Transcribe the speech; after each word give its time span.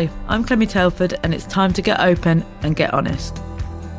Hi, 0.00 0.08
I'm 0.28 0.44
Clemmie 0.44 0.64
Telford, 0.64 1.12
and 1.22 1.34
it's 1.34 1.44
time 1.44 1.74
to 1.74 1.82
get 1.82 2.00
open 2.00 2.42
and 2.62 2.74
get 2.74 2.94
honest. 2.94 3.38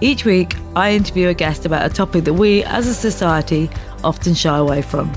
Each 0.02 0.26
week, 0.26 0.56
I 0.76 0.94
interview 0.94 1.28
a 1.28 1.36
guest 1.36 1.64
about 1.64 1.86
a 1.86 1.94
topic 1.94 2.24
that 2.24 2.34
we, 2.34 2.64
as 2.64 2.88
a 2.88 2.94
society, 2.96 3.70
often 4.04 4.34
shy 4.34 4.58
away 4.58 4.82
from. 4.82 5.14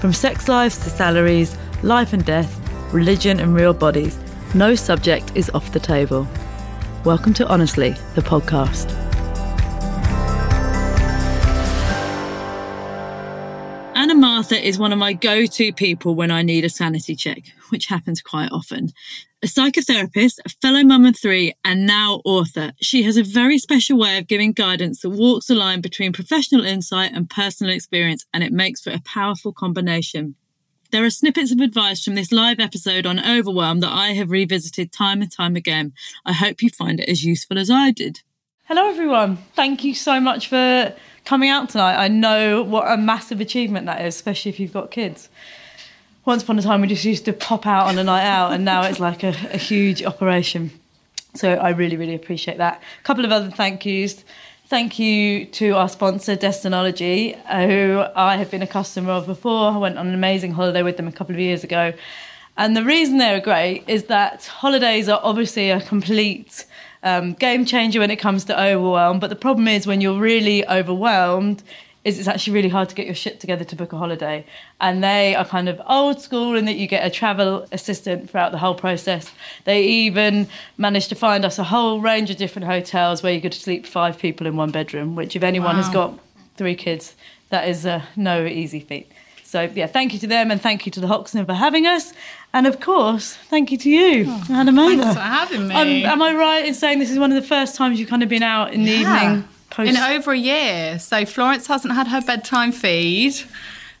From 0.00 0.12
sex 0.12 0.46
lives 0.46 0.78
to 0.84 0.88
salaries, 0.88 1.56
life 1.82 2.12
and 2.12 2.24
death, 2.24 2.60
religion 2.94 3.40
and 3.40 3.56
real 3.56 3.74
bodies, 3.74 4.16
no 4.54 4.76
subject 4.76 5.32
is 5.34 5.50
off 5.50 5.72
the 5.72 5.80
table. 5.80 6.28
Welcome 7.04 7.34
to 7.34 7.48
Honestly, 7.48 7.96
the 8.14 8.22
podcast. 8.22 8.99
Martha 14.20 14.62
is 14.62 14.78
one 14.78 14.92
of 14.92 14.98
my 14.98 15.14
go 15.14 15.46
to 15.46 15.72
people 15.72 16.14
when 16.14 16.30
I 16.30 16.42
need 16.42 16.66
a 16.66 16.68
sanity 16.68 17.16
check, 17.16 17.44
which 17.70 17.86
happens 17.86 18.20
quite 18.20 18.52
often. 18.52 18.90
A 19.42 19.46
psychotherapist, 19.46 20.40
a 20.44 20.50
fellow 20.60 20.84
mum 20.84 21.06
of 21.06 21.18
three, 21.18 21.54
and 21.64 21.86
now 21.86 22.20
author, 22.26 22.72
she 22.82 23.02
has 23.04 23.16
a 23.16 23.22
very 23.22 23.56
special 23.56 23.98
way 23.98 24.18
of 24.18 24.26
giving 24.26 24.52
guidance 24.52 25.00
that 25.00 25.08
walks 25.08 25.46
the 25.46 25.54
line 25.54 25.80
between 25.80 26.12
professional 26.12 26.66
insight 26.66 27.12
and 27.14 27.30
personal 27.30 27.72
experience, 27.72 28.26
and 28.34 28.44
it 28.44 28.52
makes 28.52 28.82
for 28.82 28.90
a 28.90 29.00
powerful 29.06 29.54
combination. 29.54 30.34
There 30.90 31.04
are 31.06 31.10
snippets 31.10 31.50
of 31.50 31.60
advice 31.60 32.04
from 32.04 32.14
this 32.14 32.30
live 32.30 32.60
episode 32.60 33.06
on 33.06 33.26
overwhelm 33.26 33.80
that 33.80 33.92
I 33.92 34.08
have 34.12 34.30
revisited 34.30 34.92
time 34.92 35.22
and 35.22 35.32
time 35.32 35.56
again. 35.56 35.94
I 36.26 36.34
hope 36.34 36.60
you 36.60 36.68
find 36.68 37.00
it 37.00 37.08
as 37.08 37.24
useful 37.24 37.58
as 37.58 37.70
I 37.70 37.90
did. 37.90 38.20
Hello, 38.64 38.88
everyone. 38.88 39.38
Thank 39.56 39.82
you 39.82 39.94
so 39.94 40.20
much 40.20 40.48
for 40.48 40.94
coming 41.30 41.48
out 41.48 41.68
tonight. 41.68 41.94
I 41.94 42.08
know 42.08 42.60
what 42.64 42.90
a 42.90 42.96
massive 42.96 43.40
achievement 43.40 43.86
that 43.86 44.04
is, 44.04 44.16
especially 44.16 44.48
if 44.48 44.58
you've 44.58 44.72
got 44.72 44.90
kids. 44.90 45.28
Once 46.24 46.42
upon 46.42 46.58
a 46.58 46.62
time, 46.62 46.80
we 46.80 46.88
just 46.88 47.04
used 47.04 47.24
to 47.26 47.32
pop 47.32 47.68
out 47.68 47.86
on 47.86 47.96
a 47.98 48.02
night 48.02 48.24
out, 48.24 48.52
and 48.52 48.64
now 48.64 48.82
it's 48.82 48.98
like 48.98 49.22
a, 49.22 49.28
a 49.28 49.56
huge 49.56 50.02
operation. 50.02 50.72
So 51.34 51.52
I 51.52 51.68
really, 51.68 51.96
really 51.96 52.16
appreciate 52.16 52.58
that. 52.58 52.82
A 52.98 53.02
couple 53.04 53.24
of 53.24 53.30
other 53.30 53.48
thank 53.48 53.86
yous. 53.86 54.24
Thank 54.66 54.98
you 54.98 55.46
to 55.46 55.70
our 55.76 55.88
sponsor, 55.88 56.34
Destinology, 56.34 57.38
uh, 57.46 57.64
who 57.64 58.04
I 58.16 58.36
have 58.36 58.50
been 58.50 58.62
a 58.62 58.66
customer 58.66 59.12
of 59.12 59.26
before. 59.26 59.70
I 59.70 59.76
went 59.76 59.98
on 59.98 60.08
an 60.08 60.14
amazing 60.14 60.50
holiday 60.50 60.82
with 60.82 60.96
them 60.96 61.06
a 61.06 61.12
couple 61.12 61.36
of 61.36 61.40
years 61.40 61.62
ago. 61.62 61.92
And 62.56 62.76
the 62.76 62.82
reason 62.82 63.18
they're 63.18 63.38
great 63.38 63.84
is 63.86 64.04
that 64.06 64.46
holidays 64.46 65.08
are 65.08 65.20
obviously 65.22 65.70
a 65.70 65.80
complete 65.80 66.66
um, 67.02 67.34
game 67.34 67.64
changer 67.64 68.00
when 68.00 68.10
it 68.10 68.16
comes 68.16 68.44
to 68.44 68.60
overwhelm. 68.60 69.20
But 69.20 69.30
the 69.30 69.36
problem 69.36 69.68
is 69.68 69.86
when 69.86 70.00
you're 70.00 70.18
really 70.18 70.66
overwhelmed, 70.68 71.62
is 72.04 72.18
it's 72.18 72.28
actually 72.28 72.54
really 72.54 72.68
hard 72.68 72.88
to 72.88 72.94
get 72.94 73.04
your 73.04 73.14
shit 73.14 73.40
together 73.40 73.64
to 73.64 73.76
book 73.76 73.92
a 73.92 73.98
holiday. 73.98 74.44
And 74.80 75.04
they 75.04 75.34
are 75.34 75.44
kind 75.44 75.68
of 75.68 75.80
old 75.86 76.20
school 76.20 76.56
in 76.56 76.64
that 76.64 76.76
you 76.76 76.86
get 76.86 77.06
a 77.06 77.10
travel 77.10 77.66
assistant 77.72 78.30
throughout 78.30 78.52
the 78.52 78.58
whole 78.58 78.74
process. 78.74 79.30
They 79.64 79.82
even 79.82 80.48
managed 80.78 81.10
to 81.10 81.14
find 81.14 81.44
us 81.44 81.58
a 81.58 81.64
whole 81.64 82.00
range 82.00 82.30
of 82.30 82.38
different 82.38 82.66
hotels 82.66 83.22
where 83.22 83.32
you 83.32 83.40
could 83.40 83.52
sleep 83.52 83.86
five 83.86 84.18
people 84.18 84.46
in 84.46 84.56
one 84.56 84.70
bedroom, 84.70 85.14
which 85.14 85.36
if 85.36 85.42
anyone 85.42 85.76
wow. 85.76 85.82
has 85.82 85.92
got 85.92 86.18
three 86.56 86.74
kids, 86.74 87.14
that 87.50 87.68
is 87.68 87.84
uh, 87.84 88.02
no 88.16 88.46
easy 88.46 88.80
feat. 88.80 89.12
So 89.50 89.68
yeah, 89.74 89.88
thank 89.88 90.12
you 90.12 90.20
to 90.20 90.28
them 90.28 90.52
and 90.52 90.62
thank 90.62 90.86
you 90.86 90.92
to 90.92 91.00
the 91.00 91.08
Hoxton 91.08 91.44
for 91.44 91.54
having 91.54 91.84
us. 91.84 92.12
And 92.52 92.68
of 92.68 92.78
course, 92.78 93.34
thank 93.34 93.72
you 93.72 93.78
to 93.78 93.90
you, 93.90 94.26
oh, 94.28 94.46
Anna 94.48 94.72
Thanks 94.72 95.12
for 95.12 95.20
having 95.20 95.66
me. 95.66 95.74
Um, 95.74 95.88
am 96.08 96.22
I 96.22 96.32
right 96.34 96.64
in 96.64 96.72
saying 96.72 97.00
this 97.00 97.10
is 97.10 97.18
one 97.18 97.32
of 97.32 97.42
the 97.42 97.48
first 97.48 97.74
times 97.74 97.98
you've 97.98 98.08
kind 98.08 98.22
of 98.22 98.28
been 98.28 98.44
out 98.44 98.72
in 98.72 98.84
the 98.84 98.92
yeah. 98.92 99.24
evening? 99.24 99.48
Post- 99.70 99.90
in 99.90 99.96
over 99.96 100.30
a 100.30 100.38
year. 100.38 101.00
So 101.00 101.26
Florence 101.26 101.66
hasn't 101.66 101.92
had 101.94 102.06
her 102.06 102.20
bedtime 102.20 102.70
feed. 102.70 103.34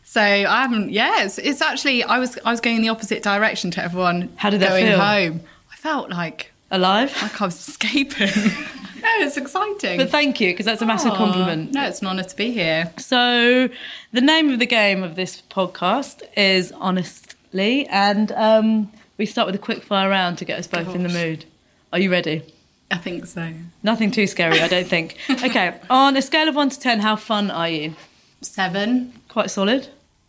So 0.04 0.20
I 0.20 0.62
haven't. 0.62 0.90
It's, 0.92 1.38
it's, 1.38 1.60
actually 1.60 2.04
I 2.04 2.20
was 2.20 2.38
I 2.44 2.52
was 2.52 2.60
going 2.60 2.76
in 2.76 2.82
the 2.82 2.88
opposite 2.88 3.24
direction 3.24 3.72
to 3.72 3.82
everyone. 3.82 4.32
How 4.36 4.50
did 4.50 4.60
that 4.60 4.68
going 4.68 4.86
feel? 4.86 5.00
home? 5.00 5.40
I 5.72 5.76
felt 5.76 6.10
like 6.10 6.49
alive, 6.70 7.14
like 7.22 7.40
I 7.40 7.44
was 7.46 7.68
escaping. 7.68 8.28
no, 9.02 9.08
it's 9.18 9.36
exciting. 9.36 9.98
But 9.98 10.10
thank 10.10 10.40
you 10.40 10.52
because 10.52 10.66
that's 10.66 10.82
a 10.82 10.86
massive 10.86 11.14
compliment. 11.14 11.72
No, 11.72 11.86
it's 11.86 12.00
an 12.00 12.06
honour 12.06 12.24
to 12.24 12.36
be 12.36 12.50
here. 12.50 12.92
So 12.98 13.68
the 14.12 14.20
name 14.20 14.50
of 14.50 14.58
the 14.58 14.66
game 14.66 15.02
of 15.02 15.16
this 15.16 15.42
podcast 15.50 16.22
is 16.36 16.72
honestly, 16.72 17.86
and 17.88 18.32
um, 18.32 18.92
we 19.16 19.26
start 19.26 19.46
with 19.46 19.54
a 19.54 19.58
quick 19.58 19.82
fire 19.82 20.08
round 20.08 20.38
to 20.38 20.44
get 20.44 20.58
us 20.58 20.66
both 20.66 20.86
Gosh. 20.86 20.94
in 20.94 21.02
the 21.02 21.08
mood. 21.08 21.44
Are 21.92 21.98
you 21.98 22.10
ready? 22.10 22.42
I 22.90 22.96
think 22.96 23.26
so. 23.26 23.52
Nothing 23.82 24.10
too 24.10 24.26
scary, 24.26 24.60
I 24.60 24.68
don't 24.68 24.86
think. 24.86 25.16
okay, 25.30 25.78
on 25.88 26.16
a 26.16 26.22
scale 26.22 26.48
of 26.48 26.56
one 26.56 26.70
to 26.70 26.78
ten, 26.78 27.00
how 27.00 27.16
fun 27.16 27.50
are 27.50 27.68
you? 27.68 27.94
Seven. 28.40 29.12
Quite 29.28 29.50
solid. 29.50 29.88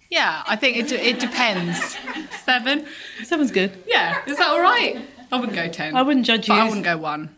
Yeah, 0.09 0.43
I 0.45 0.55
think 0.57 0.77
it 0.77 0.91
it 0.91 1.19
depends. 1.19 1.97
Seven. 2.43 2.85
Seven's 3.23 3.51
good. 3.51 3.71
Yeah, 3.87 4.21
is 4.27 4.37
that 4.37 4.49
all 4.49 4.61
right? 4.61 4.97
I 5.31 5.37
wouldn't 5.39 5.55
go 5.55 5.67
ten. 5.69 5.95
I 5.95 6.01
wouldn't 6.01 6.25
judge 6.25 6.47
you. 6.47 6.53
I 6.53 6.65
wouldn't 6.65 6.83
go 6.83 6.97
one. 6.97 7.35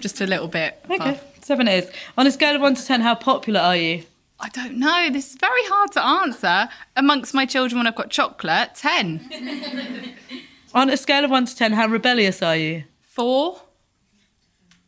Just 0.00 0.20
a 0.20 0.26
little 0.26 0.48
bit. 0.48 0.78
Okay, 0.84 0.96
above. 0.96 1.22
seven 1.42 1.68
is. 1.68 1.90
On 2.18 2.26
a 2.26 2.30
scale 2.30 2.54
of 2.54 2.60
one 2.60 2.74
to 2.74 2.84
ten, 2.84 3.00
how 3.00 3.14
popular 3.14 3.60
are 3.60 3.76
you? 3.76 4.04
I 4.38 4.50
don't 4.50 4.78
know. 4.78 5.08
This 5.10 5.30
is 5.30 5.36
very 5.36 5.62
hard 5.64 5.92
to 5.92 6.04
answer. 6.04 6.68
Amongst 6.94 7.32
my 7.32 7.46
children, 7.46 7.78
when 7.78 7.86
I've 7.86 7.96
got 7.96 8.10
chocolate, 8.10 8.74
ten. 8.74 9.30
On 10.74 10.90
a 10.90 10.96
scale 10.96 11.24
of 11.24 11.30
one 11.30 11.46
to 11.46 11.56
ten, 11.56 11.72
how 11.72 11.86
rebellious 11.86 12.42
are 12.42 12.56
you? 12.56 12.84
Four. 13.00 13.62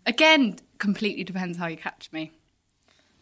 Again, 0.05 0.59
completely 0.79 1.25
depends 1.25 1.57
how 1.57 1.67
you 1.67 1.79
catch 1.79 2.11
me. 2.13 2.33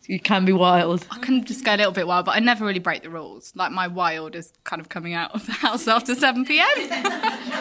You 0.07 0.21
can 0.21 0.45
be 0.45 0.53
wild. 0.53 1.05
I 1.11 1.19
can 1.19 1.45
just 1.45 1.65
go 1.65 1.75
a 1.75 1.77
little 1.77 1.93
bit 1.93 2.07
wild, 2.07 2.27
but 2.27 2.37
I 2.37 2.39
never 2.39 2.65
really 2.65 2.79
break 2.79 3.03
the 3.03 3.11
rules. 3.11 3.53
Like 3.57 3.73
my 3.73 3.89
wild 3.89 4.37
is 4.37 4.53
kind 4.65 4.81
of 4.81 4.89
coming 4.89 5.15
out 5.15 5.35
of 5.35 5.45
the 5.47 5.53
house 5.53 5.89
after 5.89 6.15
seven 6.15 6.45
pm. 6.45 6.67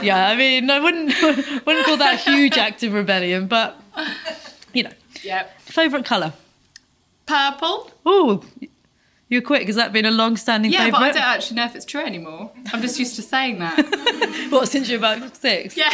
yeah, 0.03 0.27
I 0.27 0.35
mean, 0.35 0.69
I 0.69 0.79
wouldn't 0.79 1.13
wouldn't 1.65 1.85
call 1.85 1.97
that 1.97 2.13
a 2.27 2.31
huge 2.31 2.57
act 2.57 2.83
of 2.83 2.93
rebellion, 2.93 3.47
but 3.47 3.79
you 4.73 4.83
know. 4.83 4.91
Yep. 5.23 5.61
Favorite 5.61 6.05
color? 6.05 6.33
Purple. 7.25 7.89
Ooh, 8.07 8.43
you're 9.27 9.41
quick. 9.41 9.65
Has 9.65 9.75
that 9.75 9.91
been 9.91 10.05
a 10.05 10.11
long-standing 10.11 10.71
yeah, 10.71 10.85
favourite? 10.85 10.99
but 10.99 11.03
I 11.03 11.11
don't 11.11 11.23
actually 11.23 11.55
know 11.55 11.65
if 11.65 11.75
it's 11.75 11.85
true 11.85 12.05
anymore. 12.05 12.51
I'm 12.71 12.81
just 12.81 12.99
used 12.99 13.15
to 13.15 13.23
saying 13.23 13.57
that. 13.59 14.47
what 14.51 14.69
since 14.69 14.87
you're 14.87 14.99
about 14.99 15.35
six? 15.35 15.75
Yeah. 15.75 15.89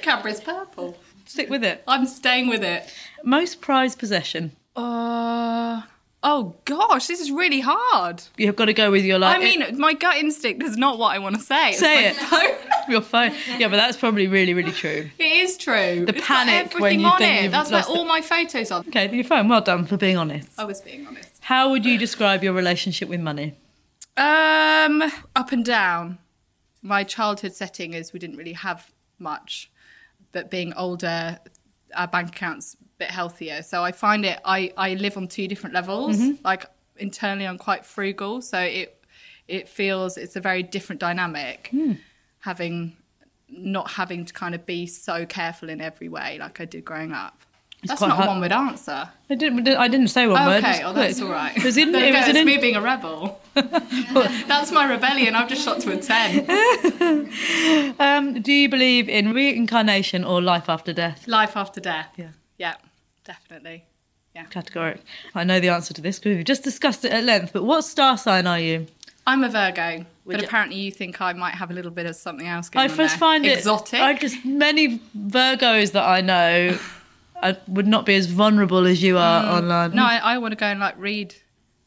Cadbury's 0.00 0.40
purple. 0.40 0.96
Stick 1.26 1.50
with 1.50 1.62
it. 1.62 1.82
I'm 1.86 2.06
staying 2.06 2.48
with 2.48 2.64
it. 2.64 2.90
Most 3.22 3.60
prized 3.60 3.98
possession. 3.98 4.52
Uh. 4.76 5.82
Oh 6.22 6.54
gosh, 6.66 7.06
this 7.06 7.18
is 7.18 7.30
really 7.30 7.60
hard. 7.60 8.22
You've 8.36 8.56
got 8.56 8.66
to 8.66 8.74
go 8.74 8.90
with 8.90 9.04
your 9.04 9.18
life. 9.18 9.38
I 9.38 9.40
mean, 9.42 9.78
my 9.78 9.94
gut 9.94 10.18
instinct 10.18 10.62
is 10.62 10.76
not 10.76 10.98
what 10.98 11.14
I 11.14 11.18
want 11.18 11.36
to 11.36 11.40
say. 11.40 11.72
Say 11.72 12.08
it. 12.08 12.16
Phone. 12.16 12.70
your 12.90 13.00
phone. 13.00 13.32
Yeah, 13.58 13.68
but 13.68 13.76
that's 13.76 13.96
probably 13.96 14.26
really, 14.26 14.52
really 14.52 14.72
true. 14.72 15.08
It 15.18 15.24
is 15.24 15.56
true. 15.56 16.04
The 16.04 16.14
it's 16.14 16.26
panic 16.26 16.78
when 16.78 17.00
you 17.00 17.10
think 17.16 17.44
it. 17.44 17.50
That's 17.50 17.70
where 17.70 17.84
all 17.84 18.04
my 18.04 18.20
photos 18.20 18.70
are. 18.70 18.80
Okay, 18.80 19.10
your 19.14 19.24
phone. 19.24 19.48
Well 19.48 19.62
done 19.62 19.86
for 19.86 19.96
being 19.96 20.18
honest. 20.18 20.48
I 20.58 20.64
was 20.64 20.82
being 20.82 21.06
honest. 21.06 21.38
How 21.40 21.70
would 21.70 21.86
you 21.86 21.96
describe 21.96 22.44
your 22.44 22.52
relationship 22.52 23.08
with 23.08 23.20
money? 23.20 23.54
Um, 24.18 25.02
up 25.34 25.52
and 25.52 25.64
down. 25.64 26.18
My 26.82 27.02
childhood 27.02 27.54
setting 27.54 27.94
is 27.94 28.12
we 28.12 28.18
didn't 28.18 28.36
really 28.36 28.52
have 28.52 28.92
much 29.18 29.70
but 30.32 30.50
being 30.50 30.72
older, 30.74 31.38
our 31.94 32.08
bank 32.08 32.28
account's 32.28 32.74
a 32.74 32.84
bit 32.98 33.10
healthier. 33.10 33.62
So 33.62 33.82
I 33.82 33.92
find 33.92 34.24
it, 34.24 34.38
I, 34.44 34.72
I 34.76 34.94
live 34.94 35.16
on 35.16 35.28
two 35.28 35.48
different 35.48 35.74
levels. 35.74 36.16
Mm-hmm. 36.18 36.44
Like 36.44 36.66
internally, 36.98 37.46
I'm 37.46 37.58
quite 37.58 37.84
frugal. 37.84 38.42
So 38.42 38.58
it, 38.58 39.02
it 39.48 39.68
feels 39.68 40.16
it's 40.16 40.36
a 40.36 40.40
very 40.40 40.62
different 40.62 41.00
dynamic 41.00 41.70
mm. 41.72 41.98
having 42.38 42.96
not 43.48 43.90
having 43.90 44.24
to 44.24 44.32
kind 44.32 44.54
of 44.54 44.64
be 44.64 44.86
so 44.86 45.26
careful 45.26 45.68
in 45.68 45.80
every 45.80 46.08
way 46.08 46.38
like 46.38 46.60
I 46.60 46.64
did 46.64 46.84
growing 46.84 47.12
up. 47.12 47.42
It's 47.82 47.88
that's 47.88 48.00
not 48.02 48.10
hard. 48.10 48.28
one 48.28 48.40
word 48.40 48.52
answer. 48.52 49.08
I 49.30 49.34
didn't. 49.34 49.66
I 49.66 49.88
didn't 49.88 50.08
say 50.08 50.26
one 50.26 50.42
oh, 50.42 50.46
word. 50.46 50.64
Okay, 50.64 50.82
oh, 50.84 50.92
that's 50.92 51.20
all 51.22 51.30
right. 51.30 51.56
It 51.56 51.64
was, 51.64 51.78
in, 51.78 51.94
it 51.94 52.12
was 52.12 52.36
in, 52.36 52.44
me 52.44 52.58
being 52.58 52.76
a 52.76 52.80
rebel. 52.80 53.40
that's 53.54 54.70
my 54.70 54.84
rebellion. 54.84 55.34
I've 55.34 55.48
just 55.48 55.64
shot 55.64 55.80
to 55.80 55.92
a 55.92 55.96
ten. 55.96 56.46
um, 57.98 58.42
do 58.42 58.52
you 58.52 58.68
believe 58.68 59.08
in 59.08 59.32
reincarnation 59.32 60.24
or 60.24 60.42
life 60.42 60.68
after 60.68 60.92
death? 60.92 61.26
Life 61.26 61.56
after 61.56 61.80
death. 61.80 62.08
Yeah. 62.16 62.28
Yeah, 62.58 62.74
definitely. 63.24 63.86
Yeah. 64.34 64.44
Categoric. 64.44 65.00
I 65.34 65.44
know 65.44 65.58
the 65.58 65.70
answer 65.70 65.94
to 65.94 66.02
this 66.02 66.18
because 66.18 66.36
we've 66.36 66.44
just 66.44 66.62
discussed 66.62 67.06
it 67.06 67.12
at 67.12 67.24
length. 67.24 67.54
But 67.54 67.64
what 67.64 67.82
star 67.82 68.18
sign 68.18 68.46
are 68.46 68.60
you? 68.60 68.86
I'm 69.26 69.42
a 69.42 69.48
Virgo, 69.48 70.04
Would 70.24 70.32
but 70.32 70.40
you? 70.40 70.46
apparently 70.46 70.78
you 70.78 70.90
think 70.90 71.20
I 71.20 71.32
might 71.32 71.54
have 71.54 71.70
a 71.70 71.74
little 71.74 71.90
bit 71.90 72.06
of 72.06 72.16
something 72.16 72.46
else 72.46 72.68
going 72.68 72.84
I 72.84 72.88
first 72.88 73.12
there. 73.12 73.18
find 73.18 73.46
it 73.46 73.58
exotic. 73.58 74.00
I 74.00 74.14
just 74.14 74.44
many 74.44 74.98
Virgos 75.16 75.92
that 75.92 76.04
I 76.04 76.20
know 76.20 76.78
I 77.42 77.56
would 77.68 77.86
not 77.86 78.06
be 78.06 78.14
as 78.14 78.26
vulnerable 78.26 78.86
as 78.86 79.02
you 79.02 79.18
are 79.18 79.42
mm. 79.42 79.58
online. 79.58 79.94
No, 79.94 80.04
I, 80.04 80.16
I, 80.16 80.38
want 80.38 80.52
to 80.52 80.56
go 80.56 80.66
and 80.66 80.80
like 80.80 80.94
read 80.98 81.34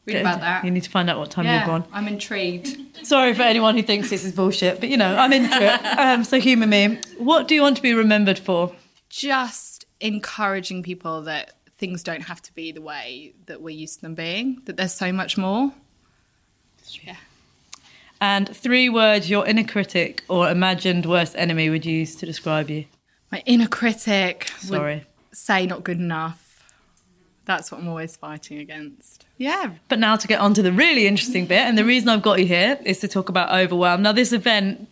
read 0.05 0.17
about 0.17 0.41
that. 0.41 0.65
You 0.65 0.71
need 0.71 0.83
to 0.83 0.89
find 0.89 1.09
out 1.09 1.19
what 1.19 1.31
time 1.31 1.45
yeah, 1.45 1.59
you're 1.59 1.67
born. 1.67 1.83
I'm 1.91 2.07
intrigued. 2.07 2.77
Sorry 3.03 3.33
for 3.33 3.43
anyone 3.43 3.75
who 3.75 3.83
thinks 3.83 4.09
this 4.09 4.23
is 4.25 4.31
bullshit, 4.31 4.79
but 4.79 4.89
you 4.89 4.97
know 4.97 5.15
I'm 5.15 5.33
into 5.33 5.57
it. 5.61 5.81
Um, 6.03 6.23
so 6.23 6.39
humour 6.39 6.67
me. 6.67 6.99
What 7.17 7.47
do 7.47 7.55
you 7.55 7.61
want 7.61 7.77
to 7.77 7.81
be 7.81 7.93
remembered 7.93 8.39
for? 8.39 8.75
Just 9.09 9.85
encouraging 9.99 10.83
people 10.83 11.21
that 11.23 11.53
things 11.77 12.03
don't 12.03 12.21
have 12.21 12.41
to 12.41 12.53
be 12.53 12.71
the 12.71 12.81
way 12.81 13.33
that 13.45 13.61
we're 13.61 13.75
used 13.75 13.95
to 13.95 14.01
them 14.01 14.15
being. 14.15 14.61
That 14.65 14.77
there's 14.77 14.93
so 14.93 15.11
much 15.11 15.37
more. 15.37 15.71
Yeah. 17.01 17.15
And 18.19 18.55
three 18.55 18.89
words 18.89 19.29
your 19.29 19.45
inner 19.45 19.63
critic 19.65 20.23
or 20.29 20.49
imagined 20.49 21.05
worst 21.05 21.35
enemy 21.37 21.69
would 21.69 21.85
use 21.85 22.15
to 22.15 22.25
describe 22.25 22.69
you. 22.69 22.85
My 23.31 23.43
inner 23.45 23.67
critic 23.67 24.49
Sorry. 24.59 24.95
would 24.95 25.05
say 25.33 25.65
not 25.65 25.83
good 25.83 25.99
enough. 25.99 26.39
That's 27.45 27.71
what 27.71 27.81
I'm 27.81 27.87
always 27.87 28.15
fighting 28.15 28.59
against. 28.59 29.25
Yeah. 29.37 29.71
But 29.89 29.99
now 29.99 30.15
to 30.15 30.27
get 30.27 30.39
on 30.39 30.53
to 30.53 30.61
the 30.61 30.71
really 30.71 31.07
interesting 31.07 31.45
bit, 31.45 31.59
and 31.59 31.77
the 31.77 31.83
reason 31.83 32.09
I've 32.09 32.21
got 32.21 32.39
you 32.39 32.45
here 32.45 32.79
is 32.85 32.99
to 32.99 33.07
talk 33.07 33.29
about 33.29 33.51
Overwhelm. 33.51 34.01
Now, 34.01 34.13
this 34.13 34.31
event 34.31 34.87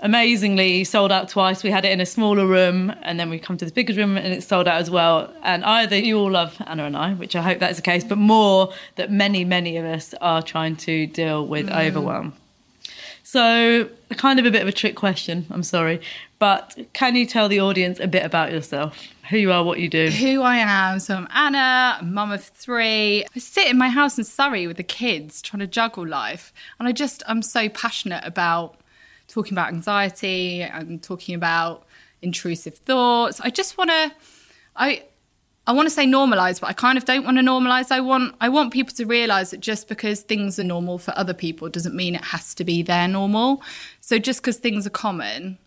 amazingly 0.00 0.84
sold 0.84 1.10
out 1.10 1.28
twice. 1.28 1.62
We 1.62 1.70
had 1.70 1.84
it 1.84 1.92
in 1.92 2.00
a 2.00 2.06
smaller 2.06 2.46
room, 2.46 2.92
and 3.02 3.18
then 3.20 3.28
we 3.28 3.38
come 3.38 3.56
to 3.58 3.64
this 3.64 3.72
bigger 3.72 3.94
room, 3.94 4.16
and 4.16 4.32
it's 4.32 4.46
sold 4.46 4.68
out 4.68 4.80
as 4.80 4.90
well. 4.90 5.32
And 5.42 5.64
either 5.64 5.96
you 5.98 6.18
all 6.18 6.30
love 6.30 6.56
Anna 6.66 6.84
and 6.84 6.96
I, 6.96 7.12
which 7.14 7.36
I 7.36 7.42
hope 7.42 7.58
that's 7.58 7.76
the 7.76 7.82
case, 7.82 8.04
but 8.04 8.16
more 8.16 8.72
that 8.94 9.10
many, 9.10 9.44
many 9.44 9.76
of 9.76 9.84
us 9.84 10.14
are 10.20 10.42
trying 10.42 10.76
to 10.76 11.06
deal 11.06 11.46
with 11.46 11.68
mm. 11.68 11.86
overwhelm. 11.86 12.34
So, 13.36 13.90
kind 14.16 14.40
of 14.40 14.46
a 14.46 14.50
bit 14.50 14.62
of 14.62 14.68
a 14.68 14.72
trick 14.72 14.96
question. 14.96 15.44
I'm 15.50 15.62
sorry, 15.62 16.00
but 16.38 16.74
can 16.94 17.14
you 17.16 17.26
tell 17.26 17.50
the 17.50 17.60
audience 17.60 18.00
a 18.00 18.06
bit 18.06 18.24
about 18.24 18.50
yourself? 18.50 18.98
Who 19.28 19.36
you 19.36 19.52
are, 19.52 19.62
what 19.62 19.78
you 19.78 19.90
do. 19.90 20.08
Who 20.08 20.40
I 20.40 20.56
am. 20.56 21.00
So 21.00 21.16
I'm 21.16 21.28
Anna, 21.34 22.02
mum 22.02 22.32
of 22.32 22.42
three. 22.42 23.24
I 23.24 23.38
sit 23.38 23.68
in 23.68 23.76
my 23.76 23.90
house 23.90 24.16
in 24.16 24.24
Surrey 24.24 24.66
with 24.66 24.78
the 24.78 24.82
kids 24.82 25.42
trying 25.42 25.60
to 25.60 25.66
juggle 25.66 26.06
life. 26.06 26.50
And 26.78 26.88
I 26.88 26.92
just, 26.92 27.22
I'm 27.26 27.42
so 27.42 27.68
passionate 27.68 28.24
about 28.24 28.80
talking 29.28 29.52
about 29.52 29.68
anxiety 29.68 30.62
and 30.62 31.02
talking 31.02 31.34
about 31.34 31.84
intrusive 32.22 32.78
thoughts. 32.78 33.38
I 33.42 33.50
just 33.50 33.76
want 33.76 33.90
to, 33.90 34.12
I, 34.76 35.02
I 35.66 35.72
want 35.72 35.86
to 35.86 35.90
say 35.90 36.06
normalize, 36.06 36.60
but 36.60 36.68
I 36.68 36.72
kind 36.72 36.96
of 36.96 37.04
don't 37.04 37.24
want 37.24 37.38
to 37.38 37.42
normalize. 37.42 37.90
I 37.90 38.00
want 38.00 38.34
I 38.40 38.48
want 38.48 38.72
people 38.72 38.94
to 38.94 39.04
realize 39.04 39.50
that 39.50 39.60
just 39.60 39.88
because 39.88 40.20
things 40.20 40.58
are 40.58 40.64
normal 40.64 40.98
for 40.98 41.12
other 41.16 41.34
people 41.34 41.68
doesn't 41.68 41.94
mean 41.94 42.14
it 42.14 42.24
has 42.24 42.54
to 42.54 42.64
be 42.64 42.82
their 42.82 43.08
normal. 43.08 43.62
So 44.00 44.18
just 44.18 44.40
because 44.40 44.58
things 44.58 44.86
are 44.86 44.90
common 44.90 45.58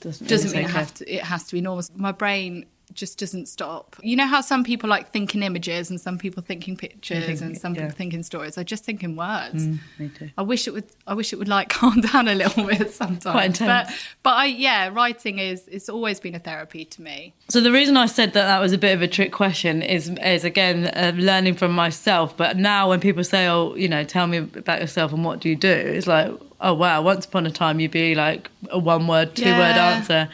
doesn't, 0.00 0.26
doesn't 0.26 0.52
mean 0.52 0.64
it, 0.64 0.70
have 0.70 0.94
to, 0.94 1.14
it 1.14 1.22
has 1.22 1.44
to 1.44 1.52
be 1.52 1.60
normal. 1.60 1.84
My 1.94 2.12
brain 2.12 2.66
just 2.94 3.18
doesn't 3.18 3.46
stop. 3.46 3.96
You 4.02 4.16
know 4.16 4.26
how 4.26 4.40
some 4.40 4.64
people 4.64 4.88
like 4.88 5.10
think 5.10 5.34
in 5.34 5.42
images 5.42 5.90
and 5.90 6.00
some 6.00 6.18
people 6.18 6.42
think 6.42 6.68
in 6.68 6.76
pictures 6.76 7.24
think, 7.24 7.40
and 7.40 7.58
some 7.58 7.74
yeah. 7.74 7.82
people 7.82 7.96
think 7.96 8.14
in 8.14 8.22
stories. 8.22 8.58
I 8.58 8.62
just 8.64 8.84
think 8.84 9.02
in 9.02 9.16
words. 9.16 9.66
Mm, 9.66 9.78
me 9.98 10.08
too. 10.08 10.30
I 10.36 10.42
wish 10.42 10.66
it 10.68 10.72
would. 10.72 10.84
I 11.06 11.14
wish 11.14 11.32
it 11.32 11.36
would 11.36 11.48
like 11.48 11.68
calm 11.70 12.00
down 12.00 12.28
a 12.28 12.34
little 12.34 12.64
bit 12.64 12.90
sometimes. 12.94 13.22
Quite 13.22 13.46
intense. 13.46 13.90
But 13.90 13.96
but 14.22 14.34
I 14.36 14.46
yeah, 14.46 14.88
writing 14.92 15.38
is 15.38 15.66
it's 15.68 15.88
always 15.88 16.20
been 16.20 16.34
a 16.34 16.38
therapy 16.38 16.84
to 16.84 17.02
me. 17.02 17.34
So 17.48 17.60
the 17.60 17.72
reason 17.72 17.96
I 17.96 18.06
said 18.06 18.32
that 18.34 18.44
that 18.44 18.60
was 18.60 18.72
a 18.72 18.78
bit 18.78 18.94
of 18.94 19.02
a 19.02 19.08
trick 19.08 19.32
question 19.32 19.82
is 19.82 20.08
is 20.08 20.44
again 20.44 20.86
uh, 20.86 21.12
learning 21.16 21.54
from 21.54 21.72
myself. 21.72 22.36
But 22.36 22.56
now 22.56 22.88
when 22.88 23.00
people 23.00 23.24
say, 23.24 23.48
oh, 23.48 23.74
you 23.74 23.88
know, 23.88 24.04
tell 24.04 24.26
me 24.26 24.38
about 24.38 24.80
yourself 24.80 25.12
and 25.12 25.24
what 25.24 25.40
do 25.40 25.48
you 25.48 25.56
do, 25.56 25.68
it's 25.68 26.06
like, 26.06 26.32
oh 26.60 26.74
wow, 26.74 27.02
once 27.02 27.24
upon 27.24 27.46
a 27.46 27.50
time 27.50 27.80
you'd 27.80 27.90
be 27.90 28.14
like 28.14 28.50
a 28.70 28.78
one 28.78 29.06
word, 29.06 29.34
two 29.34 29.44
yeah. 29.44 29.58
word 29.58 29.76
answer 29.76 30.28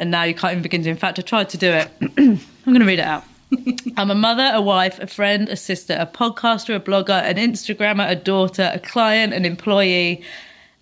and 0.00 0.10
now 0.10 0.24
you 0.24 0.34
can't 0.34 0.52
even 0.52 0.62
begin 0.62 0.82
to. 0.82 0.90
In 0.90 0.96
fact, 0.96 1.18
I 1.18 1.22
tried 1.22 1.50
to 1.50 1.58
do 1.58 1.70
it. 1.70 1.88
I'm 2.00 2.40
going 2.64 2.80
to 2.80 2.86
read 2.86 2.98
it 2.98 3.06
out. 3.06 3.22
I'm 3.96 4.10
a 4.10 4.14
mother, 4.14 4.50
a 4.54 4.62
wife, 4.62 4.98
a 4.98 5.06
friend, 5.06 5.48
a 5.48 5.56
sister, 5.56 5.96
a 6.00 6.06
podcaster, 6.06 6.74
a 6.74 6.80
blogger, 6.80 7.22
an 7.22 7.36
Instagrammer, 7.36 8.08
a 8.08 8.16
daughter, 8.16 8.70
a 8.72 8.78
client, 8.78 9.34
an 9.34 9.44
employee, 9.44 10.22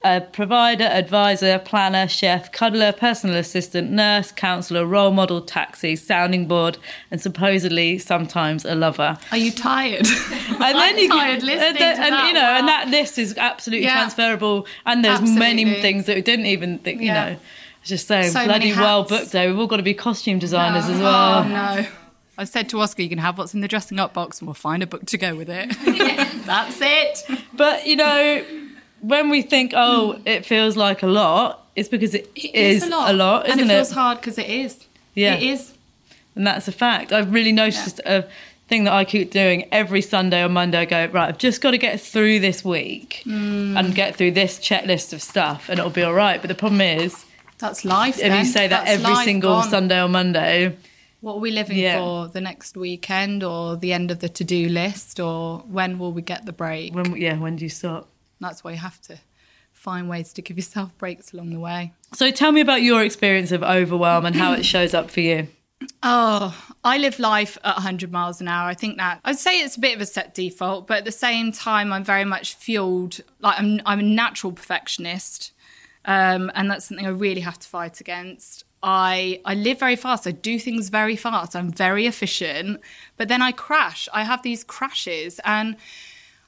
a 0.04 0.20
provider, 0.20 0.84
advisor, 0.84 1.58
planner, 1.58 2.06
chef, 2.06 2.52
cuddler, 2.52 2.92
personal 2.92 3.34
assistant, 3.34 3.90
nurse, 3.90 4.30
counselor, 4.30 4.86
role 4.86 5.10
model, 5.10 5.40
taxi, 5.40 5.96
sounding 5.96 6.46
board, 6.46 6.78
and 7.10 7.20
supposedly 7.20 7.98
sometimes 7.98 8.64
a 8.64 8.76
lover. 8.76 9.18
Are 9.32 9.38
you 9.38 9.50
tired? 9.50 10.06
And 10.60 10.76
then 10.76 10.94
I'm 10.94 10.98
you 10.98 11.08
tired 11.08 11.42
listening 11.44 11.68
and, 11.68 11.76
then, 11.76 12.02
and 12.02 12.12
that, 12.12 12.26
you 12.26 12.32
know, 12.34 12.40
wow. 12.40 12.58
and 12.58 12.68
that 12.68 12.88
list 12.88 13.16
is 13.16 13.38
absolutely 13.38 13.84
yeah. 13.84 13.94
transferable. 13.94 14.66
And 14.86 15.04
there's 15.04 15.20
absolutely. 15.20 15.64
many 15.64 15.80
things 15.80 16.06
that 16.06 16.16
we 16.16 16.22
didn't 16.22 16.46
even 16.46 16.78
think, 16.80 17.00
you 17.00 17.12
know 17.12 17.36
just 17.82 18.06
saying, 18.06 18.30
so 18.32 18.44
bloody 18.44 18.72
well 18.72 19.04
booked 19.04 19.32
though. 19.32 19.48
We've 19.48 19.58
all 19.58 19.66
got 19.66 19.78
to 19.78 19.82
be 19.82 19.94
costume 19.94 20.38
designers 20.38 20.88
no. 20.88 20.94
as 20.94 21.00
well. 21.00 21.38
Oh 21.38 21.48
no. 21.48 21.86
I 22.38 22.44
said 22.44 22.68
to 22.68 22.80
Oscar, 22.80 23.02
you 23.02 23.08
can 23.08 23.18
have 23.18 23.36
what's 23.36 23.52
in 23.52 23.62
the 23.62 23.68
dressing 23.68 23.98
up 23.98 24.14
box 24.14 24.38
and 24.38 24.46
we'll 24.46 24.54
find 24.54 24.80
a 24.80 24.86
book 24.86 25.04
to 25.06 25.18
go 25.18 25.34
with 25.34 25.50
it. 25.50 25.76
That's 26.46 26.78
it. 26.80 27.24
But, 27.52 27.84
you 27.84 27.96
know, 27.96 28.44
when 29.00 29.28
we 29.28 29.42
think, 29.42 29.72
oh, 29.74 30.20
it 30.24 30.46
feels 30.46 30.76
like 30.76 31.02
a 31.02 31.08
lot, 31.08 31.66
it's 31.74 31.88
because 31.88 32.14
it, 32.14 32.30
it 32.36 32.54
is, 32.54 32.82
is, 32.84 32.88
a 32.88 32.90
lot. 32.90 33.10
A 33.10 33.12
lot 33.12 33.46
isn't 33.46 33.58
and 33.58 33.68
it? 33.68 33.74
it 33.74 33.76
feels 33.76 33.90
hard 33.90 34.20
because 34.20 34.38
it 34.38 34.48
is. 34.48 34.86
Yeah. 35.14 35.34
It 35.34 35.42
is. 35.42 35.74
And 36.36 36.46
that's 36.46 36.68
a 36.68 36.72
fact. 36.72 37.12
I've 37.12 37.32
really 37.32 37.50
noticed 37.50 38.00
yeah. 38.06 38.18
a 38.18 38.24
thing 38.68 38.84
that 38.84 38.92
I 38.92 39.04
keep 39.04 39.32
doing 39.32 39.66
every 39.72 40.00
Sunday 40.00 40.44
or 40.44 40.48
Monday. 40.48 40.78
I 40.78 40.84
go, 40.84 41.06
right, 41.06 41.28
I've 41.28 41.38
just 41.38 41.60
got 41.60 41.72
to 41.72 41.78
get 41.78 42.00
through 42.00 42.38
this 42.38 42.64
week 42.64 43.22
mm. 43.26 43.76
and 43.76 43.96
get 43.96 44.14
through 44.14 44.30
this 44.32 44.60
checklist 44.60 45.12
of 45.12 45.22
stuff 45.22 45.68
and 45.68 45.80
it'll 45.80 45.90
be 45.90 46.04
all 46.04 46.14
right. 46.14 46.40
But 46.40 46.46
the 46.46 46.54
problem 46.54 46.80
is, 46.80 47.24
that's 47.58 47.84
life. 47.84 48.18
And 48.22 48.32
then. 48.32 48.44
you 48.44 48.50
say 48.50 48.68
that 48.68 48.86
That's 48.86 49.02
every 49.04 49.14
single 49.24 49.60
gone. 49.60 49.68
Sunday 49.70 50.00
or 50.02 50.08
Monday, 50.08 50.76
what 51.20 51.34
are 51.34 51.40
we 51.40 51.50
living 51.50 51.78
Yeah. 51.78 51.98
for? 51.98 52.28
The 52.28 52.40
next 52.40 52.76
weekend 52.76 53.42
or 53.42 53.76
the 53.76 53.92
end 53.92 54.10
of 54.10 54.20
the 54.20 54.28
to 54.28 54.44
do 54.44 54.68
list 54.68 55.18
or 55.20 55.58
when 55.60 55.98
will 55.98 56.12
we 56.12 56.22
get 56.22 56.46
the 56.46 56.52
break? 56.52 56.94
when 56.94 57.16
yeah, 57.16 57.36
when 57.38 57.56
do 57.56 57.64
you 57.64 57.68
stop? 57.70 58.08
That's 58.40 58.62
why 58.62 58.70
you 58.72 58.76
have 58.78 59.00
to 59.02 59.18
find 59.72 60.08
ways 60.08 60.32
to 60.34 60.42
give 60.42 60.56
yourself 60.56 60.96
breaks 60.98 61.32
along 61.32 61.50
the 61.50 61.60
way. 61.60 61.92
So 62.14 62.30
tell 62.30 62.52
me 62.52 62.60
about 62.60 62.82
your 62.82 63.02
experience 63.02 63.52
of 63.52 63.62
overwhelm 63.62 64.26
and 64.26 64.34
how 64.36 64.52
it 64.52 64.64
shows 64.74 64.94
up 64.94 65.10
for 65.10 65.20
you. 65.20 65.48
Oh, 66.02 66.56
I 66.82 66.98
live 66.98 67.18
life 67.20 67.56
at 67.62 67.74
100 67.76 68.10
miles 68.10 68.40
an 68.40 68.48
hour. 68.48 68.68
I 68.68 68.74
think 68.74 68.96
that 68.98 69.20
I'd 69.24 69.38
say 69.38 69.60
it's 69.60 69.76
a 69.76 69.80
bit 69.80 69.94
of 69.94 70.00
a 70.00 70.06
set 70.06 70.34
default, 70.34 70.88
but 70.88 70.98
at 70.98 71.04
the 71.04 71.12
same 71.12 71.52
time, 71.52 71.92
I'm 71.92 72.02
very 72.02 72.24
much 72.24 72.54
fueled. 72.54 73.20
Like 73.40 73.58
I'm, 73.60 73.80
I'm 73.86 74.00
a 74.00 74.02
natural 74.02 74.52
perfectionist, 74.52 75.52
um, 76.08 76.50
and 76.54 76.70
that's 76.70 76.86
something 76.86 77.06
I 77.06 77.10
really 77.10 77.42
have 77.42 77.58
to 77.58 77.68
fight 77.68 78.00
against. 78.00 78.64
I 78.82 79.40
I 79.44 79.54
live 79.54 79.78
very 79.78 79.94
fast. 79.94 80.26
I 80.26 80.30
do 80.30 80.58
things 80.58 80.88
very 80.88 81.16
fast. 81.16 81.54
I'm 81.54 81.70
very 81.70 82.06
efficient, 82.06 82.80
but 83.18 83.28
then 83.28 83.42
I 83.42 83.52
crash. 83.52 84.08
I 84.12 84.24
have 84.24 84.42
these 84.42 84.64
crashes, 84.64 85.38
and 85.44 85.76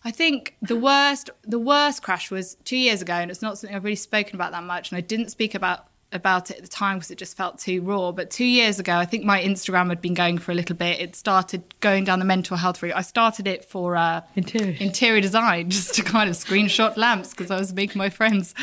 I 0.02 0.12
think 0.12 0.56
the 0.62 0.76
worst 0.76 1.28
the 1.42 1.58
worst 1.58 2.02
crash 2.02 2.30
was 2.30 2.56
two 2.64 2.78
years 2.78 3.02
ago, 3.02 3.12
and 3.12 3.30
it's 3.30 3.42
not 3.42 3.58
something 3.58 3.76
I've 3.76 3.84
really 3.84 3.96
spoken 3.96 4.34
about 4.34 4.52
that 4.52 4.64
much, 4.64 4.90
and 4.90 4.96
I 4.96 5.02
didn't 5.02 5.28
speak 5.28 5.54
about 5.54 5.86
about 6.12 6.50
it 6.50 6.56
at 6.56 6.62
the 6.62 6.68
time 6.68 6.96
because 6.96 7.10
it 7.10 7.18
just 7.18 7.36
felt 7.36 7.58
too 7.58 7.82
raw. 7.82 8.12
But 8.12 8.30
two 8.30 8.44
years 8.44 8.78
ago, 8.78 8.96
I 8.96 9.04
think 9.04 9.24
my 9.24 9.42
Instagram 9.42 9.90
had 9.90 10.00
been 10.00 10.14
going 10.14 10.38
for 10.38 10.52
a 10.52 10.54
little 10.54 10.74
bit. 10.74 11.00
It 11.00 11.14
started 11.14 11.62
going 11.80 12.04
down 12.04 12.18
the 12.18 12.24
mental 12.24 12.56
health 12.56 12.82
route. 12.82 12.96
I 12.96 13.02
started 13.02 13.46
it 13.46 13.64
for 13.64 13.94
uh, 13.96 14.22
Interior. 14.34 14.76
interior 14.80 15.20
design, 15.20 15.70
just 15.78 15.94
to 15.96 16.02
kind 16.02 16.30
of 16.30 16.36
screenshot 16.36 16.96
lamps 16.96 17.30
because 17.30 17.50
I 17.50 17.58
was 17.58 17.72
making 17.72 17.98
my 17.98 18.10
friends 18.10 18.54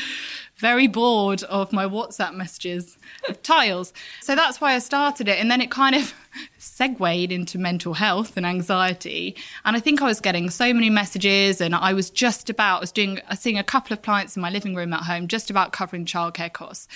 very 0.60 0.88
bored 0.88 1.44
of 1.44 1.72
my 1.72 1.86
WhatsApp 1.86 2.34
messages 2.34 2.98
of 3.30 3.42
tiles. 3.44 3.94
So 4.22 4.36
that's 4.36 4.60
why 4.60 4.74
I 4.74 4.80
started 4.80 5.28
it. 5.28 5.40
And 5.40 5.52
then 5.52 5.62
it 5.62 5.70
kind 5.70 5.96
of 5.96 6.14
segued 6.58 7.32
into 7.32 7.58
mental 7.60 7.94
health 7.94 8.38
and 8.38 8.46
anxiety. 8.46 9.36
And 9.66 9.76
I 9.76 9.80
think 9.80 10.02
I 10.02 10.06
was 10.06 10.20
getting 10.20 10.50
so 10.50 10.74
many 10.74 10.90
messages 10.90 11.62
and 11.62 11.76
I 11.76 11.94
was 11.94 12.10
just 12.10 12.50
about, 12.50 12.78
I 12.78 12.80
was 12.82 12.92
doing, 12.92 13.20
I 13.28 13.34
was 13.34 13.40
seeing 13.40 13.58
a 13.58 13.64
couple 13.64 13.94
of 13.94 14.02
clients 14.02 14.36
in 14.36 14.42
my 14.42 14.50
living 14.50 14.76
room 14.76 14.94
at 14.94 15.04
home, 15.04 15.28
just 15.28 15.50
about 15.50 15.72
covering 15.72 16.06
childcare 16.06 16.52
costs. 16.52 16.88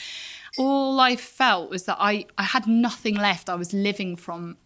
All 0.57 0.99
I 0.99 1.15
felt 1.15 1.69
was 1.69 1.83
that 1.85 1.97
I, 1.99 2.25
I 2.37 2.43
had 2.43 2.67
nothing 2.67 3.15
left. 3.15 3.49
I 3.49 3.55
was 3.55 3.73
living 3.73 4.15
from 4.15 4.57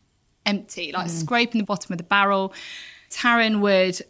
empty, 0.45 0.91
like 0.91 1.07
mm-hmm. 1.07 1.17
scraping 1.17 1.59
the 1.59 1.65
bottom 1.65 1.91
of 1.93 1.97
the 1.97 2.03
barrel. 2.03 2.53
Taryn 3.09 3.59
would 3.59 4.01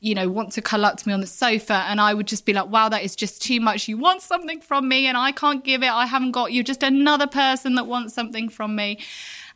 you 0.00 0.14
know, 0.14 0.28
want 0.28 0.52
to 0.52 0.60
to 0.60 1.08
me 1.08 1.12
on 1.12 1.20
the 1.20 1.26
sofa. 1.26 1.84
And 1.88 2.00
I 2.00 2.12
would 2.12 2.26
just 2.26 2.44
be 2.44 2.52
like, 2.52 2.68
wow, 2.68 2.88
that 2.88 3.02
is 3.02 3.16
just 3.16 3.40
too 3.42 3.60
much. 3.60 3.88
You 3.88 3.96
want 3.96 4.22
something 4.22 4.60
from 4.60 4.88
me 4.88 5.06
and 5.06 5.16
I 5.16 5.32
can't 5.32 5.64
give 5.64 5.82
it. 5.82 5.90
I 5.90 6.06
haven't 6.06 6.32
got 6.32 6.52
you. 6.52 6.62
Just 6.62 6.82
another 6.82 7.26
person 7.26 7.74
that 7.76 7.86
wants 7.86 8.14
something 8.14 8.48
from 8.48 8.76
me. 8.76 8.98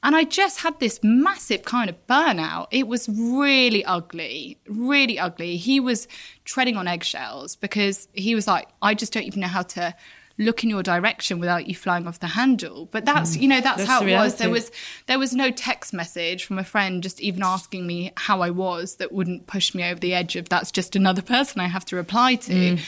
And 0.03 0.17
I 0.17 0.25
just 0.25 0.61
had 0.61 0.81
this 0.81 1.01
massive 1.03 1.63
kind 1.65 1.91
of 1.91 2.07
burnout. 2.07 2.69
It 2.71 2.89
was 2.89 3.07
really 3.09 3.85
ugly, 3.85 4.59
really 4.67 5.19
ugly. 5.19 5.59
He 5.59 5.79
was 5.79 6.09
treading 6.45 6.77
on 6.77 6.89
eggshells 6.89 7.55
because 7.55 8.09
he 8.15 8.35
was 8.35 8.47
like, 8.47 8.69
I 8.81 8.95
just 8.95 9.13
don't 9.13 9.25
even 9.25 9.41
know 9.41 9.49
how 9.49 9.63
to 9.63 9.95
look 10.39 10.65
in 10.65 10.71
your 10.71 10.83
direction 10.83 11.39
without 11.39 11.67
you 11.67 11.75
flying 11.75 12.07
off 12.07 12.21
the 12.21 12.29
handle. 12.29 12.89
But 12.91 13.05
that's 13.05 13.37
you 13.37 13.49
know 13.49 13.61
that's, 13.61 13.79
That's 13.79 13.91
how 13.91 14.03
it 14.03 14.13
was. 14.13 14.37
There 14.37 14.51
was 14.51 14.71
there 15.07 15.19
was 15.19 15.35
no 15.35 15.51
text 15.51 15.93
message 15.93 16.45
from 16.45 16.59
a 16.59 16.65
friend 16.65 17.03
just 17.03 17.21
even 17.21 17.43
asking 17.43 17.87
me 17.87 18.13
how 18.17 18.41
I 18.41 18.51
was 18.51 18.97
that 18.97 19.13
wouldn't 19.13 19.47
push 19.47 19.75
me 19.75 19.85
over 19.85 20.01
the 20.01 20.15
edge 20.15 20.37
of 20.37 20.49
that's 20.49 20.71
just 20.71 20.97
another 20.97 21.23
person 21.23 21.61
I 21.61 21.67
have 21.67 21.85
to 21.87 21.97
reply 21.97 22.37
to. 22.37 22.53
Mm. 22.53 22.81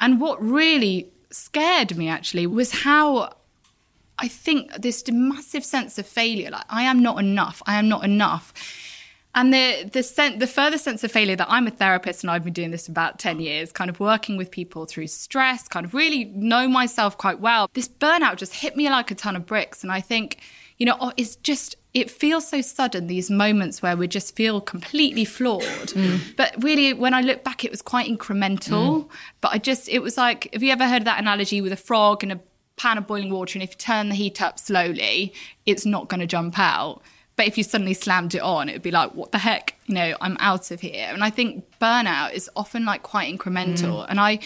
And 0.00 0.20
what 0.20 0.42
really 0.42 1.10
scared 1.30 1.96
me 1.96 2.08
actually 2.08 2.46
was 2.46 2.70
how 2.70 3.32
I 4.18 4.28
think 4.28 4.72
this 4.74 5.04
massive 5.10 5.64
sense 5.64 5.98
of 5.98 6.06
failure, 6.06 6.50
like 6.50 6.64
I 6.68 6.82
am 6.82 7.02
not 7.02 7.18
enough, 7.18 7.62
I 7.66 7.78
am 7.78 7.88
not 7.88 8.04
enough. 8.04 8.52
And 9.36 9.52
the 9.52 9.88
the 9.92 10.02
sen- 10.02 10.38
the 10.38 10.46
further 10.46 10.78
sense 10.78 11.04
of 11.04 11.12
failure 11.12 11.36
that 11.36 11.46
I'm 11.48 11.66
a 11.66 11.70
therapist 11.70 12.24
and 12.24 12.30
I've 12.30 12.42
been 12.42 12.54
doing 12.54 12.70
this 12.70 12.88
about 12.88 13.18
10 13.18 13.38
years, 13.38 13.70
kind 13.70 13.90
of 13.90 14.00
working 14.00 14.38
with 14.38 14.50
people 14.50 14.86
through 14.86 15.08
stress, 15.08 15.68
kind 15.68 15.84
of 15.84 15.92
really 15.92 16.24
know 16.24 16.66
myself 16.66 17.18
quite 17.18 17.38
well. 17.38 17.68
This 17.74 17.86
burnout 17.86 18.36
just 18.36 18.54
hit 18.54 18.76
me 18.76 18.88
like 18.88 19.10
a 19.10 19.14
ton 19.14 19.36
of 19.36 19.44
bricks. 19.44 19.82
And 19.82 19.92
I 19.92 20.00
think, 20.00 20.38
you 20.78 20.86
know, 20.86 20.96
oh, 20.98 21.12
it's 21.18 21.36
just 21.36 21.76
it 21.92 22.10
feels 22.10 22.48
so 22.48 22.60
sudden, 22.60 23.06
these 23.06 23.30
moments 23.30 23.82
where 23.82 23.96
we 23.96 24.08
just 24.08 24.36
feel 24.36 24.60
completely 24.60 25.24
flawed. 25.24 25.62
Mm. 25.64 26.36
But 26.36 26.54
really, 26.62 26.92
when 26.92 27.14
I 27.14 27.22
look 27.22 27.42
back, 27.42 27.64
it 27.64 27.70
was 27.70 27.80
quite 27.80 28.06
incremental. 28.06 29.04
Mm. 29.04 29.08
But 29.40 29.52
I 29.52 29.58
just, 29.58 29.88
it 29.88 30.00
was 30.00 30.18
like, 30.18 30.50
have 30.52 30.62
you 30.62 30.72
ever 30.72 30.86
heard 30.86 31.06
that 31.06 31.18
analogy 31.18 31.62
with 31.62 31.72
a 31.72 31.76
frog 31.76 32.22
in 32.22 32.30
a 32.30 32.40
pan 32.76 32.98
of 32.98 33.06
boiling 33.06 33.30
water? 33.30 33.56
And 33.56 33.62
if 33.62 33.70
you 33.70 33.76
turn 33.76 34.10
the 34.10 34.14
heat 34.14 34.42
up 34.42 34.58
slowly, 34.58 35.32
it's 35.64 35.86
not 35.86 36.08
going 36.08 36.20
to 36.20 36.26
jump 36.26 36.58
out. 36.58 37.00
But 37.36 37.46
if 37.46 37.58
you 37.58 37.64
suddenly 37.64 37.94
slammed 37.94 38.34
it 38.34 38.40
on, 38.40 38.68
it 38.68 38.72
would 38.72 38.82
be 38.82 38.90
like, 38.90 39.14
what 39.14 39.30
the 39.30 39.38
heck? 39.38 39.74
You 39.86 39.94
know, 39.94 40.16
I'm 40.20 40.36
out 40.40 40.70
of 40.70 40.80
here. 40.80 41.10
And 41.12 41.22
I 41.22 41.30
think 41.30 41.64
burnout 41.80 42.32
is 42.32 42.50
often 42.56 42.84
like 42.84 43.02
quite 43.02 43.32
incremental. 43.32 44.04
Mm. 44.04 44.06
And 44.08 44.20
I, 44.20 44.38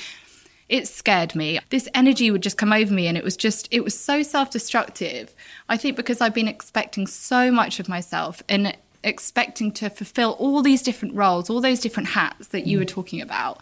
it 0.69 0.89
scared 0.89 1.35
me. 1.37 1.61
This 1.71 1.89
energy 1.95 2.31
would 2.31 2.43
just 2.43 2.57
come 2.57 2.73
over 2.73 2.93
me, 2.93 3.07
and 3.07 3.17
it 3.17 3.25
was 3.25 3.37
just, 3.37 3.69
it 3.71 3.85
was 3.85 3.99
so 3.99 4.23
self 4.23 4.51
destructive. 4.51 5.35
I 5.69 5.77
think 5.77 5.97
because 5.97 6.21
I've 6.21 6.35
been 6.35 6.49
expecting 6.49 7.07
so 7.07 7.53
much 7.53 7.81
of 7.81 7.89
myself 7.89 8.43
and 8.49 8.77
expecting 9.03 9.73
to 9.73 9.89
fulfill 9.89 10.33
all 10.33 10.63
these 10.63 10.83
different 10.83 11.15
roles, 11.15 11.49
all 11.49 11.61
those 11.61 11.81
different 11.81 12.11
hats 12.11 12.49
that 12.49 12.67
you 12.67 12.77
mm. 12.77 12.81
were 12.81 12.87
talking 12.87 13.21
about. 13.21 13.61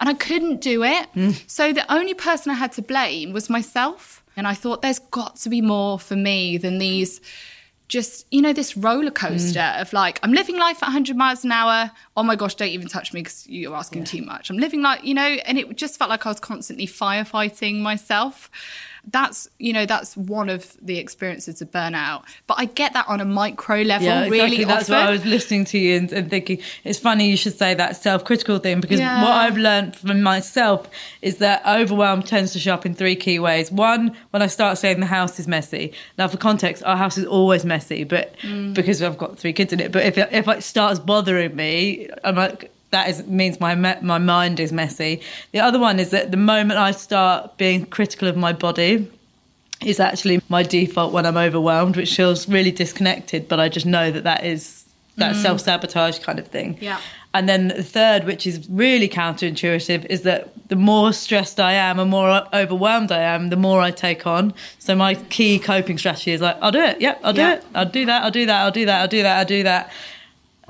And 0.00 0.08
I 0.08 0.14
couldn't 0.14 0.60
do 0.60 0.82
it. 0.82 1.06
Mm. 1.14 1.42
So 1.48 1.72
the 1.72 1.90
only 1.92 2.14
person 2.14 2.50
I 2.50 2.54
had 2.54 2.72
to 2.72 2.82
blame 2.82 3.32
was 3.32 3.50
myself. 3.50 4.24
And 4.36 4.46
I 4.46 4.54
thought 4.54 4.82
there's 4.82 4.98
got 4.98 5.36
to 5.36 5.48
be 5.48 5.60
more 5.60 5.98
for 5.98 6.16
me 6.16 6.56
than 6.56 6.78
these 6.78 7.20
just 7.90 8.24
you 8.30 8.40
know 8.40 8.52
this 8.52 8.76
roller 8.76 9.10
coaster 9.10 9.58
mm. 9.58 9.80
of 9.80 9.92
like 9.92 10.20
i'm 10.22 10.32
living 10.32 10.56
life 10.56 10.76
at 10.82 10.86
100 10.86 11.16
miles 11.16 11.44
an 11.44 11.52
hour. 11.52 11.90
Oh 12.16 12.22
my 12.22 12.36
gosh 12.36 12.54
don't 12.54 12.68
even 12.68 12.88
touch 12.88 13.12
me 13.12 13.20
because 13.20 13.46
you're 13.48 13.74
asking 13.74 14.04
too 14.04 14.22
much. 14.22 14.48
I'm 14.48 14.58
living 14.58 14.80
like 14.80 15.04
you 15.04 15.12
know 15.12 15.22
and 15.22 15.58
it 15.58 15.76
just 15.76 15.98
felt 15.98 16.08
like 16.08 16.24
i 16.24 16.30
was 16.30 16.40
constantly 16.40 16.86
firefighting 16.86 17.80
myself 17.80 18.50
that's 19.10 19.48
you 19.58 19.72
know 19.72 19.86
that's 19.86 20.16
one 20.16 20.48
of 20.48 20.76
the 20.82 20.98
experiences 20.98 21.62
of 21.62 21.70
burnout 21.70 22.22
but 22.46 22.54
i 22.58 22.64
get 22.66 22.92
that 22.92 23.08
on 23.08 23.20
a 23.20 23.24
micro 23.24 23.82
level 23.82 24.06
Yeah, 24.06 24.24
exactly. 24.24 24.40
really 24.40 24.64
That's 24.64 24.90
often 24.90 24.94
what 24.96 25.08
I 25.08 25.10
was 25.12 25.24
listening 25.24 25.64
to 25.66 25.78
you 25.78 25.96
and, 25.98 26.12
and 26.12 26.28
thinking. 26.30 26.60
It's 26.84 26.98
funny 26.98 27.28
you 27.30 27.36
should 27.36 27.56
say 27.56 27.74
that 27.74 27.96
self-critical 27.96 28.58
thing 28.58 28.80
because 28.80 29.00
Yeah. 29.00 29.22
what 29.22 29.32
I've 29.32 29.56
learned 29.56 29.96
from 29.96 30.22
myself 30.22 30.88
is 31.22 31.38
that 31.38 31.62
overwhelm 31.66 32.22
tends 32.22 32.52
to 32.52 32.58
show 32.58 32.74
up 32.74 32.84
in 32.86 32.94
three 32.94 33.16
key 33.16 33.38
ways. 33.38 33.72
One, 33.72 34.14
when 34.30 34.42
I 34.42 34.46
start 34.48 34.78
saying 34.78 35.00
the 35.00 35.06
house 35.06 35.38
is 35.40 35.48
messy. 35.48 35.92
Now, 36.18 36.28
for 36.28 36.36
context, 36.36 36.82
our 36.84 36.96
house 36.96 37.16
is 37.18 37.24
always 37.26 37.64
messy, 37.64 38.04
but 38.04 38.34
Mm. 38.42 38.74
because 38.74 39.02
I've 39.02 39.18
got 39.18 39.38
three 39.38 39.52
kids 39.52 39.72
in 39.72 39.80
it. 39.80 39.92
But 39.92 40.04
if 40.04 40.18
it, 40.18 40.28
if 40.32 40.46
it 40.48 40.62
starts 40.62 40.98
bothering 40.98 41.56
me, 41.56 42.08
I'm 42.24 42.36
like. 42.36 42.70
That 42.90 43.08
is 43.08 43.26
means 43.26 43.60
my 43.60 43.74
my 43.74 44.18
mind 44.18 44.60
is 44.60 44.72
messy. 44.72 45.22
The 45.52 45.60
other 45.60 45.78
one 45.78 46.00
is 46.00 46.10
that 46.10 46.30
the 46.30 46.36
moment 46.36 46.78
I 46.78 46.90
start 46.90 47.56
being 47.56 47.86
critical 47.86 48.28
of 48.28 48.36
my 48.36 48.52
body, 48.52 49.08
is 49.84 49.98
actually 49.98 50.42
my 50.48 50.62
default 50.62 51.12
when 51.12 51.26
I'm 51.26 51.36
overwhelmed, 51.36 51.96
which 51.96 52.14
feels 52.14 52.48
really 52.48 52.70
disconnected. 52.70 53.48
But 53.48 53.60
I 53.60 53.68
just 53.68 53.86
know 53.86 54.10
that 54.10 54.24
that 54.24 54.44
is 54.44 54.84
that 55.16 55.34
mm. 55.34 55.42
self 55.42 55.60
sabotage 55.60 56.18
kind 56.20 56.38
of 56.38 56.46
thing. 56.48 56.78
Yeah. 56.80 57.00
And 57.32 57.48
then 57.48 57.68
the 57.68 57.82
third, 57.84 58.24
which 58.24 58.44
is 58.44 58.68
really 58.68 59.08
counterintuitive, 59.08 60.04
is 60.06 60.22
that 60.22 60.52
the 60.68 60.74
more 60.74 61.12
stressed 61.12 61.60
I 61.60 61.74
am 61.74 62.00
and 62.00 62.10
more 62.10 62.44
overwhelmed 62.52 63.12
I 63.12 63.22
am, 63.22 63.50
the 63.50 63.56
more 63.56 63.80
I 63.80 63.92
take 63.92 64.26
on. 64.26 64.52
So 64.80 64.96
my 64.96 65.14
key 65.14 65.60
coping 65.60 65.96
strategy 65.96 66.32
is 66.32 66.40
like, 66.40 66.56
I'll 66.60 66.72
do 66.72 66.80
it. 66.80 67.00
Yep, 67.00 67.20
I'll 67.22 67.32
do 67.32 67.40
Yeah. 67.40 67.54
it. 67.54 67.64
I'll 67.72 67.88
do 67.88 68.04
that. 68.06 68.24
I'll 68.24 68.30
do 68.32 68.46
that. 68.46 68.62
I'll 68.62 68.72
do 68.72 68.84
that. 68.86 69.00
I'll 69.00 69.08
do 69.08 69.22
that. 69.22 69.38
I'll 69.38 69.44
do 69.44 69.62
that. 69.62 69.92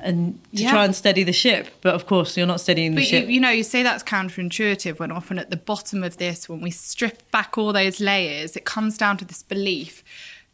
And 0.03 0.39
to 0.55 0.63
Yeah. 0.63 0.71
try 0.71 0.85
and 0.85 0.95
steady 0.95 1.23
the 1.25 1.33
ship. 1.33 1.69
But 1.83 1.95
of 1.95 2.07
course, 2.07 2.37
you're 2.37 2.47
not 2.47 2.61
steadying 2.61 2.93
the 2.93 3.03
But 3.03 3.07
ship. 3.07 3.29
you 3.29 3.41
know, 3.41 3.51
you 3.51 3.63
say 3.63 3.83
that's 3.83 4.03
counterintuitive 4.03 4.99
when 4.99 5.11
often 5.13 5.39
at 5.39 5.51
the 5.51 5.57
bottom 5.57 6.03
of 6.03 6.17
this, 6.17 6.49
when 6.49 6.61
we 6.61 6.71
strip 6.71 7.31
back 7.31 7.59
all 7.59 7.73
those 7.73 8.01
layers, 8.01 8.57
it 8.57 8.65
comes 8.65 8.97
down 8.97 9.17
to 9.19 9.25
this 9.25 9.43
belief 9.43 10.03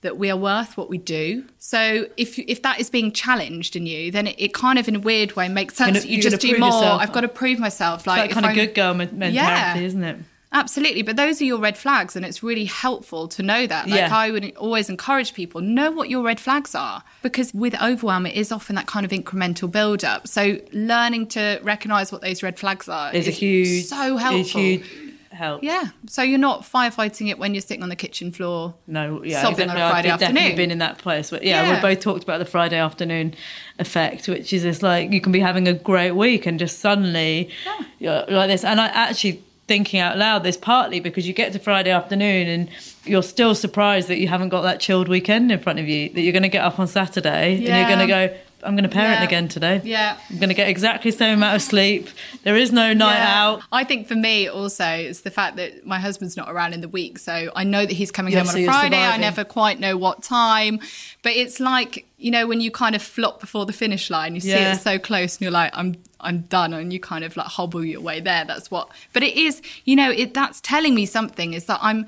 that 0.02 0.18
we 0.18 0.30
are 0.30 0.36
worth 0.36 0.76
what 0.76 0.88
we 0.90 0.98
do. 0.98 1.44
So 1.58 2.06
if 2.16 2.38
if 2.38 2.62
that 2.62 2.78
is 2.80 2.90
being 2.90 3.10
challenged 3.12 3.74
in 3.76 3.86
you, 3.86 4.10
then 4.10 4.26
it, 4.28 4.36
it 4.38 4.52
kind 4.54 4.78
of 4.78 4.86
in 4.88 4.96
a 4.96 5.00
weird 5.00 5.34
way 5.36 5.48
makes 5.48 5.74
sense 5.76 6.00
gonna- 6.00 6.10
you 6.12 6.20
just 6.22 6.38
do 6.40 6.56
more. 6.58 6.68
yourself. 6.68 7.00
I've 7.02 7.12
got 7.12 7.22
to 7.22 7.28
prove 7.28 7.58
myself. 7.58 8.00
It's 8.00 8.06
Like 8.06 8.28
that 8.28 8.34
kind 8.34 8.46
of 8.46 8.50
I'm- 8.50 8.54
good 8.56 8.74
girl 8.74 8.94
men- 8.94 9.10
mentality, 9.18 9.84
isn't 9.86 10.04
it? 10.04 10.16
Absolutely, 10.56 11.02
but 11.02 11.16
those 11.16 11.40
are 11.40 11.44
your 11.44 11.58
red 11.60 11.76
flags, 11.76 12.16
and 12.16 12.24
it's 12.24 12.42
really 12.42 12.64
helpful 12.64 13.28
to 13.28 13.42
know 13.42 13.66
that. 13.66 13.88
Like 13.88 14.00
Yeah. 14.00 14.16
I 14.16 14.30
would 14.30 14.56
always 14.56 14.88
encourage 14.88 15.34
people 15.34 15.60
know 15.60 15.90
what 15.90 16.08
your 16.08 16.22
red 16.22 16.40
flags 16.40 16.74
are, 16.74 17.02
because 17.22 17.52
with 17.52 17.74
overwhelm, 17.82 18.24
it 18.24 18.34
is 18.34 18.50
often 18.50 18.74
that 18.76 18.86
kind 18.86 19.04
of 19.04 19.12
incremental 19.12 19.70
build 19.70 20.02
up. 20.02 20.26
So 20.26 20.58
learning 20.72 21.26
to 21.36 21.60
recognize 21.62 22.10
what 22.10 22.22
those 22.22 22.42
red 22.42 22.58
flags 22.58 22.88
are 22.88 23.12
Is 23.14 23.28
a 23.28 23.30
huge, 23.30 23.84
so 23.84 24.16
helpful. 24.16 24.40
Is 24.40 24.50
huge 24.50 24.84
help. 25.30 25.62
Yeah, 25.62 25.88
so 26.06 26.22
you're 26.22 26.38
not 26.38 26.62
firefighting 26.62 27.28
it 27.28 27.38
when 27.38 27.52
you're 27.52 27.60
sitting 27.60 27.82
on 27.82 27.90
the 27.90 27.96
kitchen 27.96 28.32
floor. 28.32 28.72
No, 28.86 29.22
yeah, 29.22 29.42
sobbing 29.42 29.64
exactly. 29.64 29.82
on 29.82 29.88
a 29.88 29.90
Friday 29.90 30.10
I've 30.10 30.18
definitely 30.20 30.40
afternoon. 30.52 30.56
been 30.56 30.70
in 30.70 30.78
that 30.78 30.96
place. 30.96 31.28
But 31.28 31.42
yeah, 31.42 31.62
Yeah. 31.62 31.74
we 31.74 31.80
both 31.82 32.00
talked 32.00 32.24
about 32.24 32.38
the 32.38 32.46
Friday 32.46 32.78
afternoon 32.78 33.34
effect, 33.78 34.26
which 34.28 34.54
is 34.54 34.62
just 34.62 34.82
like 34.82 35.12
you 35.12 35.20
can 35.20 35.32
be 35.32 35.40
having 35.40 35.68
a 35.68 35.74
great 35.74 36.12
week 36.12 36.46
and 36.46 36.58
just 36.58 36.78
suddenly 36.78 37.50
you're 37.98 38.24
like 38.28 38.48
this. 38.48 38.64
And 38.64 38.80
I 38.80 38.86
actually 38.86 39.42
thinking 39.68 39.98
out 40.00 40.16
loud 40.16 40.42
this 40.44 40.56
partly 40.56 41.00
because 41.00 41.26
you 41.26 41.32
get 41.34 41.52
to 41.52 41.58
Friday 41.58 41.90
afternoon 41.90 42.46
and 42.48 42.70
you're 43.04 43.22
still 43.22 43.54
surprised 43.54 44.08
that 44.08 44.18
you 44.18 44.28
haven't 44.28 44.50
got 44.50 44.62
that 44.62 44.78
chilled 44.80 45.08
weekend 45.08 45.50
in 45.50 45.58
front 45.58 45.78
of 45.78 45.88
you. 45.88 46.08
That 46.10 46.20
you're 46.20 46.32
going 46.32 46.42
to 46.44 46.48
get 46.48 46.64
up 46.64 46.78
on 46.78 46.86
Saturday 46.86 47.54
and 47.56 47.62
you're 47.64 47.86
going 47.88 47.98
to 48.00 48.06
go. 48.06 48.36
I'm 48.62 48.74
going 48.74 48.84
to 48.84 48.88
parent 48.88 49.20
Yeah. 49.20 49.24
again 49.24 49.48
today. 49.48 49.80
Yeah. 49.84 50.16
I'm 50.30 50.38
going 50.38 50.48
to 50.48 50.54
get 50.54 50.68
exactly 50.68 51.10
the 51.12 51.16
same 51.16 51.34
amount 51.34 51.54
of 51.56 51.62
sleep. 51.62 52.08
There 52.42 52.56
is 52.56 52.72
no 52.72 52.92
night 52.94 53.14
Yeah. 53.18 53.44
out. 53.44 53.62
I 53.70 53.84
think 53.84 54.08
for 54.08 54.16
me 54.16 54.48
also 54.48 54.84
it's 54.84 55.20
the 55.20 55.30
fact 55.30 55.56
that 55.56 55.86
my 55.86 56.00
husband's 56.00 56.36
not 56.36 56.48
around 56.50 56.72
in 56.72 56.80
the 56.80 56.88
week, 56.88 57.18
so 57.20 57.52
I 57.54 57.62
know 57.62 57.82
that 57.86 57.92
he's 57.92 58.10
coming 58.10 58.32
Yeah, 58.32 58.40
home 58.40 58.48
so 58.48 58.58
on 58.58 58.62
a 58.64 58.66
Friday. 58.66 58.96
I 58.98 59.18
never 59.18 59.44
quite 59.44 59.78
know 59.78 59.96
what 59.96 60.22
time, 60.24 60.80
but 61.22 61.32
it's 61.32 61.60
like 61.60 62.06
you 62.18 62.30
know 62.30 62.46
when 62.46 62.60
you 62.62 62.70
kind 62.70 62.96
of 62.96 63.02
flop 63.02 63.40
before 63.40 63.66
the 63.66 63.74
finish 63.74 64.10
line, 64.10 64.34
you 64.34 64.40
see 64.40 64.48
Yeah. 64.50 64.72
it 64.72 64.80
so 64.80 64.98
close, 64.98 65.34
and 65.36 65.42
you're 65.42 65.50
like, 65.52 65.70
I'm 65.76 65.94
I'm 66.20 66.42
done, 66.42 66.72
and 66.72 66.92
you 66.92 67.00
kind 67.00 67.24
of 67.24 67.36
like 67.36 67.46
hobble 67.46 67.84
your 67.84 68.00
way 68.00 68.20
there. 68.20 68.44
That's 68.44 68.70
what. 68.70 68.90
But 69.12 69.22
it 69.22 69.36
is, 69.36 69.62
you 69.84 69.96
know, 69.96 70.10
it 70.10 70.34
that's 70.34 70.60
telling 70.60 70.94
me 70.94 71.06
something 71.06 71.54
is 71.54 71.66
that 71.66 71.78
I'm 71.82 72.06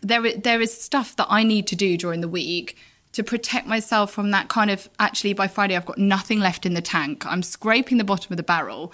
there. 0.00 0.36
There 0.36 0.60
is 0.60 0.78
stuff 0.78 1.16
that 1.16 1.26
I 1.30 1.42
need 1.42 1.66
to 1.68 1.76
do 1.76 1.96
during 1.96 2.20
the 2.20 2.28
week. 2.28 2.76
To 3.12 3.24
protect 3.24 3.66
myself 3.66 4.12
from 4.12 4.30
that 4.32 4.48
kind 4.48 4.70
of 4.70 4.90
actually 4.98 5.32
by 5.32 5.48
Friday 5.48 5.74
I've 5.74 5.86
got 5.86 5.96
nothing 5.96 6.38
left 6.38 6.66
in 6.66 6.74
the 6.74 6.82
tank. 6.82 7.24
I'm 7.24 7.42
scraping 7.42 7.96
the 7.96 8.04
bottom 8.04 8.30
of 8.30 8.36
the 8.36 8.42
barrel 8.42 8.92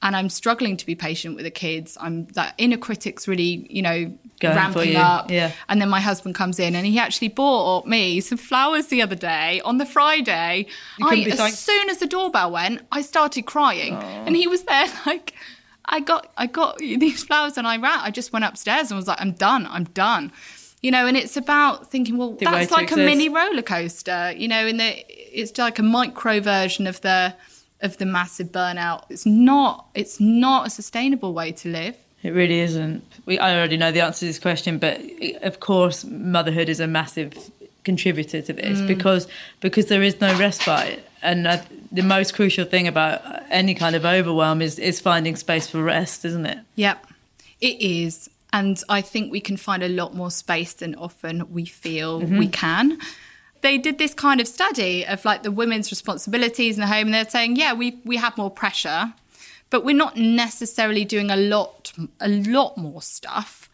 and 0.00 0.16
I'm 0.16 0.30
struggling 0.30 0.78
to 0.78 0.86
be 0.86 0.94
patient 0.94 1.34
with 1.34 1.44
the 1.44 1.50
kids. 1.50 1.98
I'm 2.00 2.26
that 2.28 2.54
inner 2.56 2.78
critic's 2.78 3.28
really, 3.28 3.66
you 3.68 3.82
know, 3.82 4.16
ramping 4.42 4.96
up. 4.96 5.30
yeah. 5.30 5.52
And 5.68 5.80
then 5.80 5.88
my 5.88 6.00
husband 6.00 6.34
comes 6.34 6.58
in 6.58 6.74
and 6.74 6.86
he 6.86 6.98
actually 6.98 7.28
bought 7.28 7.86
me 7.86 8.20
some 8.20 8.38
flowers 8.38 8.86
the 8.86 9.02
other 9.02 9.14
day 9.16 9.60
on 9.64 9.78
the 9.78 9.86
Friday. 9.86 10.66
I, 11.02 11.16
as 11.28 11.58
soon 11.58 11.90
as 11.90 11.98
the 11.98 12.06
doorbell 12.06 12.50
went, 12.52 12.82
I 12.92 13.02
started 13.02 13.42
crying. 13.46 13.94
And 13.94 14.36
he 14.36 14.46
was 14.46 14.62
there 14.64 14.86
like 15.06 15.34
I 15.84 16.00
got 16.00 16.32
I 16.36 16.46
got 16.46 16.78
these 16.78 17.24
flowers 17.24 17.56
and 17.56 17.66
I 17.66 17.76
ran 17.78 17.98
I 18.00 18.10
just 18.10 18.32
went 18.32 18.44
upstairs 18.44 18.90
and 18.90 18.96
was 18.96 19.08
like, 19.08 19.20
I'm 19.20 19.32
done, 19.32 19.66
I'm 19.66 19.84
done. 19.84 20.32
You 20.80 20.92
know, 20.92 21.06
and 21.06 21.16
it's 21.16 21.36
about 21.36 21.90
thinking, 21.90 22.16
well, 22.18 22.32
The 22.34 22.44
that's 22.44 22.70
like 22.70 22.92
a 22.92 22.96
mini 22.96 23.28
roller 23.28 23.62
coaster, 23.62 24.32
you 24.36 24.46
know, 24.46 24.64
in 24.66 24.76
the 24.76 25.04
it's 25.08 25.58
like 25.58 25.78
a 25.78 25.82
micro 25.82 26.40
version 26.40 26.86
of 26.86 27.00
the 27.00 27.34
of 27.80 27.98
the 27.98 28.06
massive 28.06 28.48
burnout. 28.48 29.04
It's 29.08 29.26
not 29.26 29.88
it's 29.94 30.20
not 30.20 30.66
a 30.66 30.70
sustainable 30.70 31.32
way 31.32 31.52
to 31.52 31.68
live. 31.68 31.96
It 32.22 32.30
really 32.30 32.60
isn't. 32.60 33.04
We, 33.26 33.38
I 33.38 33.56
already 33.56 33.76
know 33.76 33.92
the 33.92 34.00
answer 34.00 34.20
to 34.20 34.26
this 34.26 34.38
question, 34.38 34.78
but 34.78 35.00
of 35.42 35.60
course, 35.60 36.04
motherhood 36.04 36.68
is 36.68 36.80
a 36.80 36.86
massive 36.86 37.32
contributor 37.84 38.42
to 38.42 38.52
this 38.52 38.80
mm. 38.80 38.86
because 38.86 39.28
because 39.60 39.86
there 39.86 40.02
is 40.02 40.20
no 40.20 40.36
respite, 40.38 41.04
and 41.22 41.46
the 41.92 42.02
most 42.02 42.34
crucial 42.34 42.64
thing 42.64 42.88
about 42.88 43.22
any 43.50 43.74
kind 43.74 43.94
of 43.94 44.04
overwhelm 44.04 44.60
is 44.60 44.78
is 44.78 45.00
finding 45.00 45.36
space 45.36 45.68
for 45.70 45.82
rest, 45.82 46.24
isn't 46.24 46.46
it? 46.46 46.58
Yep, 46.74 47.06
it 47.60 47.80
is. 47.80 48.28
And 48.52 48.82
I 48.88 49.02
think 49.02 49.30
we 49.30 49.40
can 49.40 49.56
find 49.56 49.82
a 49.82 49.88
lot 49.88 50.14
more 50.14 50.30
space 50.30 50.72
than 50.72 50.94
often 50.94 51.52
we 51.52 51.66
feel 51.66 52.22
mm-hmm. 52.22 52.38
we 52.38 52.48
can. 52.48 52.98
They 53.60 53.76
did 53.76 53.98
this 53.98 54.14
kind 54.14 54.40
of 54.40 54.48
study 54.48 55.04
of 55.06 55.24
like 55.24 55.42
the 55.42 55.50
women's 55.50 55.90
responsibilities 55.90 56.76
in 56.76 56.80
the 56.80 56.86
home, 56.86 57.06
and 57.08 57.14
they're 57.14 57.28
saying, 57.28 57.56
yeah, 57.56 57.74
we, 57.74 57.98
we 58.04 58.16
have 58.16 58.36
more 58.38 58.50
pressure, 58.50 59.12
but 59.70 59.84
we're 59.84 59.96
not 59.96 60.16
necessarily 60.16 61.04
doing 61.04 61.30
a 61.30 61.36
lot 61.36 61.92
a 62.20 62.28
lot 62.28 62.76
more 62.76 63.02
stuff, 63.02 63.68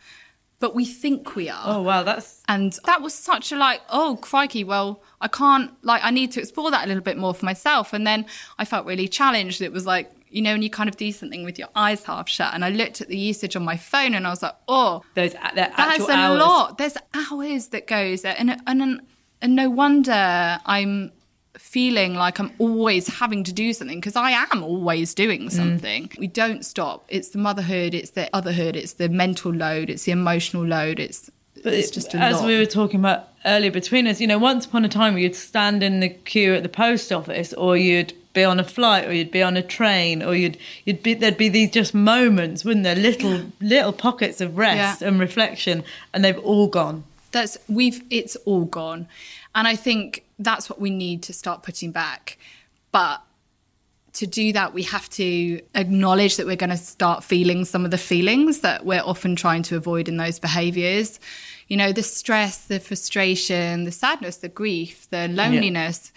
but 0.58 0.74
we 0.74 0.84
think 0.84 1.36
we 1.36 1.48
are. 1.48 1.62
Oh 1.64 1.82
wow, 1.82 2.02
that's 2.02 2.42
And 2.48 2.76
that 2.86 3.02
was 3.02 3.14
such 3.14 3.52
a 3.52 3.56
like, 3.56 3.80
oh 3.90 4.18
crikey, 4.20 4.64
well, 4.64 5.02
I 5.20 5.28
can't 5.28 5.72
like 5.82 6.02
I 6.04 6.10
need 6.10 6.32
to 6.32 6.40
explore 6.40 6.70
that 6.70 6.84
a 6.84 6.88
little 6.88 7.02
bit 7.02 7.16
more 7.16 7.34
for 7.34 7.44
myself. 7.44 7.92
And 7.92 8.06
then 8.06 8.26
I 8.58 8.64
felt 8.64 8.86
really 8.86 9.08
challenged. 9.08 9.60
It 9.60 9.72
was 9.72 9.86
like, 9.86 10.10
you 10.28 10.42
know, 10.42 10.54
and 10.54 10.64
you 10.64 10.70
kind 10.70 10.88
of 10.88 10.96
do 10.96 11.12
something 11.12 11.44
with 11.44 11.58
your 11.58 11.68
eyes 11.76 12.04
half 12.04 12.28
shut. 12.28 12.54
And 12.54 12.64
I 12.64 12.70
looked 12.70 13.00
at 13.00 13.08
the 13.08 13.16
usage 13.16 13.54
on 13.54 13.64
my 13.64 13.76
phone 13.76 14.14
and 14.14 14.26
I 14.26 14.30
was 14.30 14.42
like, 14.42 14.56
oh, 14.66 15.02
those 15.14 15.34
that's 15.54 16.08
a 16.08 16.12
hours. 16.12 16.40
lot. 16.40 16.78
There's 16.78 16.96
hours 17.14 17.68
that 17.68 17.86
goes 17.86 18.22
there. 18.22 18.34
And 18.36 18.60
and 18.66 19.00
and 19.40 19.54
no 19.54 19.70
wonder 19.70 20.58
I'm 20.64 21.12
feeling 21.58 22.14
like 22.14 22.38
I'm 22.38 22.52
always 22.58 23.06
having 23.08 23.44
to 23.44 23.52
do 23.52 23.72
something 23.72 23.98
because 24.00 24.16
I 24.16 24.30
am 24.52 24.62
always 24.62 25.14
doing 25.14 25.42
mm. 25.42 25.52
something. 25.52 26.10
We 26.18 26.26
don't 26.26 26.64
stop. 26.64 27.04
It's 27.08 27.30
the 27.30 27.38
motherhood, 27.38 27.94
it's 27.94 28.10
the 28.10 28.28
otherhood, 28.32 28.76
it's 28.76 28.94
the 28.94 29.08
mental 29.08 29.52
load, 29.52 29.90
it's 29.90 30.04
the 30.04 30.12
emotional 30.12 30.64
load, 30.64 30.98
it's 30.98 31.30
But 31.62 31.72
it's 31.74 31.90
just 31.90 32.14
a 32.14 32.18
as 32.18 32.36
lot. 32.36 32.46
we 32.46 32.58
were 32.58 32.66
talking 32.66 33.00
about 33.00 33.28
earlier 33.44 33.70
between 33.70 34.06
us, 34.06 34.20
you 34.20 34.26
know, 34.26 34.38
once 34.38 34.66
upon 34.66 34.84
a 34.84 34.88
time 34.88 35.16
you'd 35.16 35.36
stand 35.36 35.82
in 35.82 36.00
the 36.00 36.08
queue 36.08 36.54
at 36.54 36.62
the 36.62 36.68
post 36.68 37.12
office, 37.12 37.52
or 37.52 37.76
you'd 37.76 38.12
be 38.32 38.42
on 38.42 38.58
a 38.58 38.64
flight, 38.64 39.06
or 39.06 39.12
you'd 39.12 39.30
be 39.30 39.42
on 39.42 39.56
a 39.56 39.62
train, 39.62 40.20
or 40.22 40.34
you'd 40.34 40.58
you'd 40.84 41.02
be 41.04 41.14
there'd 41.14 41.36
be 41.38 41.48
these 41.48 41.70
just 41.70 41.94
moments, 41.94 42.64
wouldn't 42.64 42.82
there? 42.82 42.96
Little 42.96 43.42
little 43.60 43.92
pockets 43.92 44.40
of 44.40 44.58
rest 44.58 45.02
Yeah. 45.02 45.08
and 45.08 45.20
reflection, 45.20 45.84
and 46.12 46.24
they've 46.24 46.38
all 46.40 46.66
gone. 46.66 47.04
that's 47.30 47.56
we've 47.68 48.02
it's 48.10 48.36
all 48.44 48.64
gone 48.64 49.06
and 49.56 49.66
i 49.66 49.74
think 49.74 50.23
that's 50.38 50.68
what 50.68 50.80
we 50.80 50.90
need 50.90 51.22
to 51.24 51.32
start 51.32 51.62
putting 51.62 51.92
back. 51.92 52.38
But 52.92 53.22
to 54.14 54.26
do 54.26 54.52
that 54.52 54.72
we 54.72 54.84
have 54.84 55.10
to 55.10 55.60
acknowledge 55.74 56.36
that 56.36 56.46
we're 56.46 56.54
going 56.54 56.70
to 56.70 56.76
start 56.76 57.24
feeling 57.24 57.64
some 57.64 57.84
of 57.84 57.90
the 57.90 57.98
feelings 57.98 58.60
that 58.60 58.86
we're 58.86 59.02
often 59.02 59.34
trying 59.34 59.62
to 59.64 59.76
avoid 59.76 60.08
in 60.08 60.16
those 60.16 60.38
behaviors. 60.38 61.18
You 61.68 61.76
know 61.76 61.92
the 61.92 62.02
stress 62.02 62.64
the 62.66 62.78
frustration 62.78 63.84
the 63.84 63.92
sadness 63.92 64.36
the 64.36 64.48
grief 64.48 65.08
the 65.10 65.28
loneliness 65.28 66.12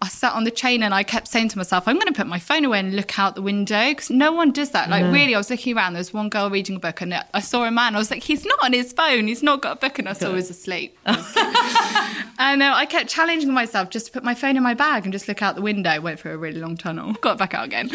I 0.00 0.08
sat 0.08 0.32
on 0.34 0.44
the 0.44 0.50
train 0.50 0.82
and 0.84 0.94
I 0.94 1.02
kept 1.02 1.26
saying 1.26 1.48
to 1.50 1.58
myself, 1.58 1.88
I'm 1.88 1.96
going 1.96 2.06
to 2.06 2.12
put 2.12 2.28
my 2.28 2.38
phone 2.38 2.64
away 2.64 2.78
and 2.78 2.94
look 2.94 3.18
out 3.18 3.34
the 3.34 3.42
window 3.42 3.88
because 3.88 4.10
no 4.10 4.30
one 4.30 4.52
does 4.52 4.70
that. 4.70 4.88
Like, 4.88 5.04
really, 5.12 5.34
I 5.34 5.38
was 5.38 5.50
looking 5.50 5.76
around. 5.76 5.94
There 5.94 6.00
was 6.00 6.12
one 6.12 6.28
girl 6.28 6.50
reading 6.50 6.76
a 6.76 6.78
book 6.78 7.00
and 7.00 7.14
I 7.34 7.40
saw 7.40 7.64
a 7.64 7.70
man. 7.70 7.96
I 7.96 7.98
was 7.98 8.10
like, 8.10 8.22
he's 8.22 8.44
not 8.44 8.58
on 8.62 8.72
his 8.72 8.92
phone. 8.92 9.26
He's 9.26 9.42
not 9.42 9.60
got 9.60 9.78
a 9.78 9.80
book. 9.80 9.98
And 9.98 10.08
I 10.08 10.12
saw 10.12 10.28
he 10.28 10.34
was 10.34 10.50
asleep. 10.50 10.96
and 11.06 12.62
uh, 12.62 12.72
I 12.74 12.86
kept 12.88 13.08
challenging 13.08 13.52
myself 13.52 13.90
just 13.90 14.06
to 14.06 14.12
put 14.12 14.22
my 14.22 14.34
phone 14.34 14.56
in 14.56 14.62
my 14.62 14.74
bag 14.74 15.02
and 15.02 15.12
just 15.12 15.26
look 15.26 15.42
out 15.42 15.56
the 15.56 15.62
window. 15.62 16.00
Went 16.00 16.20
through 16.20 16.34
a 16.34 16.38
really 16.38 16.60
long 16.60 16.76
tunnel, 16.76 17.12
got 17.20 17.36
back 17.36 17.54
out 17.54 17.66
again. 17.66 17.88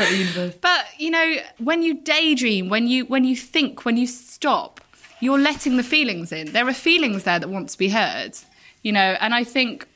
But, 0.62 0.86
you 0.98 1.10
know, 1.10 1.36
when 1.60 1.84
you 1.84 1.96
daydream, 2.02 2.68
when 2.68 2.88
you 2.88 3.06
when 3.06 3.24
you 3.24 3.38
think, 3.38 3.86
when 3.86 3.96
you 3.96 4.08
stop, 4.08 4.82
you're 5.22 5.40
letting 5.40 5.78
the 5.78 5.84
feelings 5.84 6.34
in. 6.34 6.52
There 6.52 6.68
are 6.68 6.74
feelings 6.74 7.24
there 7.24 7.40
that 7.40 7.48
want 7.48 7.70
to 7.70 7.78
be 7.78 7.88
heard, 7.88 8.38
you 8.82 8.92
know, 8.92 9.16
and 9.22 9.34
I 9.34 9.46
think 9.46 9.88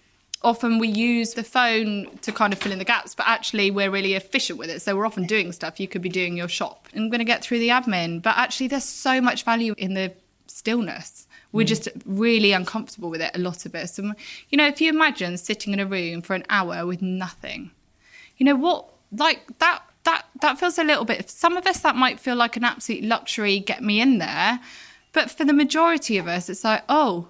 often 0.42 0.80
we 0.80 0.88
use 0.88 1.34
the 1.34 1.44
phone 1.44 2.18
to 2.22 2.32
kind 2.32 2.54
of 2.54 2.60
fill 2.60 2.72
in 2.72 2.80
the 2.80 2.86
gaps, 2.86 3.16
but 3.16 3.28
actually 3.28 3.72
we're 3.72 3.90
really 3.90 4.14
efficient 4.14 4.60
with 4.60 4.70
it. 4.70 4.82
So 4.82 4.96
we're 4.96 5.06
often 5.06 5.26
doing 5.26 5.52
stuff. 5.52 5.80
You 5.80 5.88
could 5.88 6.02
be 6.02 6.10
doing 6.10 6.38
your 6.38 6.48
shop. 6.48 6.88
I'm 6.96 7.10
going 7.10 7.20
to 7.20 7.26
get 7.26 7.44
through 7.44 7.60
the 7.60 7.70
admin, 7.70 8.22
but 8.22 8.38
actually 8.38 8.68
there's 8.68 8.84
so 8.84 9.20
much 9.20 9.44
value 9.44 9.74
in 9.78 9.94
the 9.94 10.14
stillness. 10.46 11.28
We're 11.52 11.66
mm. 11.66 11.70
just 11.70 11.90
really 12.06 12.52
uncomfortable 12.52 13.10
with 13.10 13.22
it, 13.22 13.32
a 13.36 13.40
lot 13.40 13.66
of 13.66 13.74
us. 13.74 13.98
And, 13.98 14.16
you 14.50 14.58
know, 14.58 14.68
if 14.68 14.80
you 14.80 14.90
imagine 14.90 15.38
sitting 15.38 15.74
in 15.74 15.80
a 15.80 15.86
room 15.86 16.22
for 16.22 16.36
an 16.36 16.44
hour 16.50 16.86
with 16.86 17.02
nothing, 17.02 17.72
you 18.38 18.46
know 18.46 18.56
what, 18.56 18.90
like 19.12 19.58
that, 19.60 19.82
that, 20.04 20.26
that 20.42 20.60
feels 20.60 20.78
a 20.78 20.84
little 20.84 21.06
bit, 21.06 21.30
some 21.30 21.58
of 21.58 21.66
us 21.66 21.80
that 21.80 21.96
might 21.96 22.20
feel 22.20 22.36
like 22.36 22.58
an 22.58 22.64
absolute 22.64 23.04
luxury, 23.04 23.60
get 23.60 23.82
me 23.82 24.00
in 24.00 24.20
there. 24.20 24.60
But 25.14 25.32
for 25.32 25.46
the 25.46 25.54
majority 25.54 26.18
of 26.18 26.28
us, 26.28 26.50
it's 26.50 26.64
like, 26.64 26.84
oh, 26.90 27.30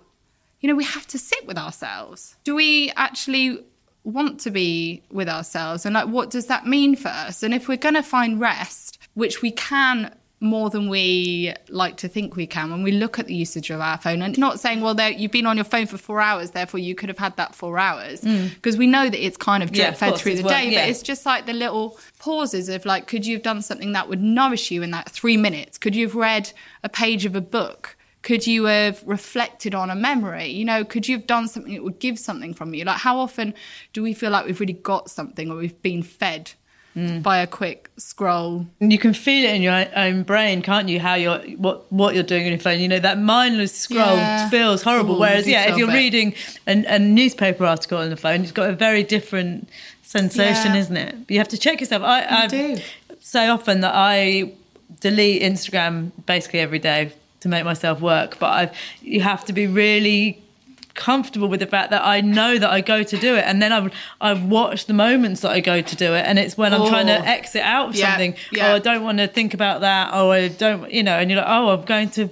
you 0.60 0.70
know, 0.70 0.76
we 0.76 0.84
have 0.84 1.08
to 1.08 1.18
sit 1.18 1.46
with 1.46 1.58
ourselves. 1.58 2.36
Do 2.44 2.56
we 2.56 2.92
actually 2.96 3.64
want 4.04 4.40
to 4.42 4.52
be 4.52 5.04
with 5.12 5.30
ourselves? 5.30 5.86
And 5.86 5.94
like, 5.94 6.08
what 6.08 6.30
does 6.30 6.48
that 6.48 6.66
mean 6.66 6.96
for 6.96 7.10
us? 7.10 7.44
And 7.44 7.54
if 7.54 7.68
we're 7.68 7.78
going 7.78 7.96
to 7.96 8.04
find 8.04 8.40
rest, 8.40 8.98
which 9.14 9.42
we 9.42 9.52
can 9.52 10.16
more 10.40 10.70
than 10.70 10.88
we 10.88 11.52
like 11.70 11.98
to 11.98 12.08
think 12.08 12.36
we 12.36 12.46
can 12.46 12.70
when 12.70 12.84
we 12.84 12.92
look 12.92 13.18
at 13.18 13.26
the 13.26 13.34
usage 13.34 13.72
of 13.72 13.82
our 13.82 13.98
phone 13.98 14.22
and 14.22 14.38
not 14.38 14.60
saying 14.60 14.82
well 14.82 14.94
there 14.94 15.10
you've 15.10 15.32
been 15.32 15.48
on 15.48 15.58
your 15.58 15.64
phone 15.64 15.88
for 15.88 15.98
four 15.98 16.22
hours 16.22 16.52
therefore 16.52 16.80
you 16.80 16.94
could 16.94 17.10
have 17.10 17.18
had 17.18 17.36
that 17.38 17.56
four 17.56 17.80
hours 17.80 18.22
mm. 18.22 18.54
because 18.54 18.78
we 18.78 18.86
know 18.86 19.10
that 19.10 19.26
it's 19.26 19.36
kind 19.36 19.64
of 19.64 19.72
drip 19.72 19.90
of 19.90 19.98
fed 19.98 20.16
through 20.16 20.36
the 20.36 20.44
work- 20.44 20.52
day 20.52 20.70
yeah. 20.70 20.82
but 20.84 20.90
it's 20.90 21.02
just 21.02 21.26
like 21.26 21.48
the 21.48 21.54
little 21.54 21.98
pauses 22.20 22.70
of 22.70 22.86
like 22.86 23.08
could 23.08 23.26
you 23.26 23.36
have 23.36 23.44
done 23.44 23.64
something 23.64 23.94
that 23.94 24.08
would 24.08 24.22
nourish 24.22 24.70
you 24.70 24.84
in 24.84 24.92
that 24.92 25.10
three 25.10 25.38
minutes 25.38 25.78
could 25.80 25.96
you 25.96 26.06
have 26.06 26.16
read 26.16 26.52
a 26.84 26.90
page 26.90 27.26
of 27.26 27.36
a 27.36 27.42
book 27.42 27.97
could 28.27 28.43
you 28.53 28.65
have 28.65 28.96
reflected 29.17 29.74
on 29.81 29.88
a 29.89 29.96
memory 30.10 30.48
you 30.60 30.65
know 30.69 30.79
could 30.93 31.07
you 31.07 31.15
have 31.17 31.27
done 31.36 31.46
something 31.53 31.74
that 31.75 31.84
would 31.88 32.00
give 32.07 32.17
something 32.29 32.53
from 32.60 32.74
you 32.75 32.84
like 32.91 32.98
how 33.07 33.15
often 33.25 33.53
do 33.93 34.00
we 34.07 34.13
feel 34.22 34.31
like 34.36 34.46
we've 34.48 34.60
really 34.63 34.79
got 34.93 35.03
something 35.10 35.46
or 35.51 35.55
we've 35.63 35.81
been 35.81 36.03
fed 36.03 36.51
Mm. 36.96 37.22
by 37.22 37.38
a 37.38 37.46
quick 37.62 37.79
scroll 37.98 38.65
And 38.81 38.91
you 38.91 38.98
can 38.98 39.13
feel 39.13 39.43
it 39.48 39.53
in 39.57 39.62
your 39.62 39.86
own 39.96 40.24
brain, 40.24 40.63
can't 40.63 40.89
you? 40.89 41.00
How 41.00 41.13
you're 41.24 41.41
what 41.65 41.77
what 42.01 42.15
you're 42.15 42.29
doing 42.34 42.46
on 42.48 42.51
your 42.55 42.60
phone. 42.67 42.79
You 42.79 42.88
know 42.93 42.98
that 43.10 43.19
mindless 43.19 43.72
scroll 43.86 44.17
Yeah. 44.17 44.50
feels 44.50 44.81
horrible. 44.81 45.16
Ooh, 45.18 45.20
Whereas, 45.25 45.46
yeah, 45.48 45.70
if 45.70 45.77
you're 45.77 45.92
it. 45.92 46.01
reading 46.03 46.33
an, 46.66 46.85
a 46.98 46.98
newspaper 46.98 47.63
article 47.74 48.00
on 48.00 48.09
the 48.09 48.18
phone, 48.25 48.42
it's 48.42 48.51
got 48.61 48.68
a 48.72 48.74
very 48.87 49.03
different 49.03 49.70
sensation, 50.01 50.72
Yeah. 50.74 50.81
isn't 50.83 50.98
it? 50.98 51.16
You 51.29 51.37
have 51.37 51.50
to 51.50 51.57
check 51.66 51.75
yourself. 51.81 52.01
I, 52.01 52.18
I 52.44 52.48
do. 52.48 52.77
say 53.20 53.48
often 53.48 53.81
that 53.81 53.94
I 53.94 54.53
delete 55.00 55.44
Instagram 55.51 55.94
basically 56.25 56.61
every 56.61 56.79
day 56.79 57.11
to 57.48 57.55
make 57.55 57.66
myself 57.66 58.01
work, 58.01 58.38
but 58.40 58.48
I 58.48 58.72
you 59.01 59.22
have 59.22 59.46
to 59.46 59.53
be 59.53 59.68
really 59.68 60.42
comfortable 60.94 61.48
with 61.48 61.60
the 61.60 61.68
fact 61.68 61.92
that 61.92 62.03
I 62.03 62.22
know 62.22 62.57
that 62.57 62.72
I 62.72 62.81
go 62.81 63.03
to 63.03 63.18
do 63.18 63.36
it, 63.36 63.44
and 63.46 63.62
then 63.62 63.72
I've 63.72 63.94
I've 64.20 64.44
watched 64.44 64.88
the 64.88 64.94
moments 64.94 65.42
that 65.42 65.51
I 65.51 65.60
go 65.60 65.81
to 65.81 65.96
do 65.96 66.14
it, 66.14 66.25
and 66.25 66.40
it's 66.40 66.57
when 66.57 66.74
I'm 66.74 66.88
trying 66.88 67.07
to 67.07 67.20
Oh. 67.20 67.24
exit 67.24 67.62
out 67.62 67.90
of 67.90 67.96
Yeah, 67.96 68.10
something. 68.12 68.36
yeah. 68.51 68.72
Oh, 68.72 68.75
I 68.75 68.79
don't 68.79 69.03
want 69.03 69.20
to 69.20 69.27
think 69.27 69.53
about 69.53 69.81
that. 69.81 70.10
Oh, 70.14 70.31
I 70.31 70.48
don't, 70.48 70.92
you 70.92 71.03
know, 71.03 71.18
and 71.20 71.29
you're 71.29 71.40
like, 71.40 71.50
oh, 71.50 71.70
I'm 71.70 71.86
going 71.86 72.10
to 72.12 72.29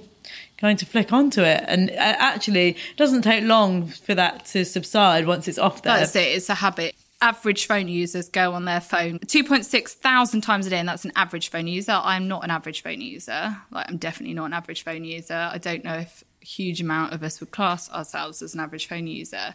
going 0.58 0.76
to 0.78 0.86
flick 0.86 1.12
onto 1.12 1.42
it, 1.42 1.62
and 1.68 1.90
uh, 1.90 1.94
actually, 2.32 2.70
it 2.70 2.96
doesn't 2.96 3.22
take 3.22 3.44
long 3.44 3.86
for 3.86 4.14
that 4.14 4.46
to 4.46 4.64
subside 4.64 5.26
once 5.26 5.46
it's 5.48 5.58
off 5.58 5.82
there. 5.82 5.98
That's 5.98 6.16
it. 6.16 6.28
It's 6.36 6.48
a 6.48 6.54
habit. 6.54 6.94
Average 7.22 7.66
phone 7.66 7.88
users 7.88 8.28
go 8.28 8.52
on 8.52 8.66
their 8.66 8.80
phone 8.80 9.18
2.6 9.20 9.88
thousand 9.88 10.42
times 10.42 10.66
a 10.66 10.70
day, 10.70 10.78
and 10.78 10.88
that's 10.88 11.04
an 11.06 11.12
average 11.16 11.50
phone 11.50 11.66
user. 11.66 11.92
I'm 11.92 12.28
not 12.28 12.44
an 12.44 12.50
average 12.50 12.82
phone 12.82 13.00
user. 13.00 13.56
Like, 13.70 13.88
I'm 13.88 13.96
definitely 13.96 14.34
not 14.34 14.46
an 14.46 14.52
average 14.52 14.84
phone 14.84 15.04
user. 15.04 15.48
I 15.50 15.56
don't 15.56 15.82
know 15.82 15.94
if 15.94 16.24
a 16.42 16.44
huge 16.44 16.82
amount 16.82 17.14
of 17.14 17.22
us 17.22 17.40
would 17.40 17.52
class 17.52 17.90
ourselves 17.90 18.42
as 18.42 18.52
an 18.52 18.60
average 18.60 18.86
phone 18.86 19.06
user. 19.06 19.54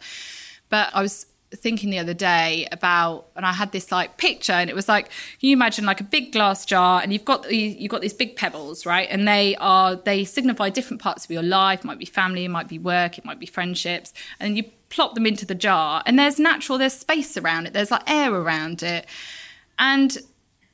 But 0.70 0.90
I 0.94 1.04
was 1.04 1.28
thinking 1.54 1.90
the 1.90 2.00
other 2.00 2.14
day 2.14 2.68
about, 2.72 3.28
and 3.36 3.46
I 3.46 3.54
had 3.54 3.72
this 3.72 3.92
like 3.92 4.18
picture, 4.18 4.54
and 4.54 4.70
it 4.70 4.76
was 4.76 4.88
like, 4.88 5.10
you 5.40 5.54
imagine 5.54 5.86
like 5.86 6.02
a 6.02 6.06
big 6.06 6.32
glass 6.32 6.66
jar, 6.66 7.02
and 7.02 7.14
you've 7.14 7.26
got 7.26 7.52
you've 7.52 7.92
got 7.92 8.02
these 8.02 8.14
big 8.14 8.36
pebbles, 8.36 8.86
right? 8.86 9.08
And 9.10 9.28
they 9.28 9.56
are 9.58 9.96
they 9.96 10.24
signify 10.24 10.70
different 10.70 11.02
parts 11.02 11.26
of 11.26 11.32
your 11.32 11.44
life. 11.44 11.80
It 11.82 11.86
might 11.86 12.00
be 12.00 12.06
family, 12.06 12.46
it 12.46 12.50
might 12.50 12.68
be 12.68 12.80
work, 12.80 13.18
it 13.18 13.26
might 13.26 13.40
be 13.40 13.46
friendships, 13.46 14.14
and 14.40 14.58
you 14.58 14.64
plop 14.92 15.16
them 15.16 15.26
into 15.26 15.46
the 15.46 15.56
jar, 15.56 16.04
and 16.06 16.20
there's 16.20 16.38
natural, 16.38 16.78
there's 16.78 16.94
space 16.94 17.36
around 17.38 17.66
it, 17.66 17.74
there's 17.74 17.90
like 17.90 18.08
air 18.08 18.32
around 18.32 18.84
it, 18.84 19.08
and 19.80 20.20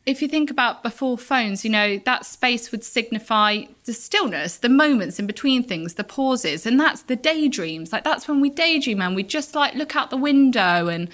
if 0.07 0.21
you 0.21 0.27
think 0.29 0.49
about 0.49 0.83
before 0.83 1.17
phones, 1.17 1.65
you 1.65 1.69
know, 1.69 1.97
that 2.05 2.25
space 2.25 2.71
would 2.71 2.81
signify 2.81 3.63
the 3.83 3.91
stillness, 3.91 4.55
the 4.55 4.69
moments 4.69 5.19
in 5.19 5.27
between 5.27 5.63
things, 5.63 5.95
the 5.95 6.03
pauses, 6.05 6.65
and 6.65 6.79
that's 6.79 7.01
the 7.01 7.17
daydreams. 7.17 7.91
Like 7.91 8.05
that's 8.05 8.25
when 8.25 8.39
we 8.39 8.49
daydream 8.49 9.01
and 9.01 9.17
we 9.17 9.23
just 9.23 9.53
like 9.53 9.75
look 9.75 9.97
out 9.97 10.09
the 10.09 10.15
window 10.15 10.87
and 10.87 11.09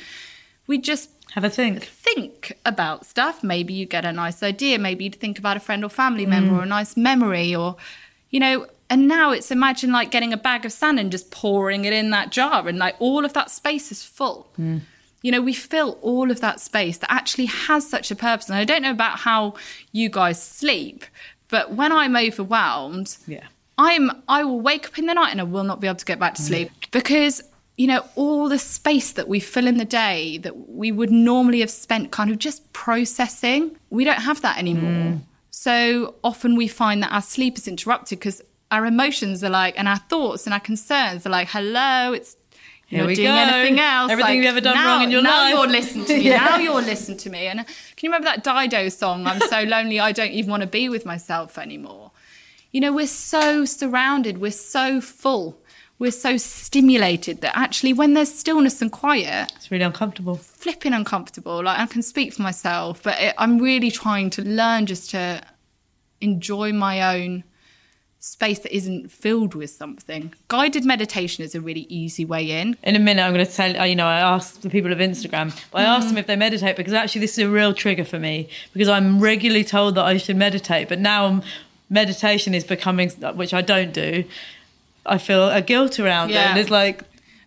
we 0.68 0.78
just 0.78 1.10
Have 1.32 1.44
a 1.44 1.50
think. 1.50 1.86
think 1.86 2.56
about 2.68 3.08
stuff. 3.08 3.44
Maybe 3.44 3.74
you 3.74 3.88
get 3.88 4.06
a 4.06 4.12
nice 4.12 4.44
idea, 4.44 4.78
maybe 4.78 5.06
you'd 5.06 5.16
think 5.16 5.40
about 5.40 5.58
a 5.58 5.60
friend 5.60 5.84
or 5.84 5.90
family 5.90 6.28
mm. 6.28 6.30
member 6.30 6.56
or 6.58 6.62
a 6.62 6.68
nice 6.68 6.96
memory 6.96 7.56
or 7.56 7.76
you 8.30 8.40
know, 8.40 8.68
and 8.94 9.08
now 9.08 9.32
it's 9.32 9.50
imagine 9.50 9.92
like 9.92 10.12
getting 10.12 10.32
a 10.32 10.38
bag 10.38 10.66
of 10.66 10.72
sand 10.72 11.00
and 11.00 11.12
just 11.12 11.32
pouring 11.32 11.84
it 11.86 11.94
in 11.94 12.12
that 12.12 12.32
jar 12.32 12.68
and 12.68 12.78
like 12.78 12.96
all 13.00 13.26
of 13.26 13.34
that 13.34 13.50
space 13.50 13.92
is 13.92 14.04
full 14.04 14.48
mm. 14.60 14.80
you 15.24 15.32
know, 15.32 15.42
we 15.42 15.54
fill 15.54 15.98
all 16.02 16.30
of 16.30 16.42
that 16.42 16.60
space 16.60 16.98
that 17.00 17.12
actually 17.12 17.46
has 17.46 17.90
such 17.90 18.12
a 18.12 18.16
purpose. 18.16 18.50
And 18.50 18.58
I 18.58 18.66
don't 18.66 18.82
know 18.82 18.92
about 18.92 19.20
how 19.20 19.56
you 19.94 20.10
guys 20.10 20.44
sleep, 20.44 21.06
but 21.48 21.72
when 21.72 21.92
I'm 21.94 22.16
overwhelmed, 22.16 23.18
Yeah. 23.26 23.46
I'm 23.78 24.12
I 24.28 24.44
will 24.44 24.60
wake 24.60 24.86
up 24.88 25.00
in 25.00 25.08
the 25.08 25.14
night 25.14 25.32
and 25.32 25.42
I 25.42 25.46
will 25.46 25.64
not 25.64 25.80
be 25.80 25.88
able 25.88 25.96
to 25.98 26.06
get 26.06 26.20
back 26.20 26.36
to 26.36 26.42
sleep 26.42 26.70
because 26.92 27.42
you 27.78 27.88
know 27.88 28.04
all 28.16 28.48
the 28.50 28.60
space 28.60 29.14
that 29.14 29.28
we 29.28 29.40
fill 29.40 29.66
in 29.66 29.78
the 29.78 29.86
day 29.86 30.38
that 30.40 30.70
we 30.70 30.92
would 30.92 31.10
normally 31.10 31.62
have 31.62 31.72
spent 31.72 32.12
kind 32.12 32.30
of 32.30 32.38
just 32.38 32.60
processing, 32.74 33.76
we 33.90 34.04
don't 34.04 34.22
have 34.22 34.42
that 34.42 34.58
anymore. 34.60 35.14
Mm. 35.14 35.22
So 35.50 36.16
often 36.24 36.56
we 36.56 36.68
find 36.68 37.02
that 37.02 37.12
our 37.12 37.22
sleep 37.22 37.58
is 37.58 37.68
interrupted 37.68 38.20
because 38.20 38.42
our 38.74 38.86
emotions 38.94 39.44
are 39.44 39.50
like, 39.62 39.74
and 39.80 39.88
our 39.88 40.02
thoughts 40.12 40.46
and 40.48 40.54
our 40.54 40.60
concerns 40.72 41.26
are 41.26 41.30
like, 41.38 41.48
hello, 41.56 42.14
it's 42.18 42.32
Here 42.88 43.00
you're 43.00 43.08
we 43.08 43.16
doing 43.16 43.28
go. 43.28 43.46
anything 43.48 43.80
else. 43.80 44.12
Everything 44.12 44.30
like, 44.32 44.38
you've 44.38 44.54
ever 44.56 44.62
done 44.62 44.76
now, 44.76 44.88
wrong 44.88 45.04
in 45.04 45.12
your 45.12 45.22
now 45.22 45.30
life. 45.42 45.54
Now 45.54 45.62
you're 45.62 45.72
listening 45.80 46.06
to 46.06 46.14
me. 46.18 46.24
Yeah. 46.30 46.38
Now 46.50 46.58
you're 46.66 46.82
listening 46.94 47.18
to 47.26 47.30
me. 47.30 47.42
And 47.48 47.60
uh, 47.62 47.64
can 47.96 48.02
you 48.04 48.10
remember 48.10 48.26
that 48.32 48.44
Dido 48.44 48.90
song? 48.90 49.28
I'm 49.28 49.40
so 49.42 49.60
lonely, 49.76 50.00
I 50.00 50.12
don't 50.12 50.32
even 50.40 50.50
want 50.52 50.62
to 50.62 50.68
be 50.80 50.90
with 50.90 51.06
myself 51.06 51.58
anymore. 51.58 52.12
You 52.72 52.82
know, 52.82 52.92
we're 52.92 53.08
so 53.08 53.66
surrounded, 53.66 54.40
we're 54.40 54.50
so 54.78 55.00
full, 55.00 55.62
we're 56.00 56.10
so 56.28 56.38
stimulated 56.38 57.42
that 57.42 57.56
actually, 57.56 57.94
when 57.94 58.16
there's 58.16 58.34
stillness 58.34 58.82
and 58.82 58.92
quiet, 58.92 59.52
It's 59.58 59.70
really 59.70 59.84
uncomfortable. 59.84 60.36
flipping 60.36 60.94
uncomfortable. 60.94 61.58
Like 61.64 61.78
I 61.80 61.86
can 61.86 62.02
speak 62.02 62.34
for 62.34 62.42
myself, 62.42 63.04
but 63.04 63.16
it, 63.22 63.36
I'm 63.38 63.60
really 63.60 63.92
trying 63.92 64.32
to 64.32 64.42
learn 64.42 64.88
just 64.88 65.12
to 65.12 65.44
enjoy 66.22 66.74
my 66.74 66.96
own 67.16 67.44
space 68.26 68.60
that 68.60 68.74
isn't 68.74 69.12
filled 69.12 69.54
with 69.54 69.70
something. 69.70 70.34
Guided 70.48 70.86
meditation 70.86 71.44
is 71.44 71.56
a 71.56 71.60
really 71.60 71.86
easy 71.90 72.24
way 72.24 72.62
in. 72.62 72.78
In 72.82 72.96
a 72.96 73.00
minute, 73.00 73.22
I'm 73.22 73.34
going 73.34 73.46
to 73.46 73.52
tell 73.52 73.78
uh, 73.78 73.84
you 73.84 73.98
know 73.98 74.08
I 74.08 74.22
asked 74.22 74.62
the 74.62 74.70
people 74.70 74.94
of 74.94 75.00
Instagram, 75.00 75.54
but 75.72 75.82
I 75.82 75.84
asked 75.84 76.08
them 76.08 76.18
if 76.18 76.26
they 76.26 76.38
meditate 76.38 76.78
because 76.78 76.94
actually 76.94 77.20
this 77.20 77.38
is 77.38 77.40
a 77.40 77.50
real 77.50 77.74
trigger 77.74 78.06
for 78.06 78.20
me 78.20 78.48
because 78.72 78.88
I'm 78.88 79.20
regularly 79.20 79.66
told 79.66 79.96
that 79.96 80.06
I 80.06 80.16
should 80.16 80.38
meditate, 80.38 80.88
but 80.88 81.00
now 81.00 81.44
meditation 81.90 82.54
is 82.54 82.64
becoming 82.64 83.10
which 83.36 83.54
I 83.54 83.62
don't 83.62 83.94
do. 83.94 84.24
I 85.06 85.18
feel 85.18 85.50
a 85.50 85.62
guilt 85.62 86.00
around 86.00 86.30
it. 86.30 86.38
And 86.38 86.58
it's 86.58 86.70
like, 86.70 87.04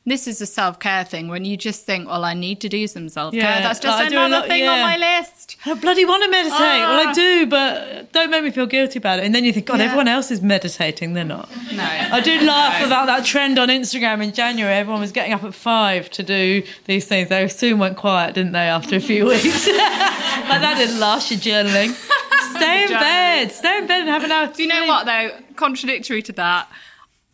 This 0.09 0.29
is 0.29 0.41
a 0.41 0.47
self 0.47 0.79
care 0.79 1.03
thing 1.05 1.27
when 1.27 1.45
you 1.45 1.57
just 1.57 1.85
think, 1.85 2.07
well, 2.09 2.25
I 2.25 2.33
need 2.33 2.61
to 2.61 2.69
do 2.69 2.87
some 2.87 3.09
self 3.09 3.33
care. 3.35 3.43
Yeah, 3.43 3.61
That's 3.61 3.81
just 3.81 4.01
a 4.01 4.07
another 4.07 4.37
lot- 4.37 4.47
thing 4.47 4.65
on 4.69 4.81
my 4.81 4.97
list. 4.97 5.57
I 5.67 5.75
bloody 5.75 6.05
want 6.05 6.23
to 6.23 6.31
meditate. 6.31 6.61
well, 6.61 7.09
I 7.09 7.11
Ah. 7.11 7.13
do, 7.13 7.47
but 7.47 8.13
don't 8.13 8.31
make 8.31 8.45
me 8.45 8.51
feel 8.53 8.67
guilty 8.67 8.99
about 9.01 9.19
it. 9.19 9.25
And 9.25 9.35
then 9.35 9.45
you 9.45 9.53
think, 9.53 9.67
God, 9.67 9.81
Yeah. 9.81 9.87
everyone 9.87 10.07
else 10.07 10.31
is 10.31 10.41
meditating. 10.43 11.15
They're 11.15 11.25
not. 11.25 11.49
No. 11.73 11.83
I 11.85 12.21
did 12.21 12.43
laugh 12.45 12.87
about 12.87 13.07
that 13.09 13.25
trend 13.25 13.59
on 13.59 13.69
Instagram 13.69 14.23
in 14.23 14.33
January. 14.33 14.75
Everyone 14.77 15.01
was 15.01 15.11
getting 15.11 15.33
up 15.33 15.43
at 15.43 15.55
five 15.55 16.09
to 16.11 16.23
do 16.23 16.63
these 16.85 17.05
things. 17.07 17.29
They 17.29 17.49
soon 17.49 17.79
went 17.81 17.97
quiet, 17.97 18.35
didn't 18.35 18.53
they, 18.53 18.61
after 18.79 18.95
a 18.95 19.01
few 19.01 19.27
weeks? 19.31 19.67
like 19.67 20.61
that 20.61 20.75
didn't 20.79 21.01
last 21.01 21.33
your 21.33 21.41
journaling. 21.41 21.91
Stay 22.57 22.85
in 22.85 22.89
Journaling. 22.91 23.01
bed. 23.01 23.53
Stay 23.53 23.79
in 23.79 23.87
bed 23.89 24.01
and 24.03 24.09
have 24.09 24.23
an 24.23 24.31
hour. 24.31 24.47
Do 24.55 24.63
you 24.63 24.69
know 24.69 24.87
what 24.87 25.05
though? 25.07 25.31
Contradictory 25.57 26.23
to 26.23 26.33
that, 26.35 26.69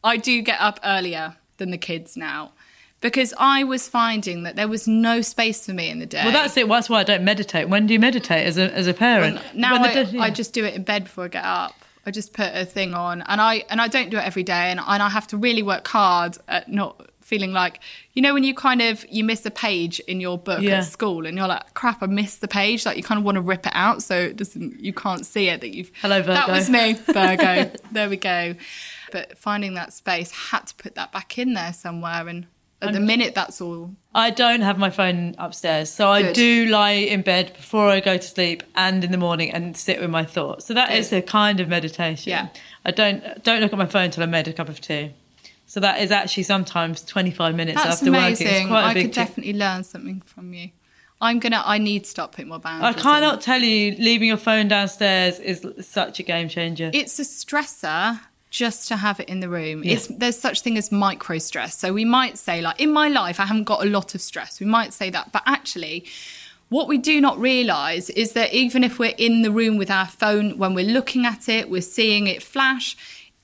I 0.03 0.17
do 0.17 0.41
get 0.41 0.59
up 0.59 0.81
earlier 0.83 1.37
than 1.59 1.71
the 1.71 1.79
kids 1.79 2.17
now 2.17 2.53
because 3.03 3.35
I 3.39 3.65
was 3.65 3.87
finding 3.89 4.45
that 4.45 4.57
there 4.57 4.69
was 4.69 4.89
no 4.89 5.21
space 5.21 5.67
for 5.67 5.73
me 5.75 5.91
in 5.91 5.99
the 5.99 6.07
day. 6.07 6.23
Well, 6.25 6.33
that's 6.33 6.57
it. 6.57 6.67
That's 6.67 6.89
why 6.89 7.01
I 7.01 7.05
don't 7.05 7.25
meditate. 7.25 7.69
When 7.69 7.87
do 7.87 7.93
you 7.93 8.01
meditate 8.01 8.47
as 8.47 8.57
a 8.57 8.73
as 8.73 8.87
a 8.87 8.95
parent? 8.95 9.41
now 9.55 9.73
When 9.73 9.83
I, 9.91 10.05
day- 10.05 10.19
I 10.19 10.31
just 10.31 10.55
do 10.55 10.65
it 10.65 10.73
in 10.75 10.83
bed 10.85 11.05
before 11.05 11.25
I 11.25 11.29
get 11.29 11.45
up. 11.45 11.75
I 12.05 12.11
just 12.11 12.33
put 12.33 12.51
a 12.53 12.65
thing 12.65 12.95
on, 12.95 13.23
and 13.23 13.41
I 13.41 13.65
and 13.71 13.81
I 13.81 13.87
don't 13.89 14.11
do 14.11 14.17
it 14.17 14.25
every 14.25 14.43
day, 14.43 14.71
and, 14.73 14.81
and 14.81 15.03
I 15.03 15.09
have 15.09 15.27
to 15.29 15.37
really 15.37 15.63
work 15.63 15.87
hard 15.87 16.37
at 16.49 16.69
not 16.69 17.09
feeling 17.21 17.53
like 17.53 17.79
you 18.15 18.21
know 18.21 18.35
when 18.35 18.43
you 18.43 18.53
kind 18.55 18.83
of 18.83 19.07
you 19.09 19.23
miss 19.23 19.47
a 19.47 19.51
page 19.53 20.01
in 20.01 20.21
your 20.21 20.37
book 20.37 20.61
Yeah. 20.63 20.79
at 20.79 20.85
school, 20.87 21.27
and 21.27 21.37
you're 21.39 21.47
like, 21.47 21.75
crap, 21.75 22.03
I 22.03 22.07
missed 22.07 22.41
the 22.41 22.49
page. 22.49 22.85
Like 22.85 22.97
you 22.97 23.05
kind 23.05 23.19
of 23.19 23.25
want 23.25 23.37
to 23.37 23.41
rip 23.41 23.67
it 23.67 23.73
out 23.77 24.03
so 24.03 24.17
it 24.19 24.37
doesn't 24.37 24.81
you 24.81 24.93
can't 24.93 25.25
see 25.25 25.47
it 25.49 25.61
that 25.61 25.73
you've. 25.77 25.93
Hello, 26.01 26.21
Virgo 26.23 26.35
That 26.35 26.49
was 26.49 26.69
me, 26.69 26.93
Virgo. 27.07 27.71
there 27.93 28.09
we 28.09 28.17
go. 28.17 28.57
But 29.13 29.39
finding 29.39 29.75
that 29.75 29.93
space 29.93 30.33
had 30.33 30.67
to 30.67 30.75
put 30.75 30.97
that 30.97 31.13
back 31.13 31.39
in 31.39 31.55
there 31.55 31.73
somewhere, 31.73 32.27
and 32.27 32.47
at 32.83 32.93
the 32.93 33.01
minute 33.01 33.35
that's 33.35 33.61
all 33.61 33.91
I 34.15 34.31
don't 34.31 34.61
have 34.61 34.79
my 34.79 34.91
phone 34.91 35.35
upstairs, 35.39 35.91
so 35.91 36.09
I 36.09 36.33
do 36.33 36.67
lie 36.67 36.91
in 36.93 37.23
bed 37.23 37.55
before 37.55 37.89
I 37.89 38.01
go 38.01 38.17
to 38.19 38.23
sleep 38.23 38.63
and 38.75 39.03
in 39.03 39.11
the 39.11 39.17
morning 39.17 39.51
and 39.51 39.75
sit 39.77 40.01
with 40.01 40.11
my 40.11 40.25
thoughts. 40.25 40.67
So 40.67 40.75
that 40.75 40.91
Good. 40.91 40.99
is 40.99 41.13
a 41.13 41.23
kind 41.23 41.61
of 41.61 41.69
meditation. 41.69 42.31
Yeah. 42.31 42.49
I 42.85 42.91
don't 42.91 43.43
don't 43.43 43.61
look 43.61 43.73
at 43.73 43.79
my 43.79 43.87
phone 43.87 44.11
till 44.11 44.23
I 44.23 44.27
made 44.27 44.49
a 44.49 44.53
cup 44.53 44.69
of 44.69 44.81
tea. 44.81 45.15
So 45.67 45.81
that 45.81 46.01
is 46.03 46.11
actually 46.11 46.43
sometimes 46.43 47.03
twenty 47.03 47.31
five 47.31 47.55
minutes 47.55 47.83
That's 47.83 48.01
after 48.03 48.11
working. 48.13 48.33
It's 48.33 48.41
amazing. 48.43 48.69
quite 48.69 48.83
a 48.83 48.87
I 48.87 48.95
big 48.95 49.05
could 49.07 49.15
definitely 49.15 49.55
learn 49.55 49.85
something 49.85 50.21
from 50.27 50.53
you. 50.53 50.71
I'm 51.21 51.39
gonna. 51.39 51.63
I 51.65 51.79
need 51.79 52.05
to 52.05 52.11
start 52.11 52.33
putting 52.33 52.49
more 52.49 52.59
I 52.59 52.61
boundaries. 52.61 52.97
in. 52.97 53.03
cannot 53.03 53.41
tell 53.41 53.63
you 53.63 53.93
leaving 53.99 54.29
your 54.29 54.37
phone 54.37 54.69
downstairs 54.69 55.39
is 55.39 55.65
such 55.81 56.19
a 56.19 56.23
game 56.25 56.49
changer. 56.49 56.91
It's 56.93 57.19
a 57.19 57.23
stressor 57.23 58.21
just 58.53 58.87
to 58.89 58.97
have 58.97 59.19
it 59.19 59.29
in 59.29 59.41
the 59.41 59.49
room. 59.49 59.83
It's 59.83 60.07
there's 60.07 60.39
such 60.39 60.61
thing 60.61 60.77
as 60.79 60.93
micro 60.93 61.39
stress. 61.39 61.77
So 61.77 61.93
we 61.93 62.05
might 62.05 62.39
say 62.39 62.61
like 62.61 62.81
in 62.81 62.93
my 62.93 63.09
life 63.09 63.41
I 63.41 63.47
haven't 63.47 63.65
got 63.65 63.83
a 63.83 63.89
lot 63.89 64.15
of 64.15 64.21
stress. 64.21 64.61
We 64.61 64.67
might 64.67 64.93
say 64.93 65.11
that, 65.11 65.33
but 65.33 65.43
actually. 65.45 66.05
What 66.69 66.89
we 66.89 66.97
do 66.97 67.21
not 67.21 67.39
realize 67.39 68.09
is 68.09 68.33
that 68.33 68.55
even 68.55 68.83
if 68.83 68.99
we're 68.99 69.13
in 69.19 69.43
the 69.43 69.51
room 69.51 69.77
with 69.77 69.91
our 69.91 70.07
phone, 70.07 70.57
when 70.57 70.73
we're 70.73 70.87
looking 70.87 71.27
at 71.27 71.47
it, 71.47 71.69
we're 71.69 71.83
seeing 71.83 72.29
it 72.29 72.43
flash, 72.43 72.97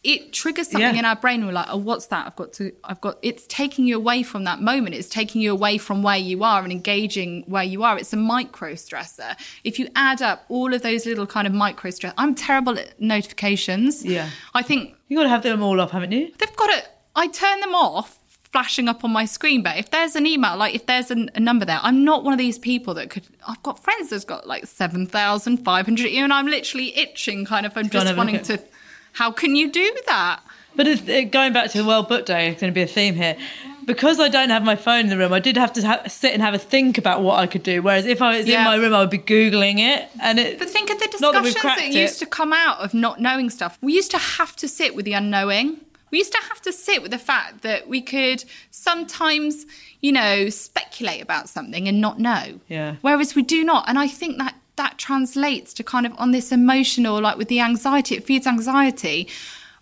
it 0.04 0.32
triggers 0.32 0.68
something 0.68 0.94
Yeah. 0.94 0.98
in 1.00 1.04
our 1.04 1.16
brain. 1.16 1.44
We're 1.44 1.52
like, 1.52 1.66
oh, 1.68 1.76
what's 1.76 2.06
that? 2.06 2.26
I've 2.26 2.37
got 2.37 2.52
to, 2.54 2.72
I've 2.84 3.00
got, 3.00 3.18
it's 3.20 3.46
taking 3.48 3.84
you 3.84 3.96
away 3.96 4.22
from 4.22 4.44
that 4.44 4.61
moment. 4.61 4.94
It's 4.94 5.08
taking 5.08 5.42
you 5.42 5.50
away 5.52 5.76
from 5.76 6.02
where 6.02 6.16
you 6.16 6.44
are 6.44 6.62
and 6.62 6.70
engaging 6.70 7.42
where 7.48 7.64
you 7.64 7.82
are. 7.82 7.98
It's 7.98 8.12
a 8.12 8.16
micro 8.16 8.74
stressor. 8.74 9.37
If 9.64 9.78
you 9.78 9.88
add 9.96 10.22
up 10.22 10.44
all 10.48 10.72
of 10.72 10.82
those 10.82 11.04
little 11.04 11.26
kind 11.26 11.46
of 11.48 11.52
micro 11.52 11.90
stress, 11.90 12.14
I'm 12.16 12.34
terrible 12.37 12.78
at 12.78 13.00
notifications. 13.00 14.04
Yeah. 14.04 14.30
I 14.54 14.62
think 14.62 14.94
You've 15.08 15.18
got 15.18 15.24
to 15.24 15.28
have 15.30 15.42
them 15.42 15.62
all 15.62 15.80
off, 15.80 15.90
haven't 15.90 16.12
you? 16.12 16.32
they've 16.38 16.56
got 16.56 16.66
to, 16.68 16.84
I 17.16 17.26
turn 17.28 17.61
them 17.61 17.74
off 17.74 18.18
flashing 18.52 18.88
up 18.88 19.04
on 19.04 19.12
my 19.12 19.26
screen 19.26 19.62
but 19.62 19.76
if 19.76 19.90
there's 19.90 20.16
an 20.16 20.26
email 20.26 20.56
like 20.56 20.74
if 20.74 20.87
there's 20.87 21.11
an, 21.11 21.30
a 21.34 21.38
number 21.40 21.66
there 21.66 21.78
i'm 21.82 22.02
not 22.02 22.24
one 22.24 22.32
of 22.32 22.38
these 22.38 22.58
people 22.58 22.94
that 22.94 23.11
could 23.11 23.22
i've 23.46 23.62
got 23.62 23.78
friends 23.84 24.08
that's 24.08 24.24
got 24.24 24.46
like 24.46 24.64
7500 24.66 26.08
you 26.08 26.16
know, 26.20 26.24
and 26.24 26.32
i'm 26.32 26.46
literally 26.46 26.96
itching 26.96 27.44
kind 27.44 27.66
of 27.66 27.76
i'm 27.76 27.90
just 27.90 28.16
wanting 28.16 28.40
to 28.42 28.58
how 29.18 29.31
can 29.33 29.57
you 29.57 29.66
do 29.70 29.87
that 30.07 30.40
But 30.76 30.87
it, 30.87 31.31
going 31.33 31.52
back 31.52 31.70
to 31.72 31.78
the 31.78 31.85
World 31.85 32.07
Book 32.09 32.24
Day, 32.24 32.48
it's 32.50 32.61
going 32.61 32.72
to 32.72 32.74
be 32.74 32.83
a 32.83 32.87
theme 32.98 33.14
here. 33.16 33.37
Because 33.85 34.20
I 34.20 34.28
don't 34.28 34.50
have 34.50 34.62
my 34.72 34.76
phone 34.76 35.00
in 35.07 35.09
the 35.09 35.16
room, 35.16 35.33
I 35.33 35.40
did 35.40 35.57
have 35.57 35.72
to 35.72 35.81
ha- 35.90 36.02
sit 36.07 36.35
and 36.35 36.42
have 36.42 36.54
a 36.54 36.59
think 36.74 36.98
about 36.98 37.22
what 37.22 37.37
I 37.40 37.46
could 37.52 37.62
do. 37.62 37.76
Whereas 37.83 38.04
if 38.07 38.20
I 38.20 38.37
was 38.37 38.46
Yeah. 38.46 38.59
in 38.59 38.64
my 38.72 38.76
room, 38.76 38.94
I 38.94 39.00
would 39.00 39.11
be 39.20 39.24
googling 39.35 39.78
it, 39.92 40.00
and 40.22 40.38
it. 40.38 40.59
But 40.61 40.68
think 40.70 40.90
of 40.90 40.98
the 40.98 41.07
that 41.07 41.42
discussions 41.42 41.62
that, 41.62 41.81
it. 41.88 41.94
used 41.94 42.18
to 42.20 42.26
come 42.26 42.52
out 42.52 42.78
of 42.85 42.92
not 42.92 43.18
knowing 43.26 43.48
stuff. 43.50 43.72
We 43.81 43.92
used 43.94 44.11
to 44.12 44.18
have 44.18 44.54
to 44.57 44.68
sit 44.68 44.94
with 44.94 45.04
the 45.09 45.14
unknowing. 45.14 45.81
We 46.12 46.18
used 46.18 46.33
to 46.33 46.42
have 46.50 46.61
to 46.68 46.72
sit 46.72 47.02
with 47.02 47.11
the 47.11 47.18
fact 47.31 47.62
that 47.62 47.88
we 47.88 48.00
could 48.02 48.44
sometimes, 48.70 49.66
you 50.00 50.12
know, 50.12 50.48
speculate 50.50 51.22
about 51.22 51.48
something 51.48 51.88
and 51.88 52.00
not 52.00 52.18
know. 52.18 52.61
Yeah. 52.68 52.96
Whereas 53.00 53.35
we 53.35 53.42
do 53.42 53.64
not. 53.64 53.88
And 53.88 53.98
I 53.98 54.07
think 54.07 54.38
that 54.38 54.54
that 54.78 54.98
translates 54.98 55.72
to 55.74 55.84
kind 55.84 56.06
of 56.06 56.12
on 56.18 56.30
this 56.32 56.50
emotional, 56.50 57.20
like 57.20 57.36
with 57.36 57.48
the 57.48 57.60
anxiety, 57.60 58.16
it 58.16 58.24
feeds 58.24 58.46
anxiety. 58.46 59.28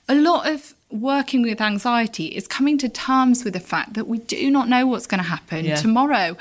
A 0.08 0.14
lot 0.14 0.46
of 0.48 0.74
working 0.90 1.42
with 1.42 1.60
anxiety 1.60 2.26
is 2.26 2.46
coming 2.46 2.78
to 2.78 2.88
terms 2.88 3.42
with 3.44 3.52
the 3.54 3.60
fact 3.60 3.94
that 3.94 4.06
we 4.06 4.18
do 4.18 4.50
not 4.50 4.68
know 4.68 4.86
what's 4.86 5.06
going 5.06 5.18
to 5.18 5.28
happen 5.28 5.64
Yeah. 5.64 5.74
tomorrow 5.74 6.36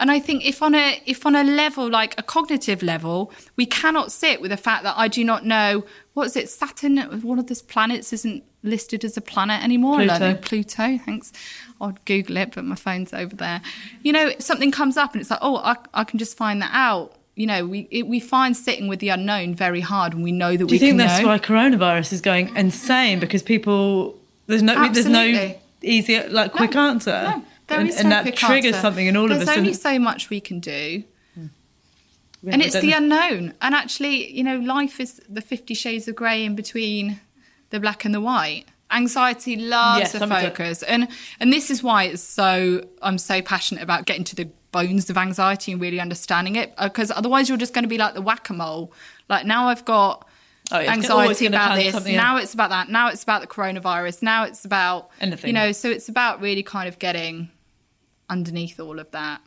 and 0.00 0.10
i 0.10 0.18
think 0.18 0.42
if 0.46 0.62
on 0.62 0.74
a 0.74 1.02
if 1.04 1.26
on 1.26 1.36
a 1.36 1.44
level 1.44 1.86
like 1.90 2.18
a 2.18 2.22
cognitive 2.22 2.82
level 2.82 3.30
we 3.56 3.66
cannot 3.66 4.10
sit 4.10 4.40
with 4.40 4.50
the 4.52 4.56
fact 4.56 4.84
that 4.84 4.94
i 4.96 5.06
do 5.06 5.22
not 5.22 5.44
know 5.44 5.84
what 6.14 6.24
is 6.28 6.34
it 6.34 6.48
saturn 6.48 6.96
one 7.20 7.38
of 7.38 7.46
those 7.48 7.60
planets 7.60 8.10
isn't 8.14 8.42
listed 8.62 9.04
as 9.04 9.18
a 9.18 9.20
planet 9.20 9.62
anymore 9.62 9.96
Pluto. 9.96 10.34
pluto 10.36 10.98
thanks 11.04 11.30
i'd 11.82 12.02
google 12.06 12.38
it 12.38 12.54
but 12.54 12.64
my 12.64 12.76
phone's 12.76 13.12
over 13.12 13.36
there 13.36 13.60
you 14.02 14.14
know 14.14 14.32
something 14.38 14.70
comes 14.70 14.96
up 14.96 15.12
and 15.12 15.20
it's 15.20 15.30
like 15.30 15.40
oh 15.42 15.56
i, 15.58 15.76
I 15.92 16.04
can 16.04 16.18
just 16.18 16.38
find 16.38 16.62
that 16.62 16.70
out 16.72 17.16
you 17.36 17.46
know 17.46 17.64
we 17.66 17.88
it, 17.90 18.06
we 18.06 18.20
find 18.20 18.56
sitting 18.56 18.88
with 18.88 18.98
the 19.00 19.08
unknown 19.08 19.54
very 19.54 19.80
hard 19.80 20.12
and 20.14 20.22
we 20.22 20.32
know 20.32 20.52
that 20.52 20.58
do 20.58 20.66
we 20.66 20.72
you 20.74 20.78
think 20.78 20.98
that's 20.98 21.20
know. 21.22 21.28
why 21.28 21.38
coronavirus 21.38 22.12
is 22.12 22.20
going 22.20 22.54
insane? 22.56 23.20
Because 23.20 23.42
people 23.42 24.18
there's 24.46 24.62
no 24.62 24.74
there's 24.92 25.06
no 25.06 25.54
easy 25.82 26.20
like 26.28 26.52
quick 26.52 26.74
No, 26.74 26.88
answer, 26.88 27.10
No, 27.70 27.76
and, 27.76 27.90
and 27.90 28.12
that 28.12 28.36
triggers 28.36 28.74
answer. 28.74 28.80
something 28.80 29.06
in 29.06 29.16
all 29.16 29.28
There's 29.28 29.42
of 29.42 29.48
us. 29.48 29.54
There's 29.54 29.58
only 29.58 29.74
so 29.74 29.98
much 29.98 30.28
we 30.28 30.40
can 30.40 30.60
do. 30.60 31.04
Hmm. 31.34 31.46
Yeah, 32.42 32.52
and 32.54 32.62
it's 32.62 32.74
the 32.78 32.90
know. 32.90 32.96
unknown. 32.96 33.54
And 33.62 33.74
actually, 33.74 34.30
you 34.32 34.42
know, 34.42 34.58
life 34.58 34.98
is 35.00 35.20
the 35.28 35.40
50 35.40 35.72
shades 35.74 36.08
of 36.08 36.16
grey 36.16 36.44
in 36.44 36.54
between 36.56 37.20
the 37.70 37.78
black 37.80 38.04
and 38.04 38.12
the 38.14 38.20
white. 38.20 38.64
Anxiety 38.92 39.56
loves 39.56 40.00
Yes, 40.00 40.14
a- 40.14 40.26
focus. 40.26 40.82
And 40.82 41.08
and 41.38 41.52
this 41.52 41.70
is 41.70 41.82
why 41.82 42.04
it's 42.04 42.22
so 42.22 42.84
I'm 43.02 43.18
so 43.18 43.40
passionate 43.42 43.82
about 43.82 44.06
getting 44.06 44.24
to 44.24 44.36
the 44.36 44.48
bones 44.72 45.10
of 45.10 45.16
anxiety 45.16 45.72
and 45.72 45.80
really 45.80 45.98
understanding 46.00 46.56
it. 46.56 46.74
Because 46.80 47.10
otherwise 47.10 47.48
you're 47.48 47.58
just 47.58 47.74
going 47.74 47.82
to 47.84 47.88
be 47.88 47.98
like 47.98 48.14
the 48.14 48.22
whack-a-mole. 48.22 48.92
Like 49.28 49.44
now 49.46 49.68
I've 49.68 49.84
got 49.84 50.26
Oh, 50.72 50.78
yeah, 50.78 50.92
anxiety 50.92 51.46
about 51.46 51.74
this. 51.76 52.06
Now 52.06 52.36
it's 52.36 52.54
about 52.54 52.70
that. 52.70 52.88
Now 52.88 53.08
it's 53.08 53.24
about 53.24 53.40
the 53.40 53.48
coronavirus. 53.48 54.22
Now 54.22 54.44
it's 54.44 54.64
about 54.64 55.10
Anything. 55.20 55.48
you 55.48 55.52
know, 55.54 55.72
so 55.72 55.90
it's 55.90 56.08
about 56.08 56.40
really 56.40 56.62
kind 56.62 56.88
of 56.88 57.00
getting 57.00 57.50
underneath 58.28 58.78
all 58.78 59.00
of 59.00 59.10
that. 59.10 59.40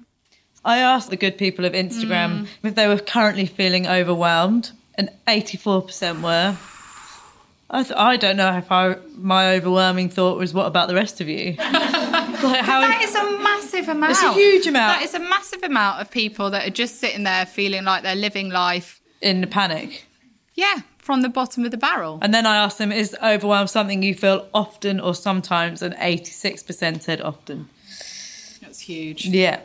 I 0.66 0.80
asked 0.80 1.10
the 1.10 1.16
good 1.18 1.38
people 1.38 1.64
of 1.66 1.72
Instagram 1.74 2.42
Mm. 2.42 2.48
if 2.64 2.76
they 2.76 2.88
were 2.88 2.98
currently 3.00 3.46
feeling 3.46 3.88
overwhelmed, 3.88 4.72
and 4.96 5.10
84% 5.28 6.22
were. 6.22 6.58
I, 7.74 7.82
th- 7.84 7.96
I 7.98 8.18
don't 8.18 8.38
know 8.38 8.56
if 8.58 8.72
I 8.72 8.98
my 9.18 9.56
overwhelming 9.56 10.10
thought 10.10 10.38
was 10.38 10.54
what 10.54 10.68
about 10.68 10.88
the 10.88 10.96
rest 10.96 11.20
of 11.22 11.28
you? 11.28 11.56
like 11.58 12.62
how 12.62 12.82
That 12.82 13.02
is 13.04 13.16
a 13.16 13.24
massive 13.44 13.90
amount. 13.90 14.12
It's 14.12 14.22
a 14.22 14.34
huge 14.34 14.68
amount. 14.68 15.00
That 15.00 15.04
is 15.04 15.14
a 15.16 15.20
massive 15.20 15.64
amount 15.64 16.00
of 16.02 16.12
people 16.12 16.52
that 16.52 16.68
are 16.68 16.72
just 16.72 17.00
sitting 17.00 17.24
there 17.24 17.46
feeling 17.48 17.84
like 17.84 18.04
they're 18.04 18.16
living 18.16 18.50
life, 18.50 19.02
in 19.22 19.42
the 19.42 19.48
panic. 19.48 20.06
yeah, 20.54 20.82
from 21.00 21.22
the 21.24 21.30
bottom 21.30 21.66
of 21.66 21.72
the 21.72 21.78
barrel. 21.78 22.20
And 22.22 22.32
then 22.34 22.46
I 22.46 22.58
asked 22.58 22.78
them, 22.78 22.92
is 22.92 23.16
overwhelm 23.24 23.68
something 23.68 24.04
you 24.04 24.14
feel 24.14 24.48
often 24.54 25.00
or 25.00 25.16
sometimes? 25.16 25.82
And 25.82 25.96
86% 25.96 27.02
said 27.02 27.22
often. 27.22 27.70
That's 28.62 28.82
huge. 28.82 29.26
Yeah. 29.26 29.62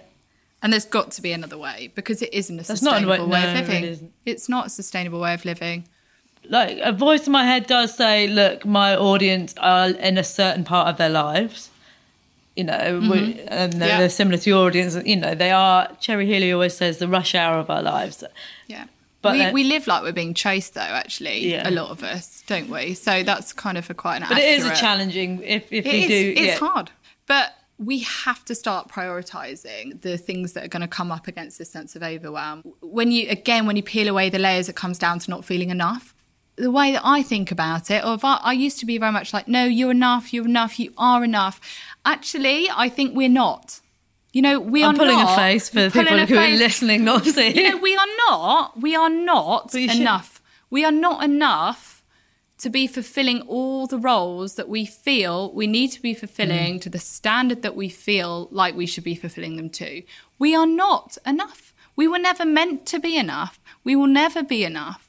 And 0.63 0.73
there's 0.73 0.87
got 0.87 1.11
to 1.13 1.23
be 1.23 1.33
another 1.33 1.59
way 1.59 1.93
because 1.95 2.23
it 2.23 2.33
isn't 2.33 2.59
a 2.59 2.63
That's 2.63 2.83
not 2.83 3.01
sustainable 3.01 3.27
way- 3.29 3.33
way, 3.45 3.55
no, 3.55 3.61
of 3.61 3.69
living. 3.69 4.13
It's 4.25 4.49
not 4.49 4.67
a 4.67 4.71
sustainable 4.71 5.21
way 5.21 5.35
of 5.35 5.45
living. 5.45 5.87
Like 6.45 6.79
a 6.83 6.93
voice 6.93 7.27
in 7.27 7.33
my 7.33 7.45
head 7.45 7.67
does 7.67 7.95
say, 7.95 8.27
look, 8.29 8.65
my 8.65 8.97
audience 8.97 9.55
are 9.59 9.91
in 9.91 10.19
a 10.19 10.25
certain 10.25 10.65
part 10.65 10.89
of 10.89 10.97
their 10.97 11.11
lives. 11.11 11.71
You 12.57 12.65
know, 12.65 12.99
we, 13.01 13.35
mm-hmm. 13.35 13.49
and 13.49 13.73
they're, 13.75 13.89
Yeah. 13.89 13.99
they're 13.99 14.09
similar 14.11 14.39
to 14.39 14.51
your 14.51 14.67
audience. 14.67 14.97
You 15.05 15.17
know, 15.17 15.35
they 15.35 15.51
are, 15.53 15.89
Cherry 16.01 16.27
Healey 16.27 16.53
always 16.53 16.75
says, 16.75 16.99
the 16.99 17.07
rush 17.07 17.35
hour 17.35 17.59
of 17.59 17.71
our 17.71 17.83
lives. 17.83 18.25
Yeah. 18.67 18.87
But 19.23 19.33
we, 19.33 19.63
we 19.63 19.65
live 19.65 19.87
like 19.87 20.03
we're 20.03 20.13
being 20.13 20.35
chased 20.35 20.75
though, 20.75 20.81
actually, 20.81 21.51
Yeah. 21.51 21.69
a 21.69 21.71
lot 21.71 21.91
of 21.91 22.03
us, 22.03 22.43
don't 22.47 22.69
we? 22.69 22.95
So 22.95 23.23
that's 23.23 23.53
kind 23.53 23.77
of 23.77 23.89
a 23.91 23.95
quite 23.95 24.23
an 24.23 24.29
But 24.29 24.39
it 24.39 24.59
is 24.59 24.65
a 24.65 24.75
challenging 24.75 25.43
if, 25.43 25.73
if 25.73 25.85
we 25.85 25.91
is. 26.03 26.09
do. 26.09 26.35
It's 26.37 26.61
yeah. 26.61 26.69
hard. 26.69 26.91
But 27.27 27.53
we 27.79 28.01
have 28.01 28.45
to 28.47 28.55
start 28.55 28.89
prioritizing 28.89 30.01
the 30.03 30.19
things 30.19 30.53
that 30.55 30.65
are 30.65 30.69
going 30.69 30.83
to 30.83 30.89
come 30.89 31.13
up 31.13 31.29
against 31.29 31.59
this 31.59 31.71
sense 31.71 31.95
of 31.95 32.03
overwhelm. 32.03 32.63
When 32.81 33.13
you, 33.13 33.29
again, 33.29 33.67
when 33.67 33.77
you 33.77 33.83
peel 33.83 34.09
away 34.09 34.31
the 34.31 34.39
layers, 34.39 34.69
it 34.69 34.75
comes 34.77 34.99
down 34.99 35.19
to 35.21 35.31
not 35.31 35.45
feeling 35.45 35.71
enough. 35.71 36.15
The 36.59 36.71
way 36.71 36.93
that 36.93 37.03
I 37.05 37.23
think 37.23 37.51
about 37.51 37.91
it, 37.91 38.05
or 38.05 38.15
if 38.15 38.25
I, 38.25 38.41
I 38.43 38.53
used 38.53 38.79
to 38.81 38.87
be 38.87 38.99
very 38.99 39.13
much 39.13 39.33
like, 39.33 39.47
no, 39.49 39.65
you're 39.65 39.91
enough, 39.93 40.33
you're 40.33 40.45
enough, 40.47 40.79
you 40.79 40.93
are 40.99 41.23
enough. 41.25 41.61
Actually, 42.05 42.69
I 42.75 42.89
think 42.89 43.17
we're 43.17 43.29
not. 43.29 43.81
You 44.33 44.43
know, 44.43 44.61
we 44.61 44.85
I'm 44.85 44.95
are 44.95 44.99
pulling 44.99 45.19
not. 45.19 45.33
a 45.33 45.37
face 45.37 45.69
for 45.71 45.89
people 45.91 46.19
who 46.27 46.37
are 46.37 46.49
listening, 46.49 47.05
not 47.05 47.25
seeing. 47.25 47.57
You 47.57 47.71
know, 47.71 47.77
we 47.79 47.97
are 47.97 48.07
not. 48.29 48.81
We 48.81 48.95
are 48.95 49.09
not 49.11 49.73
you 49.75 49.89
should- 49.89 50.01
enough. 50.01 50.41
We 50.71 50.85
are 50.85 50.93
not 50.93 51.25
enough 51.25 52.03
to 52.59 52.69
be 52.69 52.87
fulfilling 52.87 53.41
all 53.43 53.87
the 53.87 53.99
roles 53.99 54.57
that 54.57 54.69
we 54.69 54.85
feel 54.85 55.53
we 55.53 55.67
need 55.67 55.93
to 55.93 56.03
be 56.03 56.13
fulfilling 56.13 56.75
Mm. 56.79 56.81
to 56.83 56.91
the 56.91 56.99
standard 56.99 57.63
that 57.63 57.77
we 57.77 57.89
feel 57.89 58.49
like 58.51 58.75
we 58.77 58.85
should 58.85 59.05
be 59.05 59.15
fulfilling 59.15 59.57
them 59.57 59.71
to. 59.71 60.03
We 60.39 60.55
are 60.57 60.67
not 60.67 61.17
enough. 61.25 61.73
We 61.95 62.07
were 62.09 62.19
never 62.19 62.45
meant 62.45 62.85
to 62.87 62.99
be 62.99 63.17
enough. 63.17 63.61
We 63.85 63.95
will 63.97 64.09
never 64.09 64.43
be 64.43 64.65
enough. 64.65 65.08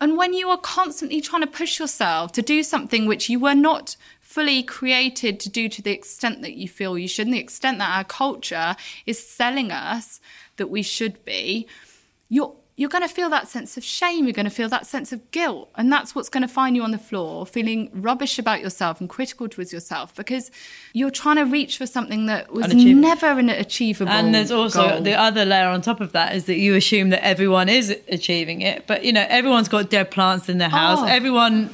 And 0.00 0.16
when 0.16 0.34
you 0.34 0.50
are 0.50 0.58
constantly 0.58 1.20
trying 1.20 1.42
to 1.42 1.46
push 1.46 1.78
yourself 1.78 2.32
to 2.32 2.42
do 2.42 2.62
something 2.62 3.06
which 3.06 3.30
you 3.30 3.40
were 3.40 3.54
not 3.54 3.96
fully 4.20 4.62
created 4.62 5.40
to 5.40 5.48
do 5.48 5.68
to 5.68 5.80
the 5.80 5.92
extent 5.92 6.42
that 6.42 6.54
you 6.54 6.68
feel 6.68 6.98
you 6.98 7.08
should, 7.08 7.26
and 7.26 7.34
the 7.34 7.40
extent 7.40 7.78
that 7.78 7.96
our 7.96 8.04
culture 8.04 8.76
is 9.06 9.26
selling 9.26 9.72
us 9.72 10.20
that 10.56 10.68
we 10.68 10.82
should 10.82 11.24
be, 11.24 11.66
you're 12.28 12.54
you're 12.78 12.90
going 12.90 13.02
to 13.02 13.08
feel 13.08 13.30
that 13.30 13.48
sense 13.48 13.78
of 13.78 13.84
shame. 13.84 14.26
You're 14.26 14.34
going 14.34 14.44
to 14.44 14.50
feel 14.50 14.68
that 14.68 14.86
sense 14.86 15.10
of 15.10 15.30
guilt. 15.30 15.70
And 15.76 15.90
that's 15.90 16.14
what's 16.14 16.28
going 16.28 16.42
to 16.42 16.48
find 16.48 16.76
you 16.76 16.82
on 16.82 16.90
the 16.90 16.98
floor, 16.98 17.46
feeling 17.46 17.90
rubbish 17.94 18.38
about 18.38 18.60
yourself 18.60 19.00
and 19.00 19.08
critical 19.08 19.48
towards 19.48 19.72
yourself 19.72 20.14
because 20.14 20.50
you're 20.92 21.10
trying 21.10 21.36
to 21.36 21.44
reach 21.44 21.78
for 21.78 21.86
something 21.86 22.26
that 22.26 22.52
was 22.52 22.74
never 22.74 23.26
an 23.26 23.48
achievable. 23.48 24.12
And 24.12 24.34
there's 24.34 24.50
also 24.50 24.90
goal. 24.90 25.00
the 25.00 25.14
other 25.14 25.46
layer 25.46 25.68
on 25.68 25.80
top 25.80 26.02
of 26.02 26.12
that 26.12 26.34
is 26.34 26.44
that 26.44 26.58
you 26.58 26.74
assume 26.74 27.08
that 27.10 27.24
everyone 27.24 27.70
is 27.70 27.96
achieving 28.08 28.60
it, 28.60 28.86
but 28.86 29.04
you 29.04 29.12
know 29.12 29.24
everyone's 29.28 29.68
got 29.68 29.88
dead 29.88 30.10
plants 30.10 30.50
in 30.50 30.58
their 30.58 30.68
oh. 30.68 30.76
house. 30.76 30.98
Oh. 31.00 31.06
Everyone 31.06 31.70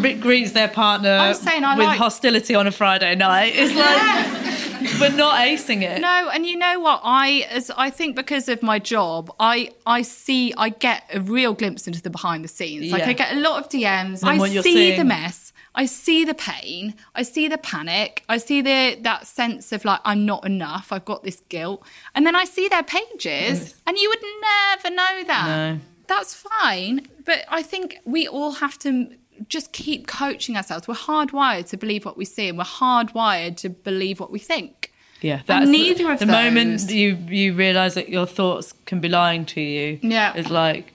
re- 0.00 0.14
greets 0.14 0.52
their 0.52 0.68
partner 0.68 1.10
I'm 1.10 1.34
saying 1.34 1.64
I 1.64 1.76
with 1.76 1.86
like- 1.86 1.98
hostility 1.98 2.54
on 2.54 2.68
a 2.68 2.72
Friday 2.72 3.16
night. 3.16 3.54
It's 3.56 3.74
like 3.74 4.71
we're 5.00 5.16
not 5.16 5.40
acing 5.40 5.82
it. 5.82 6.00
No, 6.00 6.30
and 6.32 6.46
you 6.46 6.56
know 6.56 6.80
what? 6.80 7.00
I 7.02 7.46
as 7.50 7.70
I 7.76 7.90
think 7.90 8.16
because 8.16 8.48
of 8.48 8.62
my 8.62 8.78
job, 8.78 9.32
I 9.38 9.70
I 9.86 10.02
see 10.02 10.52
I 10.56 10.68
get 10.70 11.04
a 11.12 11.20
real 11.20 11.54
glimpse 11.54 11.86
into 11.86 12.02
the 12.02 12.10
behind 12.10 12.44
the 12.44 12.48
scenes. 12.48 12.90
Like 12.92 13.02
Yeah. 13.02 13.10
I 13.10 13.12
get 13.12 13.32
a 13.32 13.40
lot 13.40 13.62
of 13.62 13.68
DMs. 13.68 14.22
And 14.22 14.42
I 14.42 14.60
see 14.62 14.96
the 14.96 15.04
mess. 15.04 15.52
I 15.74 15.86
see 15.86 16.24
the 16.24 16.34
pain. 16.34 16.94
I 17.14 17.22
see 17.22 17.48
the 17.48 17.56
panic. 17.58 18.24
I 18.28 18.36
see 18.38 18.60
the 18.60 18.98
that 19.02 19.26
sense 19.26 19.72
of 19.72 19.84
like 19.84 20.00
I'm 20.04 20.26
not 20.26 20.44
enough. 20.44 20.92
I've 20.92 21.04
got 21.04 21.24
this 21.24 21.40
guilt, 21.48 21.82
and 22.14 22.26
then 22.26 22.36
I 22.36 22.44
see 22.44 22.68
their 22.68 22.82
pages, 22.82 23.74
and 23.86 23.96
you 23.96 24.08
would 24.10 24.22
never 24.42 24.94
know 24.94 25.24
that. 25.26 25.46
No. 25.46 25.80
That's 26.08 26.34
fine, 26.34 27.06
but 27.24 27.44
I 27.48 27.62
think 27.62 27.98
we 28.04 28.28
all 28.28 28.52
have 28.52 28.78
to 28.80 29.08
just 29.48 29.72
keep 29.72 30.06
coaching 30.06 30.56
ourselves. 30.56 30.86
We're 30.86 30.94
hardwired 30.94 31.68
to 31.70 31.76
believe 31.76 32.04
what 32.04 32.16
we 32.16 32.24
see, 32.24 32.48
and 32.48 32.58
we're 32.58 32.64
hardwired 32.64 33.56
to 33.58 33.70
believe 33.70 34.20
what 34.20 34.30
we 34.30 34.38
think. 34.38 34.92
Yeah, 35.20 35.42
that's 35.46 35.68
neither 35.68 36.04
the, 36.04 36.12
of 36.12 36.18
the 36.18 36.26
moment 36.26 36.90
you 36.90 37.14
you 37.28 37.54
realize 37.54 37.94
that 37.94 38.08
your 38.08 38.26
thoughts 38.26 38.74
can 38.86 39.00
be 39.00 39.08
lying 39.08 39.46
to 39.46 39.60
you. 39.60 39.98
Yeah. 40.02 40.34
is 40.34 40.50
like 40.50 40.94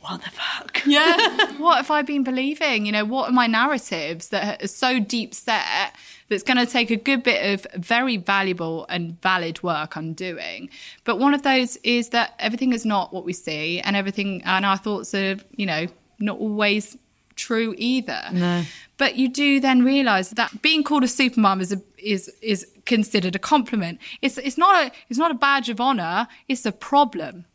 what 0.00 0.22
the 0.22 0.30
fuck. 0.30 0.82
Yeah. 0.86 1.52
what 1.58 1.76
have 1.76 1.90
I 1.90 2.02
been 2.02 2.24
believing? 2.24 2.86
You 2.86 2.92
know, 2.92 3.04
what 3.04 3.28
are 3.28 3.32
my 3.32 3.46
narratives 3.46 4.28
that 4.28 4.62
are 4.62 4.66
so 4.66 5.00
deep 5.00 5.34
set 5.34 5.94
that's 6.28 6.42
going 6.42 6.56
to 6.56 6.66
take 6.66 6.90
a 6.90 6.96
good 6.96 7.22
bit 7.22 7.52
of 7.52 7.66
very 7.82 8.16
valuable 8.16 8.86
and 8.88 9.20
valid 9.20 9.62
work 9.62 9.96
I'm 9.96 10.14
doing? 10.14 10.70
But 11.04 11.18
one 11.18 11.34
of 11.34 11.42
those 11.42 11.76
is 11.78 12.10
that 12.10 12.34
everything 12.38 12.72
is 12.72 12.86
not 12.86 13.12
what 13.12 13.24
we 13.24 13.32
see, 13.32 13.80
and 13.80 13.96
everything, 13.96 14.42
and 14.44 14.64
our 14.64 14.78
thoughts 14.78 15.14
are, 15.14 15.36
you 15.56 15.66
know, 15.66 15.86
not 16.18 16.38
always 16.38 16.96
true 17.38 17.74
either. 17.78 18.22
No. 18.32 18.64
But 18.98 19.16
you 19.16 19.28
do 19.28 19.60
then 19.60 19.82
realise 19.82 20.30
that 20.30 20.60
being 20.60 20.82
called 20.82 21.04
a 21.04 21.06
supermum 21.06 21.60
is 21.60 21.72
a, 21.72 21.80
is 21.96 22.30
is 22.42 22.66
considered 22.84 23.34
a 23.34 23.38
compliment. 23.38 24.00
It's 24.20 24.36
it's 24.38 24.58
not 24.58 24.74
a 24.84 24.92
it's 25.08 25.18
not 25.18 25.30
a 25.30 25.34
badge 25.34 25.70
of 25.70 25.80
honour. 25.80 26.28
It's 26.48 26.66
a 26.66 26.72
problem. 26.72 27.46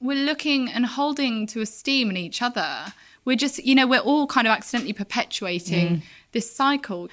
We're 0.00 0.24
looking 0.24 0.68
and 0.68 0.86
holding 0.86 1.46
to 1.48 1.60
esteem 1.60 2.10
in 2.10 2.16
each 2.16 2.42
other. 2.42 2.92
We're 3.24 3.36
just 3.36 3.64
you 3.64 3.74
know 3.74 3.86
we're 3.86 4.00
all 4.00 4.26
kind 4.26 4.46
of 4.46 4.52
accidentally 4.52 4.92
perpetuating 4.92 5.88
mm. 5.88 6.02
this 6.32 6.50
cycle. 6.50 7.08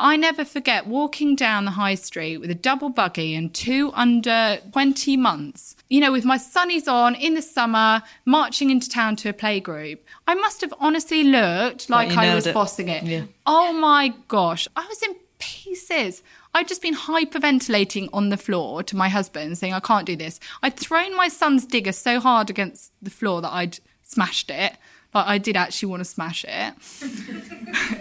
I 0.00 0.16
never 0.16 0.44
forget 0.44 0.86
walking 0.86 1.36
down 1.36 1.66
the 1.66 1.72
high 1.72 1.94
street 1.94 2.38
with 2.38 2.50
a 2.50 2.54
double 2.54 2.88
buggy 2.88 3.34
and 3.34 3.52
two 3.52 3.92
under 3.94 4.58
20 4.72 5.16
months, 5.18 5.76
you 5.90 6.00
know, 6.00 6.10
with 6.10 6.24
my 6.24 6.38
sunnies 6.38 6.88
on 6.88 7.14
in 7.14 7.34
the 7.34 7.42
summer, 7.42 8.02
marching 8.24 8.70
into 8.70 8.88
town 8.88 9.16
to 9.16 9.28
a 9.28 9.32
playgroup. 9.34 9.98
I 10.26 10.34
must 10.34 10.62
have 10.62 10.72
honestly 10.80 11.22
looked 11.22 11.90
like 11.90 12.16
I 12.16 12.34
was 12.34 12.46
it. 12.46 12.54
bossing 12.54 12.88
it. 12.88 13.04
Yeah. 13.04 13.24
Oh 13.46 13.74
my 13.74 14.14
gosh, 14.28 14.66
I 14.74 14.86
was 14.86 15.02
in 15.02 15.16
pieces. 15.38 16.22
I'd 16.54 16.66
just 16.66 16.82
been 16.82 16.96
hyperventilating 16.96 18.08
on 18.12 18.30
the 18.30 18.36
floor 18.36 18.82
to 18.82 18.96
my 18.96 19.08
husband, 19.08 19.58
saying, 19.58 19.74
I 19.74 19.80
can't 19.80 20.06
do 20.06 20.16
this. 20.16 20.40
I'd 20.62 20.76
thrown 20.76 21.14
my 21.14 21.28
son's 21.28 21.66
digger 21.66 21.92
so 21.92 22.20
hard 22.20 22.48
against 22.48 22.92
the 23.02 23.10
floor 23.10 23.42
that 23.42 23.52
I'd 23.52 23.78
smashed 24.02 24.50
it. 24.50 24.76
Like, 25.14 25.26
I 25.26 25.38
did 25.38 25.56
actually 25.56 25.90
want 25.90 26.00
to 26.00 26.04
smash 26.04 26.44
it. 26.48 26.74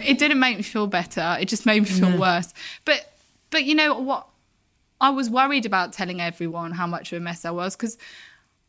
it 0.07 0.19
didn't 0.19 0.39
make 0.39 0.57
me 0.57 0.63
feel 0.63 0.87
better. 0.87 1.37
It 1.39 1.47
just 1.47 1.65
made 1.65 1.81
me 1.81 1.87
feel 1.89 2.17
worse. 2.19 2.53
But, 2.85 3.11
but 3.49 3.63
you 3.65 3.75
know 3.75 3.99
what? 3.99 4.27
I 5.01 5.09
was 5.11 5.29
worried 5.29 5.65
about 5.65 5.93
telling 5.93 6.19
everyone 6.21 6.71
how 6.71 6.85
much 6.85 7.11
of 7.11 7.17
a 7.17 7.21
mess 7.21 7.45
I 7.45 7.51
was 7.51 7.75
because 7.75 7.97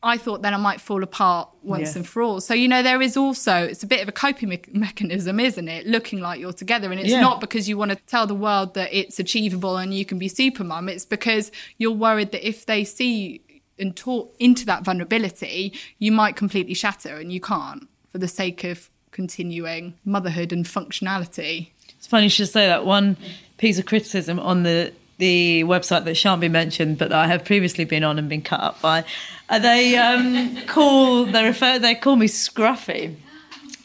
I 0.02 0.16
thought 0.16 0.40
then 0.42 0.54
I 0.54 0.58
might 0.58 0.80
fall 0.80 1.02
apart 1.02 1.50
once 1.62 1.90
Yeah. 1.92 1.98
and 1.98 2.08
for 2.08 2.22
all. 2.22 2.40
So, 2.40 2.54
you 2.54 2.68
know, 2.68 2.82
there 2.82 3.02
is 3.02 3.16
also, 3.16 3.64
it's 3.64 3.82
a 3.82 3.86
bit 3.86 4.00
of 4.00 4.08
a 4.08 4.12
coping 4.12 4.48
me- 4.48 4.62
mechanism, 4.72 5.38
isn't 5.40 5.68
it? 5.68 5.86
Looking 5.86 6.20
like 6.20 6.40
you're 6.40 6.54
together. 6.54 6.90
And 6.90 6.98
it's 7.00 7.10
Yeah. 7.10 7.20
not 7.20 7.40
because 7.42 7.68
you 7.68 7.76
want 7.76 7.90
to 7.90 7.96
tell 8.06 8.26
the 8.26 8.34
world 8.34 8.72
that 8.74 8.88
it's 8.96 9.18
achievable 9.18 9.76
and 9.76 9.92
you 9.92 10.06
can 10.06 10.18
be 10.18 10.28
super 10.28 10.64
mum. 10.64 10.88
It's 10.88 11.04
because 11.04 11.50
you're 11.76 11.90
worried 11.90 12.32
that 12.32 12.46
if 12.48 12.64
they 12.64 12.84
see 12.84 13.42
and 13.78 13.94
talk 13.94 14.34
into 14.38 14.64
that 14.66 14.84
vulnerability, 14.84 15.74
you 15.98 16.12
might 16.12 16.36
completely 16.36 16.74
shatter 16.74 17.16
and 17.16 17.30
you 17.32 17.40
can't 17.40 17.88
for 18.12 18.18
the 18.18 18.28
sake 18.28 18.64
of 18.64 18.90
continuing 19.10 19.94
motherhood 20.04 20.52
and 20.52 20.64
functionality. 20.64 21.70
It's 21.98 22.06
funny 22.06 22.24
you 22.24 22.30
should 22.30 22.48
say 22.48 22.66
that. 22.66 22.86
One 22.86 23.16
piece 23.58 23.78
of 23.78 23.86
criticism 23.86 24.38
on 24.38 24.62
the 24.62 24.92
the 25.18 25.64
website 25.64 26.04
that 26.04 26.14
shan't 26.16 26.40
be 26.40 26.48
mentioned, 26.48 26.96
but 26.96 27.10
that 27.10 27.18
I 27.18 27.26
have 27.26 27.44
previously 27.44 27.84
been 27.84 28.02
on 28.02 28.18
and 28.18 28.28
been 28.28 28.40
cut 28.40 28.60
up 28.60 28.80
by, 28.80 29.04
they 29.50 29.96
um, 29.96 30.56
call 30.66 31.26
they 31.26 31.44
refer 31.44 31.78
they 31.78 31.94
call 31.94 32.16
me 32.16 32.26
scruffy. 32.26 33.14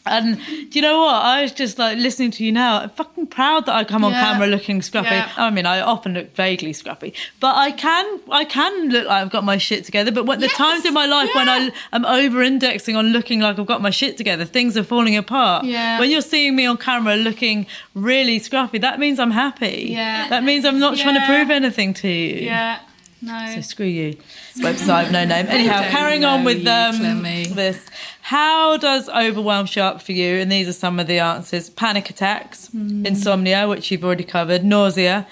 And 0.06 0.38
do 0.46 0.68
you 0.72 0.82
know 0.82 1.00
what? 1.00 1.14
I 1.14 1.42
was 1.42 1.52
just 1.52 1.78
like 1.78 1.98
listening 1.98 2.30
to 2.32 2.44
you 2.44 2.52
now. 2.52 2.80
I'm 2.80 2.90
fucking 2.90 3.26
proud 3.28 3.66
that 3.66 3.74
I 3.74 3.84
come 3.84 4.04
on 4.04 4.12
Yeah. 4.12 4.20
camera 4.32 4.46
looking 4.46 4.80
scruffy. 4.80 5.10
Yeah. 5.10 5.30
I 5.36 5.50
mean, 5.50 5.66
I 5.66 5.80
often 5.80 6.14
look 6.14 6.34
vaguely 6.34 6.72
scruffy, 6.72 7.12
but 7.40 7.54
I 7.56 7.70
can 7.72 8.20
I 8.30 8.44
can 8.44 8.88
look 8.90 9.06
like 9.06 9.22
I've 9.22 9.30
got 9.30 9.44
my 9.44 9.58
shit 9.58 9.84
together. 9.84 10.12
But 10.12 10.26
when 10.26 10.40
the 10.40 10.48
times 10.48 10.84
in 10.84 10.94
my 10.94 11.06
life 11.06 11.30
when 11.34 11.48
I 11.48 11.70
am 11.92 12.04
over 12.04 12.42
indexing 12.42 12.96
on 12.96 13.06
looking 13.08 13.40
like 13.40 13.58
I've 13.58 13.66
got 13.66 13.82
my 13.82 13.90
shit 13.90 14.16
together, 14.16 14.44
things 14.44 14.76
are 14.76 14.84
falling 14.84 15.16
apart. 15.16 15.64
Yeah. 15.64 15.98
When 15.98 16.10
you're 16.10 16.20
seeing 16.20 16.54
me 16.56 16.66
on 16.66 16.76
camera 16.76 17.16
looking 17.16 17.66
really 17.94 18.38
scruffy, 18.40 18.80
that 18.80 18.98
means 18.98 19.18
I'm 19.18 19.30
happy. 19.32 19.88
Yeah. 19.90 20.28
That 20.28 20.44
means 20.44 20.64
I'm 20.64 20.78
not 20.78 20.96
trying 20.96 21.14
to 21.20 21.26
prove 21.26 21.50
anything 21.50 21.94
to 21.94 22.08
you. 22.08 22.46
Yeah. 22.46 22.78
No. 23.22 23.52
So 23.54 23.60
screw 23.62 23.86
you. 23.86 24.16
Website, 24.58 25.10
no 25.10 25.24
name. 25.24 25.46
Anyhow, 25.48 25.82
carrying 25.90 26.24
on 26.24 26.44
with 26.44 26.62
you, 26.62 26.70
um, 26.70 27.22
this. 27.54 27.78
How 28.20 28.76
does 28.76 29.08
overwhelm 29.08 29.66
show 29.66 29.82
up 29.84 30.02
for 30.02 30.12
you? 30.12 30.36
And 30.36 30.50
these 30.52 30.68
are 30.68 30.72
some 30.72 31.00
of 31.00 31.06
the 31.06 31.18
answers: 31.18 31.70
panic 31.70 32.10
attacks, 32.10 32.68
Hmm. 32.68 33.06
insomnia, 33.06 33.68
which 33.68 33.90
you've 33.90 34.04
already 34.04 34.24
covered, 34.24 34.64
nausea. 34.64 35.26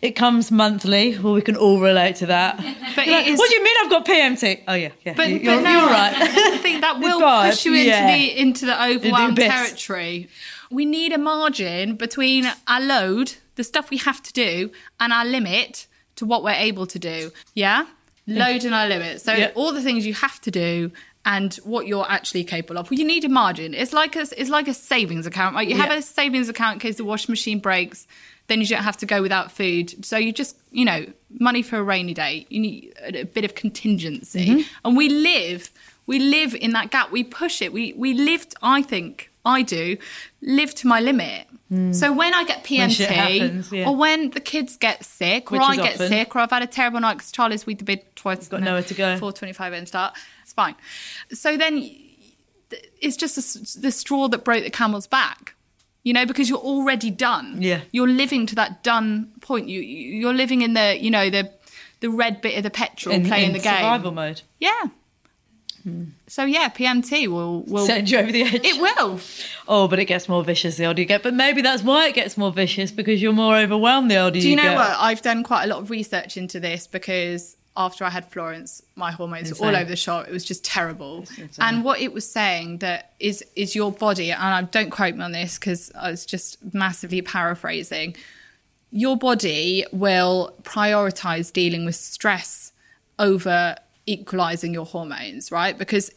It 0.00 0.12
comes 0.12 0.52
monthly. 0.52 1.18
Well, 1.18 1.32
we 1.34 1.42
can 1.42 1.56
all 1.56 1.80
relate 1.80 2.14
to 2.16 2.26
that. 2.26 2.56
But 2.96 3.06
it 3.08 3.10
like, 3.10 3.26
is- 3.26 3.38
what 3.38 3.48
do 3.50 3.56
you 3.56 3.64
mean 3.64 3.74
I've 3.84 3.90
got 3.90 4.06
PMT? 4.06 4.62
Oh 4.68 4.74
yeah, 4.74 4.90
yeah. 5.04 5.14
But, 5.16 5.28
you- 5.28 5.38
but 5.38 5.44
you're, 5.44 5.60
no, 5.62 5.70
you're 5.70 5.86
right. 5.90 6.14
I 6.16 6.58
think 6.58 6.80
that 6.82 6.98
will 7.02 7.20
vibe, 7.20 7.50
push 7.50 7.64
you 7.66 7.74
into 7.74 7.86
yeah. 7.88 8.06
the 8.16 8.38
into 8.40 8.66
the 8.66 8.84
overwhelmed 8.84 9.38
abyss. 9.38 9.48
territory. 9.48 10.28
We 10.70 10.84
need 10.84 11.12
a 11.12 11.18
margin 11.18 11.96
between 11.96 12.46
our 12.66 12.80
load, 12.80 13.34
the 13.56 13.64
stuff 13.64 13.90
we 13.90 13.96
have 13.98 14.22
to 14.22 14.32
do, 14.32 14.70
and 15.00 15.12
our 15.12 15.24
limit 15.24 15.86
to 16.18 16.26
what 16.26 16.42
we're 16.44 16.50
able 16.70 16.86
to 16.86 16.98
do. 16.98 17.32
Yeah, 17.54 17.86
load 18.26 18.64
and 18.64 18.74
our 18.74 18.86
limits. 18.88 19.24
So 19.24 19.32
Yeah. 19.32 19.50
all 19.54 19.72
the 19.72 19.82
things 19.82 20.06
you 20.06 20.14
have 20.14 20.40
to 20.42 20.50
do. 20.50 20.92
And 21.24 21.52
what 21.56 21.86
you're 21.86 22.08
actually 22.08 22.42
capable 22.44 22.78
of. 22.78 22.90
Well, 22.90 22.98
you 22.98 23.04
need 23.04 23.22
a 23.24 23.28
margin. 23.28 23.74
It's 23.74 23.92
like 23.92 24.16
a 24.16 24.24
it's 24.40 24.48
like 24.48 24.66
a 24.66 24.72
savings 24.72 25.26
account, 25.26 25.54
right? 25.56 25.68
You 25.68 25.76
have 25.76 25.90
Yeah. 25.90 25.96
a 25.98 26.02
savings 26.02 26.48
account 26.48 26.74
in 26.76 26.80
case 26.80 26.96
the 26.96 27.04
washing 27.04 27.30
machine 27.32 27.58
breaks. 27.58 28.06
Then 28.46 28.60
you 28.62 28.66
don't 28.66 28.84
have 28.84 28.96
to 28.98 29.04
go 29.06 29.20
without 29.20 29.52
food. 29.52 30.06
So 30.06 30.16
you 30.16 30.32
just, 30.32 30.56
you 30.70 30.86
know, 30.86 31.04
money 31.38 31.60
for 31.60 31.76
a 31.76 31.82
rainy 31.82 32.14
day. 32.14 32.46
You 32.48 32.60
need 32.60 32.94
a, 33.02 33.20
a 33.22 33.24
bit 33.24 33.44
of 33.44 33.54
contingency. 33.54 34.46
Mm-hmm. 34.46 34.60
And 34.86 34.96
we 34.96 35.10
live, 35.10 35.70
we 36.06 36.18
live 36.18 36.54
in 36.54 36.72
that 36.72 36.90
gap. 36.90 37.10
We 37.10 37.24
push 37.24 37.60
it. 37.60 37.74
We 37.74 37.92
we 37.94 38.14
lived. 38.14 38.54
I 38.62 38.80
think 38.80 39.30
I 39.44 39.60
do 39.60 39.98
live 40.40 40.74
to 40.76 40.86
my 40.86 41.00
limit. 41.00 41.46
So 41.92 42.12
when 42.14 42.32
I 42.32 42.44
get 42.44 42.64
Mm. 42.64 42.78
When 42.78 42.88
PMT, 42.90 43.06
happens, 43.06 43.70
yeah. 43.72 43.86
or 43.88 43.94
when 43.94 44.30
the 44.30 44.40
kids 44.40 44.78
get 44.78 45.04
sick, 45.04 45.50
Which 45.50 45.60
or 45.60 45.64
I 45.64 45.76
get 45.76 45.94
often. 45.96 46.08
sick, 46.08 46.34
or 46.34 46.38
I've 46.38 46.50
had 46.50 46.62
a 46.62 46.66
terrible 46.66 46.98
night 47.00 47.14
because 47.18 47.30
Charlie's 47.30 47.66
weed 47.66 47.78
the 47.78 47.84
bed 47.84 48.00
twice. 48.16 48.48
got 48.48 48.62
nowhere 48.62 48.82
to 48.82 48.94
go. 48.94 49.18
Four 49.18 49.32
twenty-five 49.32 49.74
and 49.74 49.86
start. 49.86 50.16
It's 50.42 50.54
fine. 50.54 50.76
So 51.30 51.58
then 51.58 51.74
it's 53.00 53.16
just 53.16 53.36
the 53.36 53.80
the 53.80 53.92
straw 53.92 54.28
that 54.28 54.44
broke 54.44 54.64
the 54.64 54.70
camel's 54.70 55.06
back. 55.06 55.54
You 56.04 56.14
know, 56.14 56.24
because 56.24 56.48
you're 56.48 56.58
already 56.58 57.10
done. 57.10 57.60
Yeah. 57.60 57.80
You're 57.92 58.08
living 58.08 58.46
to 58.46 58.54
that 58.54 58.82
done 58.82 59.32
point. 59.42 59.68
You 59.68 59.80
you- 59.80 60.14
you're 60.20 60.32
living 60.34 60.62
in 60.62 60.72
the 60.72 60.96
you 60.98 61.10
know 61.10 61.28
the 61.28 61.52
the 62.00 62.08
red 62.08 62.40
bit 62.40 62.56
of 62.56 62.62
the 62.62 62.70
petrol 62.70 63.14
in, 63.14 63.26
playing 63.26 63.48
in 63.48 63.52
the 63.52 63.58
game. 63.58 63.74
survival 63.74 64.12
mode. 64.12 64.40
Yeah. 64.58 64.84
So 66.26 66.44
yeah, 66.44 66.68
PMT 66.68 67.28
will 67.28 67.62
will 67.62 67.86
Send 67.86 68.10
you 68.10 68.18
over 68.18 68.30
the 68.32 68.42
edge. 68.42 68.60
it 68.64 68.80
will. 68.80 69.20
Oh, 69.66 69.88
but 69.88 69.98
it 69.98 70.04
gets 70.06 70.28
more 70.28 70.44
vicious 70.44 70.76
the 70.76 70.86
older 70.86 71.00
you 71.00 71.06
get. 71.06 71.22
But 71.22 71.34
maybe 71.34 71.62
that's 71.62 71.82
why 71.82 72.08
it 72.08 72.14
gets 72.14 72.36
more 72.36 72.52
vicious 72.52 72.90
because 72.90 73.22
you're 73.22 73.32
more 73.32 73.56
overwhelmed 73.56 74.10
the 74.10 74.16
older 74.16 74.38
you 74.38 74.42
get. 74.42 74.46
Do 74.46 74.50
you 74.50 74.56
know 74.56 74.62
get. 74.62 74.76
what? 74.76 74.96
I've 74.98 75.22
done 75.22 75.42
quite 75.42 75.64
a 75.64 75.66
lot 75.68 75.78
of 75.80 75.90
research 75.90 76.36
into 76.36 76.60
this 76.60 76.86
because 76.86 77.56
after 77.78 78.04
I 78.04 78.10
had 78.10 78.30
Florence, 78.30 78.82
my 78.96 79.12
hormones 79.12 79.58
were 79.58 79.68
all 79.68 79.76
over 79.76 79.88
the 79.88 79.96
shop. 79.96 80.26
It 80.26 80.32
was 80.32 80.44
just 80.44 80.64
terrible. 80.64 81.24
And 81.60 81.84
what 81.84 82.00
it 82.00 82.12
was 82.12 82.28
saying 82.28 82.78
that 82.78 83.12
is 83.20 83.44
is 83.54 83.74
your 83.74 83.92
body, 83.92 84.32
and 84.32 84.42
I 84.42 84.62
don't 84.62 84.90
quote 84.90 85.14
me 85.14 85.22
on 85.22 85.32
this 85.32 85.58
because 85.58 85.92
I 85.94 86.10
was 86.10 86.26
just 86.26 86.58
massively 86.74 87.22
paraphrasing. 87.22 88.16
Your 88.90 89.16
body 89.16 89.84
will 89.92 90.54
prioritize 90.62 91.52
dealing 91.52 91.84
with 91.84 91.94
stress 91.94 92.72
over 93.18 93.76
equalizing 94.08 94.72
your 94.74 94.86
hormones, 94.86 95.50
right? 95.52 95.76
Because 95.76 96.10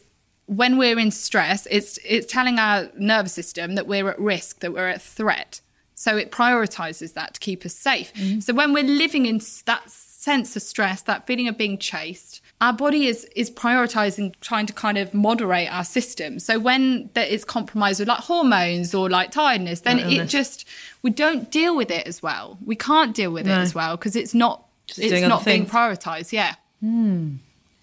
when 0.46 0.76
we're 0.78 0.98
in 0.98 1.10
stress, 1.10 1.66
it's 1.70 1.98
it's 2.04 2.26
telling 2.32 2.58
our 2.58 2.88
nervous 2.98 3.32
system 3.32 3.74
that 3.76 3.86
we're 3.86 4.08
at 4.10 4.18
risk, 4.18 4.60
that 4.60 4.72
we're 4.72 4.88
at 4.88 5.00
threat. 5.02 5.60
So 5.94 6.16
it 6.16 6.32
prioritizes 6.32 7.12
that 7.14 7.34
to 7.34 7.40
keep 7.40 7.64
us 7.64 7.74
safe. 7.74 8.12
So 8.42 8.52
when 8.54 8.72
we're 8.72 8.82
living 8.82 9.26
in 9.26 9.40
that 9.66 9.88
sense 9.88 10.56
of 10.56 10.62
stress, 10.62 11.02
that 11.02 11.26
feeling 11.26 11.46
of 11.48 11.56
being 11.56 11.78
chased, 11.78 12.40
our 12.60 12.72
body 12.72 13.06
is 13.06 13.24
is 13.36 13.50
prioritizing 13.52 14.34
trying 14.40 14.66
to 14.66 14.72
kind 14.72 14.98
of 14.98 15.14
moderate 15.14 15.72
our 15.72 15.84
system. 15.84 16.40
So 16.40 16.58
when 16.58 17.10
that 17.14 17.32
it's 17.32 17.44
compromised 17.44 18.00
with 18.00 18.08
like 18.08 18.20
hormones 18.20 18.94
or 18.94 19.08
like 19.08 19.30
tiredness, 19.30 19.80
then 19.82 20.00
it 20.00 20.26
just 20.28 20.64
we 21.02 21.10
don't 21.10 21.50
deal 21.52 21.76
with 21.76 21.90
it 21.90 22.06
as 22.06 22.20
well. 22.22 22.58
We 22.64 22.74
can't 22.74 23.14
deal 23.14 23.30
with 23.30 23.46
No. 23.46 23.52
it 23.54 23.62
as 23.62 23.74
well 23.74 23.96
because 23.96 24.16
it's 24.16 24.34
not 24.34 24.64
Just 24.88 24.98
it's 25.00 25.22
not 25.28 25.44
being 25.44 25.66
prioritized. 25.66 26.32
Yeah. 26.32 26.54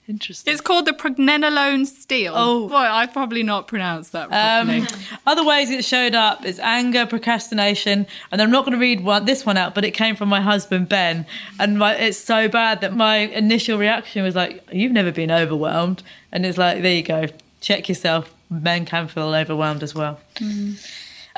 Interesting. 0.09 0.51
It's 0.51 0.59
called 0.59 0.87
the 0.87 0.91
pregnenolone 0.93 1.85
steal. 1.85 2.33
Oh. 2.35 2.67
boy, 2.67 2.75
I've 2.75 3.13
probably 3.13 3.43
not 3.43 3.67
pronounced 3.67 4.11
that 4.13 4.31
Um, 4.31 4.87
other 5.27 5.45
ways 5.45 5.69
it 5.69 5.85
showed 5.85 6.15
up 6.15 6.43
is 6.43 6.59
anger, 6.59 7.05
procrastination, 7.05 8.07
and 8.31 8.41
I'm 8.41 8.49
not 8.49 8.65
going 8.65 8.73
to 8.73 8.79
read 8.79 9.01
one, 9.01 9.25
this 9.25 9.45
one 9.45 9.55
out, 9.55 9.75
but 9.75 9.85
it 9.85 9.91
came 9.91 10.15
from 10.15 10.27
my 10.27 10.41
husband 10.41 10.89
Ben, 10.89 11.27
and 11.59 11.77
my, 11.77 11.95
it's 11.95 12.17
so 12.17 12.47
bad 12.47 12.81
that 12.81 12.95
my 12.95 13.17
initial 13.17 13.77
reaction 13.77 14.23
was 14.23 14.35
like, 14.35 14.63
"You've 14.71 14.93
never 14.93 15.11
been 15.11 15.29
overwhelmed," 15.29 16.01
and 16.31 16.43
it's 16.43 16.57
like, 16.57 16.81
there 16.81 16.95
you 16.95 17.03
go, 17.03 17.27
check 17.61 17.87
yourself. 17.87 18.33
Men 18.49 18.85
can 18.85 19.07
feel 19.07 19.35
overwhelmed 19.35 19.83
as 19.83 19.93
well. 19.93 20.19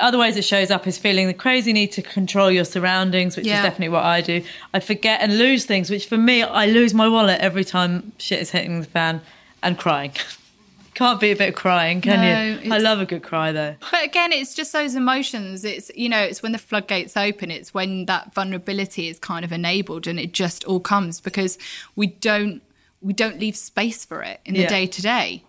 Other 0.02 0.18
ways 0.18 0.36
it 0.36 0.44
shows 0.44 0.70
up 0.70 0.86
is 0.86 0.98
feeling 0.98 1.26
the 1.28 1.34
crazy 1.34 1.72
need 1.72 1.92
to 1.92 2.02
control 2.02 2.50
your 2.50 2.64
surroundings, 2.64 3.36
which 3.36 3.46
Yeah. 3.46 3.58
is 3.58 3.62
definitely 3.62 3.90
what 3.90 4.04
I 4.04 4.20
do. 4.20 4.42
I 4.74 4.80
forget 4.80 5.20
and 5.22 5.38
lose 5.38 5.64
things, 5.64 5.88
which 5.90 6.06
for 6.06 6.16
me, 6.18 6.42
I 6.42 6.66
lose 6.66 6.92
my 6.92 7.08
wallet 7.08 7.40
every 7.40 7.64
time 7.64 8.12
shit 8.18 8.40
is 8.40 8.50
hitting 8.50 8.80
the 8.80 8.86
fan, 8.86 9.20
and 9.62 9.78
crying. 9.78 10.12
Can't 10.94 11.18
be 11.20 11.30
a 11.30 11.36
bit 11.36 11.48
of 11.48 11.54
crying, 11.54 12.02
can 12.02 12.20
No, 12.20 12.60
you? 12.60 12.70
I 12.74 12.76
love 12.76 13.00
a 13.00 13.06
good 13.06 13.22
cry 13.22 13.50
though. 13.50 13.76
But 13.90 14.04
again, 14.04 14.30
it's 14.30 14.54
just 14.54 14.74
those 14.74 14.94
emotions. 14.94 15.64
It's 15.64 15.90
you 15.94 16.08
know, 16.10 16.20
it's 16.20 16.42
when 16.42 16.52
the 16.52 16.58
floodgates 16.58 17.16
open. 17.16 17.50
It's 17.50 17.72
when 17.72 18.04
that 18.06 18.34
vulnerability 18.34 19.08
is 19.08 19.18
kind 19.18 19.42
of 19.42 19.52
enabled, 19.52 20.06
and 20.06 20.20
it 20.20 20.32
just 20.32 20.64
all 20.64 20.80
comes 20.80 21.18
because 21.20 21.56
we 21.96 22.08
don't 22.08 22.60
we 23.00 23.14
don't 23.14 23.40
leave 23.40 23.56
space 23.56 24.04
for 24.04 24.22
it 24.22 24.40
in 24.44 24.52
the 24.54 24.66
day 24.66 24.86
to 24.86 25.00
day. 25.02 25.44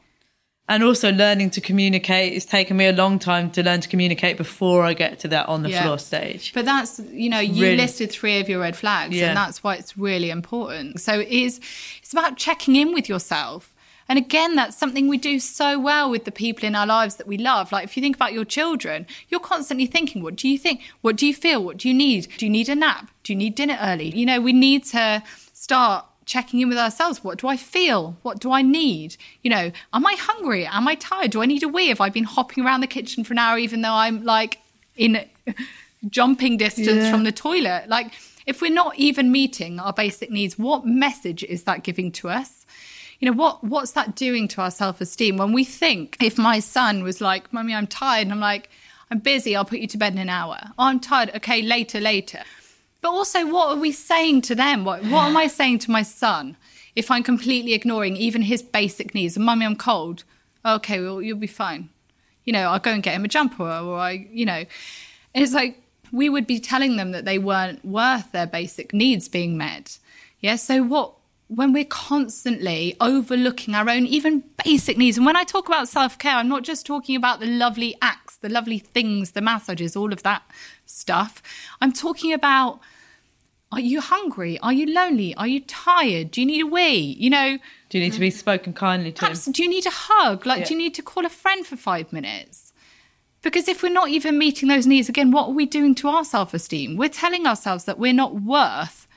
And 0.70 0.82
also 0.82 1.12
learning 1.12 1.50
to 1.52 1.62
communicate. 1.62 2.32
It's 2.34 2.46
taken 2.46 2.78
me 2.78 2.88
a 2.88 2.94
long 2.94 3.20
time 3.20 3.52
to 3.52 3.64
learn 3.64 3.82
to 3.82 3.90
communicate 3.90 4.38
before 4.38 4.84
I 4.84 4.94
get 4.94 5.20
to 5.20 5.28
that 5.28 5.50
on 5.50 5.62
the 5.62 5.70
Yeah. 5.70 5.84
floor 5.84 6.00
stage. 6.00 6.54
But 6.54 6.64
that's 6.64 7.02
you 7.12 7.30
know, 7.30 7.40
you 7.42 7.64
Really- 7.64 7.78
listed 7.78 8.12
three 8.14 8.40
of 8.40 8.48
your 8.48 8.62
red 8.62 8.78
flags, 8.78 9.14
Yeah. 9.16 9.28
and 9.30 9.38
that's 9.38 9.62
why 9.62 9.76
it's 9.76 9.98
really 9.98 10.30
important. 10.30 11.02
So 11.02 11.20
it 11.20 11.28
is 11.28 11.60
it's 12.02 12.14
about 12.14 12.38
checking 12.38 12.78
in 12.78 12.94
with 12.94 13.10
yourself. 13.10 13.72
And 14.08 14.18
again, 14.18 14.56
that's 14.56 14.78
something 14.78 15.08
we 15.08 15.18
do 15.18 15.40
so 15.40 15.80
well 15.80 16.10
with 16.10 16.24
the 16.26 16.32
people 16.32 16.66
in 16.66 16.76
our 16.76 16.86
lives 16.88 17.16
that 17.16 17.28
we 17.28 17.38
love. 17.38 17.72
Like 17.74 17.84
if 17.86 17.96
you 17.98 18.02
think 18.02 18.16
about 18.16 18.32
your 18.34 18.46
children, 18.46 19.06
you're 19.30 19.40
constantly 19.42 19.86
thinking, 19.86 20.22
what 20.24 20.36
do 20.38 20.48
you 20.48 20.58
think? 20.58 20.82
What 21.02 21.18
do 21.18 21.26
you 21.26 21.34
feel? 21.34 21.62
What 21.64 21.78
do 21.78 21.88
you 21.90 21.94
need? 21.94 22.28
Do 22.38 22.46
you 22.46 22.50
need 22.50 22.70
a 22.70 22.76
nap? 22.76 23.12
Do 23.24 23.34
you 23.34 23.38
need 23.38 23.56
dinner 23.56 23.78
early? 23.82 24.10
You 24.18 24.26
know, 24.26 24.40
we 24.40 24.54
need 24.54 24.86
to 24.88 25.24
start 25.54 26.06
checking 26.26 26.60
in 26.62 26.70
with 26.70 26.78
ourselves. 26.78 27.24
What 27.24 27.38
do 27.38 27.48
I 27.48 27.58
feel? 27.58 28.18
What 28.22 28.40
do 28.40 28.52
I 28.52 28.62
need? 28.62 29.18
You 29.42 29.50
know, 29.50 29.72
am 29.94 30.06
I 30.06 30.16
hungry? 30.20 30.66
Am 30.66 30.88
I 30.88 30.96
tired? 30.96 31.32
Do 31.32 31.42
I 31.42 31.46
need 31.46 31.64
a 31.64 31.68
wee? 31.68 31.88
Have 31.90 32.02
I 32.02 32.10
been 32.10 32.24
hopping 32.24 32.66
around 32.66 32.82
the 32.82 32.88
kitchen 32.88 33.24
for 33.24 33.34
an 33.34 33.40
hour 33.40 33.58
even 33.58 33.82
though 33.82 33.94
I'm 33.94 34.24
like 34.24 34.60
in 34.96 35.26
jumping 36.10 36.58
distance 36.58 36.88
Yeah. 36.88 37.12
from 37.12 37.24
the 37.24 37.32
toilet? 37.32 37.88
Like 37.88 38.12
if 38.46 38.62
we're 38.62 38.72
not 38.74 38.98
even 38.98 39.32
meeting 39.32 39.80
our 39.80 39.94
basic 39.94 40.30
needs, 40.32 40.58
what 40.58 40.86
message 40.86 41.44
is 41.44 41.64
that 41.64 41.84
giving 41.84 42.12
to 42.14 42.30
us? 42.30 42.66
You 43.20 43.30
know, 43.32 43.38
what 43.38 43.64
what's 43.64 43.92
that 43.92 44.16
doing 44.16 44.48
to 44.50 44.62
our 44.62 44.72
self-esteem 44.72 45.38
when 45.38 45.54
we 45.54 45.64
think 45.64 46.18
if 46.22 46.38
my 46.38 46.60
son 46.60 47.04
was 47.04 47.22
like, 47.22 47.54
"Mummy, 47.54 47.74
I'm 47.74 47.88
tired." 47.88 48.24
And 48.24 48.34
I'm 48.34 48.42
like, 48.42 48.70
"I'm 49.10 49.20
busy. 49.20 49.56
I'll 49.56 49.64
put 49.64 49.80
you 49.80 49.88
to 49.88 49.98
bed 49.98 50.12
in 50.14 50.20
an 50.20 50.28
hour." 50.30 50.58
Oh, 50.78 50.86
I'm 50.88 51.00
tired. 51.00 51.32
Okay, 51.36 51.62
later, 51.62 52.02
later. 52.02 52.42
But 53.04 53.12
also, 53.12 53.46
what 53.46 53.68
are 53.68 53.80
we 53.80 53.92
saying 53.92 54.44
to 54.44 54.56
them? 54.56 54.86
What, 54.86 55.04
what 55.04 55.28
am 55.28 55.36
I 55.36 55.48
saying 55.48 55.80
to 55.80 55.92
my 55.92 56.04
son 56.04 56.56
if 56.96 57.12
I'm 57.12 57.22
completely 57.22 57.74
ignoring 57.74 58.16
even 58.16 58.44
his 58.44 58.62
basic 58.62 59.14
needs? 59.14 59.38
Mummy, 59.38 59.66
I'm 59.66 59.76
cold. 59.76 60.24
Okay, 60.66 61.02
well, 61.02 61.22
you'll 61.22 61.38
be 61.38 61.46
fine. 61.46 61.90
You 62.46 62.54
know, 62.54 62.70
I'll 62.70 62.80
go 62.80 62.92
and 62.92 63.04
get 63.04 63.16
him 63.16 63.26
a 63.26 63.28
jumper 63.28 63.62
or 63.66 63.98
I, 63.98 64.26
you 64.32 64.46
know. 64.46 64.64
It's 65.36 65.54
like 65.54 65.84
we 66.14 66.30
would 66.30 66.48
be 66.48 66.62
telling 66.62 66.96
them 66.96 67.12
that 67.12 67.26
they 67.26 67.38
weren't 67.38 67.84
worth 67.84 68.32
their 68.32 68.48
basic 68.48 68.94
needs 68.94 69.28
being 69.28 69.58
met. 69.58 70.00
Yeah. 70.40 70.56
So 70.56 70.82
what, 70.82 71.12
when 71.50 71.74
we're 71.74 71.84
constantly 71.84 72.96
overlooking 73.02 73.76
our 73.76 73.90
own 73.90 74.06
even 74.06 74.46
basic 74.64 74.98
needs, 74.98 75.18
and 75.18 75.26
when 75.26 75.36
I 75.36 75.44
talk 75.44 75.68
about 75.68 75.90
self 75.90 76.18
care, 76.18 76.38
I'm 76.38 76.48
not 76.48 76.64
just 76.64 76.86
talking 76.86 77.18
about 77.18 77.42
the 77.42 77.48
lovely 77.48 77.96
acts, 78.02 78.38
the 78.38 78.48
lovely 78.48 78.80
things, 78.80 79.32
the 79.32 79.42
massages, 79.42 79.98
all 79.98 80.14
of 80.14 80.24
that 80.24 80.44
stuff. 80.86 81.44
I'm 81.82 81.92
talking 81.92 82.32
about 82.32 82.80
are 83.74 83.82
you 83.82 84.02
hungry? 84.02 84.60
Are 84.60 84.74
you 84.74 84.86
lonely? 84.94 85.36
Are 85.36 85.48
you 85.48 85.60
tired? 85.62 86.32
Do 86.32 86.42
you 86.42 86.48
need 86.48 86.62
a 86.62 86.68
wee? 86.68 87.16
You 87.20 87.30
know, 87.30 87.58
Do 87.90 87.98
you 87.98 88.04
need 88.04 88.14
to 88.14 88.20
be 88.20 88.30
spoken 88.30 88.74
kindly 88.74 89.12
to? 89.12 89.20
perhaps 89.20 89.46
do 89.46 89.64
you 89.64 89.70
need 89.70 89.86
a 89.86 89.92
hug? 89.92 90.46
Like, 90.46 90.66
do 90.68 90.74
you 90.74 90.78
need 90.80 90.94
to 90.96 91.02
call 91.02 91.26
a 91.26 91.30
friend 91.30 91.66
for 91.66 91.76
five 91.76 92.12
minutes? 92.14 92.74
Because 93.42 93.68
if 93.68 93.84
we're 93.84 93.92
not 93.92 94.08
even 94.10 94.38
meeting 94.38 94.70
those 94.70 94.88
needs, 94.88 95.10
again, 95.10 95.32
what 95.32 95.48
are 95.48 95.54
we 95.54 95.66
doing 95.66 95.96
to 95.96 96.08
our 96.08 96.24
self 96.24 96.54
esteem? 96.54 96.96
We're 96.98 97.10
telling 97.10 97.46
ourselves 97.46 97.84
that 97.86 98.00
we're 98.00 98.14
not 98.14 98.42
worth 98.42 99.08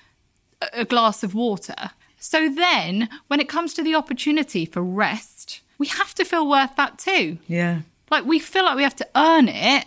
a 0.73 0.85
glass 0.85 1.23
of 1.23 1.35
water. 1.35 1.91
So 2.19 2.49
then, 2.49 3.09
when 3.29 3.39
it 3.41 3.49
comes 3.49 3.73
to 3.75 3.83
the 3.85 3.95
opportunity 3.95 4.65
for 4.67 4.83
rest, 4.83 5.61
we 5.79 5.87
have 5.87 6.13
to 6.17 6.25
feel 6.25 6.49
worth 6.49 6.75
that 6.77 6.99
too. 6.99 7.39
Yeah. 7.47 7.83
Like, 8.11 8.25
we 8.25 8.39
feel 8.39 8.65
like 8.65 8.77
we 8.77 8.83
have 8.83 8.97
to 8.97 9.09
earn 9.15 9.49
it. 9.49 9.85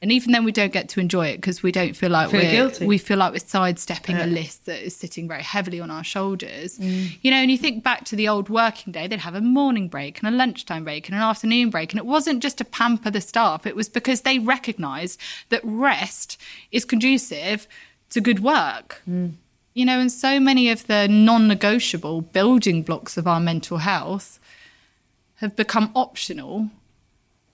And 0.00 0.12
even 0.12 0.30
then, 0.30 0.44
we 0.44 0.52
don't 0.52 0.72
get 0.72 0.88
to 0.90 1.00
enjoy 1.00 1.26
it 1.26 1.38
because 1.38 1.60
we 1.60 1.72
don't 1.72 1.96
feel 1.96 2.10
like 2.10 2.30
Feel 2.30 2.40
we're 2.40 2.50
guilty. 2.50 2.86
we 2.86 2.98
feel 2.98 3.16
like 3.18 3.32
we're 3.32 3.40
sidestepping 3.40 4.16
Yeah. 4.16 4.26
a 4.26 4.28
list 4.28 4.66
that 4.66 4.80
is 4.86 4.94
sitting 4.94 5.26
very 5.26 5.42
heavily 5.42 5.80
on 5.80 5.90
our 5.90 6.04
shoulders. 6.04 6.78
Mm. 6.78 7.18
You 7.20 7.32
know, 7.32 7.38
and 7.38 7.50
you 7.50 7.58
think 7.58 7.82
back 7.82 8.04
to 8.04 8.14
the 8.16 8.28
old 8.28 8.48
working 8.48 8.92
day, 8.92 9.08
they'd 9.08 9.18
have 9.18 9.34
a 9.34 9.40
morning 9.40 9.88
break 9.88 10.20
and 10.22 10.32
a 10.32 10.36
lunchtime 10.36 10.84
break 10.84 11.08
and 11.08 11.16
an 11.16 11.22
afternoon 11.22 11.70
break. 11.70 11.92
And 11.92 11.98
it 11.98 12.06
wasn't 12.06 12.42
just 12.44 12.58
to 12.58 12.64
pamper 12.64 13.10
the 13.10 13.20
staff, 13.20 13.66
it 13.66 13.74
was 13.74 13.88
because 13.88 14.20
they 14.20 14.38
recognised 14.38 15.18
that 15.48 15.62
rest 15.64 16.40
is 16.70 16.84
conducive 16.84 17.66
to 18.10 18.20
good 18.20 18.38
work. 18.40 19.02
Mm. 19.10 19.32
You 19.74 19.84
know, 19.84 19.98
and 19.98 20.12
so 20.12 20.38
many 20.38 20.70
of 20.70 20.86
the 20.86 21.08
non 21.08 21.48
negotiable 21.48 22.20
building 22.20 22.82
blocks 22.84 23.16
of 23.16 23.26
our 23.26 23.40
mental 23.40 23.78
health 23.78 24.38
have 25.36 25.56
become 25.56 25.90
optional 25.94 26.70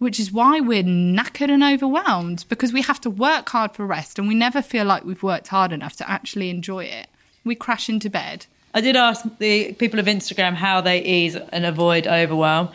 which 0.05 0.21
is 0.21 0.31
why 0.31 0.61
we're 0.61 0.83
knackered 0.83 1.49
and 1.51 1.65
overwhelmed 1.65 2.45
because 2.51 2.75
we 2.75 2.83
have 2.83 3.01
to 3.01 3.09
work 3.09 3.49
hard 3.49 3.73
for 3.73 3.87
rest 3.87 4.19
and 4.19 4.29
we 4.29 4.35
never 4.35 4.61
feel 4.61 4.85
like 4.85 5.03
we've 5.03 5.23
worked 5.23 5.49
hard 5.49 5.73
enough 5.73 5.97
to 5.97 6.09
actually 6.09 6.51
enjoy 6.51 6.85
it. 6.85 7.07
We 7.43 7.55
crash 7.55 7.89
into 7.89 8.11
bed. 8.11 8.45
I 8.75 8.83
did 8.83 8.97
ask 8.97 9.25
the 9.39 9.73
people 9.73 9.99
of 9.99 10.05
Instagram 10.07 10.55
how 10.55 10.83
they 10.83 11.03
ease 11.03 11.37
and 11.37 11.65
avoid 11.65 12.07
overwhelm. 12.07 12.69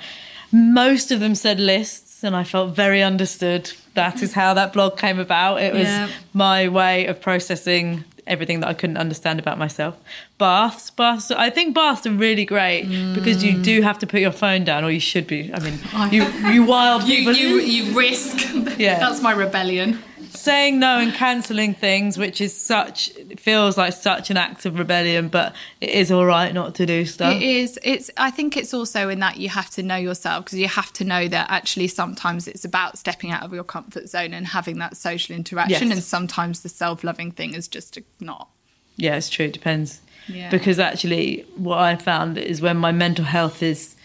Most 0.52 1.12
of 1.12 1.20
them 1.20 1.36
said 1.36 1.60
lists, 1.60 2.24
and 2.24 2.36
I 2.36 2.44
felt 2.44 2.76
very 2.76 3.04
understood. 3.04 3.72
That 3.94 4.24
is 4.24 4.34
how 4.34 4.56
that 4.56 4.74
blog 4.74 4.98
came 4.98 5.20
about. 5.20 5.62
It 5.62 5.74
was 5.74 5.84
Yeah. 5.84 6.10
my 6.34 6.68
way 6.68 7.06
of 7.06 7.22
processing 7.22 8.04
everything 8.30 8.60
that 8.62 8.68
I 8.70 8.74
couldn't 8.74 8.98
understand 8.98 9.40
about 9.40 9.58
myself. 9.58 9.98
Baths, 10.38 10.90
baths. 10.92 11.32
I 11.32 11.50
think 11.50 11.76
baths 11.76 12.06
are 12.08 12.12
really 12.12 12.46
great 12.46 12.84
because 13.16 13.44
you 13.44 13.62
do 13.62 13.82
have 13.82 14.00
to 14.00 14.08
put 14.08 14.22
your 14.22 14.32
phone 14.32 14.64
down, 14.64 14.84
or 14.84 14.92
you 14.92 15.00
should 15.00 15.28
be. 15.28 15.52
I 15.54 15.60
mean, 15.60 15.80
you 16.12 16.24
you 16.54 16.64
wild 16.76 17.04
people. 17.04 17.34
you 17.34 17.98
risk. 17.98 18.38
Yeah. 18.78 19.00
That's 19.00 19.22
my 19.22 19.32
rebellion. 19.32 20.00
Saying 20.40 20.80
no 20.80 21.00
and 21.00 21.14
cancelling 21.14 21.74
things, 21.74 22.18
which 22.18 22.42
is 22.42 22.56
such 22.56 23.12
feels 23.38 23.78
like 23.78 23.94
such 23.94 24.30
an 24.30 24.38
act 24.38 24.66
of 24.66 24.80
rebellion, 24.80 25.28
but 25.28 25.56
it 25.82 25.90
is 25.90 26.12
all 26.12 26.26
right 26.26 26.54
not 26.54 26.76
to 26.76 26.86
do 26.86 27.06
stuff. 27.06 27.36
It 27.36 27.42
is. 27.42 27.78
It's. 27.84 28.10
I 28.18 28.32
think 28.32 28.58
it's 28.58 28.74
also 28.74 29.10
in 29.10 29.20
that 29.20 29.38
you 29.38 29.50
have 29.50 29.70
to 29.72 29.84
know 29.84 29.96
yourself 29.96 30.46
because 30.46 30.58
you 30.60 30.68
have 30.68 30.92
to 30.94 31.04
know 31.04 31.28
that 31.28 31.50
actually 31.50 31.88
sometimes 31.88 32.48
it's 32.48 32.66
about 32.66 32.98
stepping 32.98 33.32
out 33.32 33.44
of 33.44 33.54
your 33.54 33.64
comfort 33.64 34.10
zone 34.10 34.34
and 34.34 34.48
having 34.48 34.80
that 34.80 34.98
social 34.98 35.36
interaction, 35.36 35.90
Yes. 35.90 35.98
and 35.98 36.04
sometimes 36.04 36.62
the 36.62 36.70
self-loving 36.70 37.32
thing 37.32 37.54
is 37.54 37.68
just 37.68 37.98
not. 38.20 38.50
Yeah, 38.96 39.16
it's 39.16 39.30
true. 39.30 39.46
It 39.46 39.54
depends. 39.54 40.02
Yeah. 40.28 40.50
Because 40.52 40.80
actually, 40.80 41.46
what 41.56 41.80
I 41.80 41.96
found 41.96 42.38
is 42.38 42.62
when 42.62 42.78
my 42.78 42.92
mental 42.92 43.26
health 43.26 43.64
is 43.64 43.96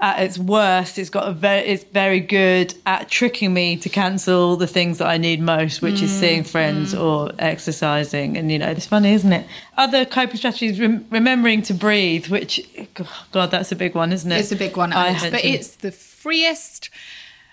at 0.00 0.22
its 0.22 0.38
worst, 0.38 0.98
it's 0.98 1.10
got 1.10 1.28
a 1.28 1.32
very, 1.32 1.60
it's 1.66 1.84
very 1.84 2.20
good 2.20 2.74
at 2.86 3.10
tricking 3.10 3.52
me 3.52 3.76
to 3.76 3.88
cancel 3.90 4.56
the 4.56 4.66
things 4.66 4.98
that 4.98 5.08
I 5.08 5.18
need 5.18 5.40
most, 5.42 5.82
which 5.82 6.00
is 6.00 6.10
mm, 6.10 6.20
seeing 6.20 6.44
friends 6.44 6.94
mm. 6.94 7.02
or 7.02 7.32
exercising. 7.38 8.38
And 8.38 8.50
you 8.50 8.58
know, 8.58 8.68
it's 8.68 8.86
funny, 8.86 9.12
isn't 9.12 9.32
it? 9.32 9.46
Other 9.76 10.06
coping 10.06 10.36
strategies, 10.36 10.80
rem- 10.80 11.06
remembering 11.10 11.60
to 11.62 11.74
breathe, 11.74 12.28
which 12.28 12.66
oh, 12.98 13.26
God, 13.32 13.50
that's 13.50 13.72
a 13.72 13.76
big 13.76 13.94
one, 13.94 14.12
isn't 14.12 14.32
it? 14.32 14.40
It's 14.40 14.52
a 14.52 14.56
big 14.56 14.76
one, 14.76 14.92
I 14.94 15.12
but 15.30 15.44
it's 15.44 15.76
the 15.76 15.92
freest 15.92 16.88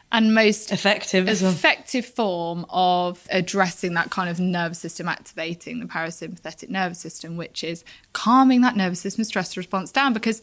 and 0.09 0.33
most 0.33 0.71
effective 0.71 1.27
effective 1.27 2.05
form 2.05 2.65
of 2.69 3.27
addressing 3.29 3.93
that 3.95 4.09
kind 4.09 4.29
of 4.29 4.39
nervous 4.39 4.79
system 4.79 5.09
activating 5.09 5.79
the 5.79 5.85
parasympathetic 5.85 6.69
nervous 6.69 6.99
system, 6.99 7.35
which 7.35 7.61
is 7.61 7.83
calming 8.13 8.61
that 8.61 8.77
nervous 8.77 9.01
system 9.01 9.25
stress 9.25 9.57
response 9.57 9.91
down. 9.91 10.13
Because 10.13 10.41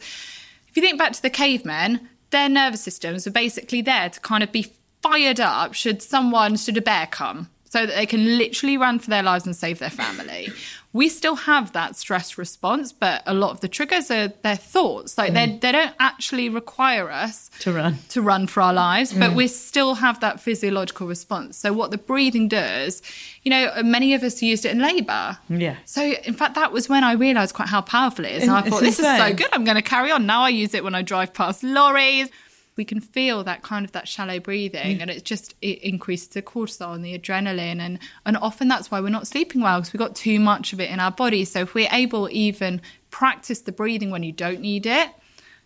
if 0.75 0.83
you 0.83 0.89
think 0.89 0.99
back 0.99 1.13
to 1.13 1.21
the 1.21 1.29
cavemen, 1.29 2.09
their 2.31 2.49
nervous 2.49 2.81
systems 2.81 3.25
were 3.25 3.31
basically 3.31 3.81
there 3.81 4.09
to 4.09 4.19
kind 4.19 4.43
of 4.43 4.51
be 4.51 4.73
fired 5.01 5.39
up 5.39 5.73
should 5.73 6.01
someone, 6.01 6.57
should 6.57 6.75
a 6.75 6.81
bear 6.81 7.07
come, 7.07 7.49
so 7.69 7.85
that 7.85 7.95
they 7.95 8.05
can 8.05 8.37
literally 8.37 8.75
run 8.75 8.99
for 8.99 9.09
their 9.09 9.23
lives 9.23 9.45
and 9.45 9.55
save 9.55 9.79
their 9.79 9.89
family. 9.89 10.49
We 10.95 11.09
still 11.09 11.35
have 11.35 11.73
that 11.73 11.97
stress 11.97 12.37
response, 12.37 12.93
but 12.93 13.21
a 13.25 13.33
lot 13.33 13.51
of 13.51 13.59
the 13.59 13.67
triggers 13.67 14.09
are 14.09 14.29
their 14.43 14.55
thoughts. 14.55 15.17
Like 15.17 15.33
they 15.33 15.47
mm. 15.47 15.59
they 15.59 15.73
don't 15.73 15.93
actually 15.99 16.47
require 16.47 17.11
us 17.11 17.49
To 17.59 17.73
run. 17.73 17.97
to 18.09 18.21
run 18.21 18.47
for 18.47 18.61
our 18.61 18.73
lives, 18.73 19.11
but 19.13 19.31
mm. 19.31 19.35
we 19.35 19.47
still 19.49 19.95
have 19.95 20.21
that 20.21 20.39
physiological 20.39 21.05
response. 21.05 21.57
So 21.57 21.73
what 21.73 21.91
the 21.91 21.97
breathing 21.97 22.47
does, 22.47 23.01
you 23.43 23.49
know, 23.49 23.83
many 23.83 24.13
of 24.13 24.23
us 24.23 24.41
used 24.41 24.63
it 24.65 24.71
in 24.71 24.79
labour. 24.79 25.37
Yeah. 25.49 25.75
So 25.83 26.01
in 26.01 26.33
fact, 26.33 26.55
that 26.55 26.71
was 26.71 26.87
when 26.87 27.03
I 27.03 27.13
realised 27.13 27.55
quite 27.55 27.67
how 27.67 27.81
powerful 27.81 28.23
it 28.23 28.31
is, 28.31 28.43
and 28.43 28.51
I 28.53 28.61
thought 28.61 28.81
this 28.81 28.99
is 28.99 29.05
so 29.05 29.33
good. 29.33 29.49
I'm 29.51 29.65
going 29.65 29.81
to 29.83 29.89
carry 29.95 30.11
on. 30.11 30.25
Now 30.25 30.43
I 30.43 30.49
use 30.63 30.73
it 30.73 30.83
when 30.85 30.95
I 30.95 31.01
drive 31.01 31.33
past 31.33 31.61
lorries. 31.61 32.29
We 32.75 32.85
can 32.85 32.99
feel 32.99 33.43
that 33.43 33.61
kind 33.61 33.85
of 33.85 33.93
that 33.93 34.07
shallow 34.07 34.39
breathing, 34.39 35.01
and 35.01 35.09
it 35.09 35.23
just 35.23 35.55
it 35.61 35.79
increases 35.81 36.29
the 36.29 36.41
cortisol 36.41 36.93
and 36.93 37.05
the 37.05 37.17
adrenaline, 37.17 37.79
and 37.79 37.99
and 38.25 38.37
often 38.37 38.67
that's 38.67 38.91
why 38.91 38.99
we're 38.99 39.09
not 39.09 39.27
sleeping 39.27 39.61
well 39.61 39.79
because 39.79 39.93
we've 39.93 39.99
got 39.99 40.15
too 40.15 40.39
much 40.39 40.73
of 40.73 40.79
it 40.79 40.89
in 40.89 40.99
our 40.99 41.11
body. 41.11 41.45
So 41.45 41.61
if 41.61 41.73
we're 41.73 41.89
able 41.91 42.29
even 42.31 42.81
practice 43.11 43.61
the 43.61 43.71
breathing 43.71 44.11
when 44.11 44.23
you 44.23 44.33
don't 44.33 44.59
need 44.59 44.85
it, 44.85 45.09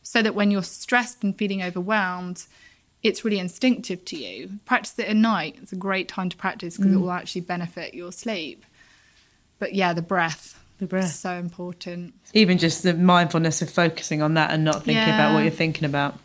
so 0.03 0.22
that 0.22 0.36
when 0.36 0.51
you're 0.51 0.64
stressed 0.64 1.24
and 1.24 1.38
feeling 1.38 1.64
overwhelmed, 1.64 2.45
it's 3.01 3.24
really 3.24 3.39
instinctive 3.39 4.03
to 4.05 4.18
you. 4.18 4.60
Practice 4.66 4.99
it 4.99 5.07
at 5.07 5.16
night. 5.16 5.57
It's 5.62 5.72
a 5.72 5.78
great 5.78 6.07
time 6.07 6.30
to 6.30 6.38
practice 6.38 6.78
because 6.78 6.91
it 6.91 6.95
mm. 6.95 7.01
will 7.01 7.12
actually 7.12 7.41
benefit 7.41 7.93
your 7.93 8.12
sleep. 8.12 8.66
But 9.57 9.74
yeah, 9.74 9.93
the 9.93 10.01
breath. 10.01 10.62
The 10.80 10.86
breath. 10.86 11.05
is 11.05 11.20
so 11.20 11.34
important. 11.34 12.14
Even 12.34 12.57
just 12.57 12.84
the 12.84 12.93
mindfulness 12.93 13.62
of 13.62 13.70
focusing 13.70 14.22
on 14.22 14.36
that 14.36 14.51
and 14.51 14.64
not 14.64 14.84
thinking 14.84 15.14
about 15.14 15.34
what 15.34 15.41
you're 15.41 15.51
thinking 15.51 15.86
about. 15.86 16.18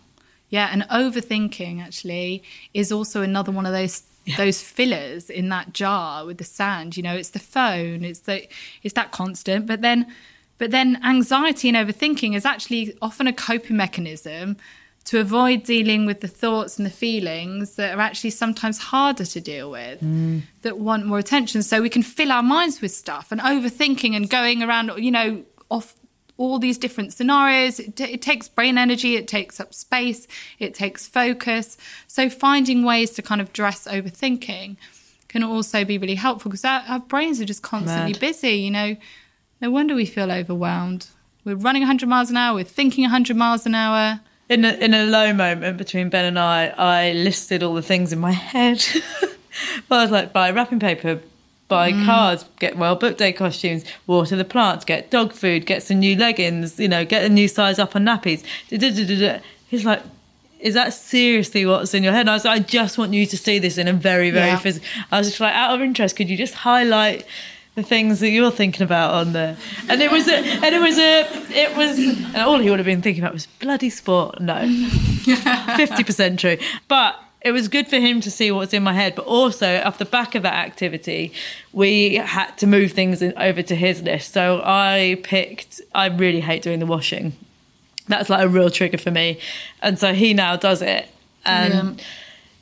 Yeah, 0.54 0.68
and 0.70 0.82
overthinking 0.84 1.82
actually 1.82 2.44
is 2.74 2.92
also 2.92 3.22
another 3.22 3.50
one 3.50 3.66
of 3.66 3.72
those 3.72 4.04
those 4.36 4.62
fillers 4.62 5.28
in 5.28 5.48
that 5.48 5.72
jar 5.72 6.24
with 6.24 6.38
the 6.38 6.44
sand. 6.44 6.96
You 6.96 7.02
know, 7.02 7.16
it's 7.16 7.30
the 7.30 7.40
phone, 7.40 8.04
it's 8.04 8.20
the 8.20 8.46
it's 8.84 8.94
that 8.94 9.10
constant, 9.10 9.66
but 9.66 9.80
then 9.80 10.06
but 10.58 10.70
then 10.70 11.00
anxiety 11.02 11.68
and 11.68 11.76
overthinking 11.76 12.36
is 12.36 12.44
actually 12.44 12.96
often 13.02 13.26
a 13.26 13.32
coping 13.32 13.76
mechanism 13.76 14.56
to 15.06 15.18
avoid 15.18 15.64
dealing 15.64 16.06
with 16.06 16.20
the 16.20 16.28
thoughts 16.28 16.78
and 16.78 16.86
the 16.86 16.96
feelings 17.06 17.74
that 17.74 17.92
are 17.92 18.00
actually 18.00 18.30
sometimes 18.30 18.78
harder 18.78 19.24
to 19.24 19.40
deal 19.40 19.72
with 19.72 20.00
mm. 20.00 20.40
that 20.62 20.78
want 20.78 21.04
more 21.04 21.18
attention. 21.18 21.64
So 21.64 21.82
we 21.82 21.90
can 21.90 22.04
fill 22.04 22.30
our 22.30 22.44
minds 22.44 22.80
with 22.80 22.92
stuff 22.92 23.32
and 23.32 23.40
overthinking 23.40 24.14
and 24.14 24.30
going 24.30 24.62
around 24.62 24.92
you 24.98 25.10
know 25.10 25.42
off 25.68 25.96
all 26.36 26.58
these 26.58 26.78
different 26.78 27.12
scenarios. 27.12 27.78
It, 27.78 28.00
it 28.00 28.22
takes 28.22 28.48
brain 28.48 28.78
energy, 28.78 29.16
it 29.16 29.28
takes 29.28 29.60
up 29.60 29.72
space, 29.72 30.26
it 30.58 30.74
takes 30.74 31.06
focus. 31.06 31.76
So 32.06 32.28
finding 32.28 32.84
ways 32.84 33.10
to 33.12 33.22
kind 33.22 33.40
of 33.40 33.52
dress 33.52 33.86
overthinking 33.86 34.76
can 35.28 35.42
also 35.42 35.84
be 35.84 35.98
really 35.98 36.14
helpful 36.14 36.50
because 36.50 36.64
our, 36.64 36.82
our 36.88 37.00
brains 37.00 37.40
are 37.40 37.44
just 37.44 37.62
constantly 37.62 38.12
Mad. 38.12 38.20
busy. 38.20 38.52
You 38.52 38.70
know, 38.70 38.96
no 39.60 39.70
wonder 39.70 39.94
we 39.94 40.06
feel 40.06 40.30
overwhelmed. 40.30 41.08
We're 41.44 41.56
running 41.56 41.82
100 41.82 42.08
miles 42.08 42.30
an 42.30 42.36
hour, 42.36 42.54
we're 42.54 42.64
thinking 42.64 43.02
100 43.02 43.36
miles 43.36 43.66
an 43.66 43.74
hour. 43.74 44.20
In 44.48 44.64
a, 44.64 44.72
in 44.72 44.94
a 44.94 45.04
low 45.04 45.32
moment 45.32 45.76
between 45.78 46.10
Ben 46.10 46.24
and 46.24 46.38
I, 46.38 46.68
I 46.68 47.12
listed 47.12 47.62
all 47.62 47.74
the 47.74 47.82
things 47.82 48.12
in 48.12 48.18
my 48.18 48.32
head. 48.32 48.84
I 49.90 50.02
was 50.02 50.10
like, 50.10 50.32
buy 50.32 50.50
wrapping 50.50 50.80
paper, 50.80 51.20
buy 51.74 51.92
mm. 51.92 52.04
cars, 52.04 52.44
get 52.60 52.78
World 52.78 53.00
Book 53.00 53.18
Day 53.18 53.32
costumes, 53.32 53.84
water 54.06 54.36
the 54.36 54.44
plants, 54.44 54.84
get 54.84 55.10
dog 55.10 55.32
food, 55.32 55.66
get 55.66 55.82
some 55.82 55.98
new 55.98 56.16
leggings, 56.16 56.78
you 56.78 56.88
know, 56.88 57.04
get 57.04 57.24
a 57.24 57.28
new 57.28 57.48
size 57.48 57.78
up 57.78 57.96
on 57.96 58.04
nappies. 58.04 58.44
He's 59.68 59.84
like, 59.84 60.02
is 60.60 60.74
that 60.74 60.94
seriously 60.94 61.66
what's 61.66 61.92
in 61.92 62.02
your 62.02 62.12
head? 62.12 62.22
And 62.22 62.30
I 62.30 62.34
was 62.34 62.44
like, 62.44 62.60
I 62.60 62.64
just 62.64 62.96
want 62.96 63.12
you 63.12 63.26
to 63.26 63.36
see 63.36 63.58
this 63.58 63.76
in 63.76 63.88
a 63.88 63.92
very, 63.92 64.30
very 64.30 64.46
Yeah. 64.46 64.58
physical. 64.58 64.88
I 65.10 65.18
was 65.18 65.28
just 65.28 65.40
like, 65.40 65.54
out 65.54 65.74
of 65.74 65.82
interest, 65.82 66.16
could 66.16 66.30
you 66.30 66.36
just 66.36 66.54
highlight 66.54 67.26
the 67.74 67.82
things 67.82 68.20
that 68.20 68.30
you're 68.30 68.50
thinking 68.52 68.82
about 68.82 69.12
on 69.12 69.32
there? 69.32 69.56
And 69.88 70.00
it 70.00 70.10
was 70.10 70.28
a, 70.28 70.36
and 70.36 70.74
it 70.74 70.80
was 70.80 70.96
a, 70.96 71.26
it 71.52 71.76
was, 71.76 71.98
and 71.98 72.36
all 72.36 72.58
he 72.60 72.70
would 72.70 72.78
have 72.78 72.86
been 72.86 73.02
thinking 73.02 73.22
about 73.22 73.34
was 73.34 73.46
bloody 73.58 73.90
sport. 73.90 74.40
No, 74.40 74.58
fifty 75.76 76.04
percent 76.04 76.40
true, 76.40 76.56
but. 76.88 77.16
It 77.44 77.52
was 77.52 77.68
good 77.68 77.86
for 77.88 77.96
him 77.96 78.20
to 78.22 78.30
see 78.30 78.50
what's 78.50 78.72
in 78.72 78.82
my 78.82 78.94
head, 78.94 79.14
but 79.14 79.26
also 79.26 79.80
off 79.82 79.98
the 79.98 80.06
back 80.06 80.34
of 80.34 80.42
that 80.44 80.54
activity, 80.54 81.32
we 81.72 82.16
had 82.16 82.56
to 82.58 82.66
move 82.66 82.92
things 82.92 83.20
in, 83.20 83.34
over 83.36 83.62
to 83.62 83.74
his 83.74 84.02
list. 84.02 84.32
So 84.32 84.62
I 84.64 85.20
picked. 85.22 85.82
I 85.94 86.06
really 86.06 86.40
hate 86.40 86.62
doing 86.62 86.80
the 86.80 86.86
washing. 86.86 87.34
That's 88.08 88.30
like 88.30 88.42
a 88.42 88.48
real 88.48 88.70
trigger 88.70 88.98
for 88.98 89.10
me, 89.10 89.38
and 89.82 89.98
so 89.98 90.14
he 90.14 90.34
now 90.34 90.56
does 90.56 90.82
it. 90.82 91.08
And 91.44 91.72
Brilliant. 91.72 92.02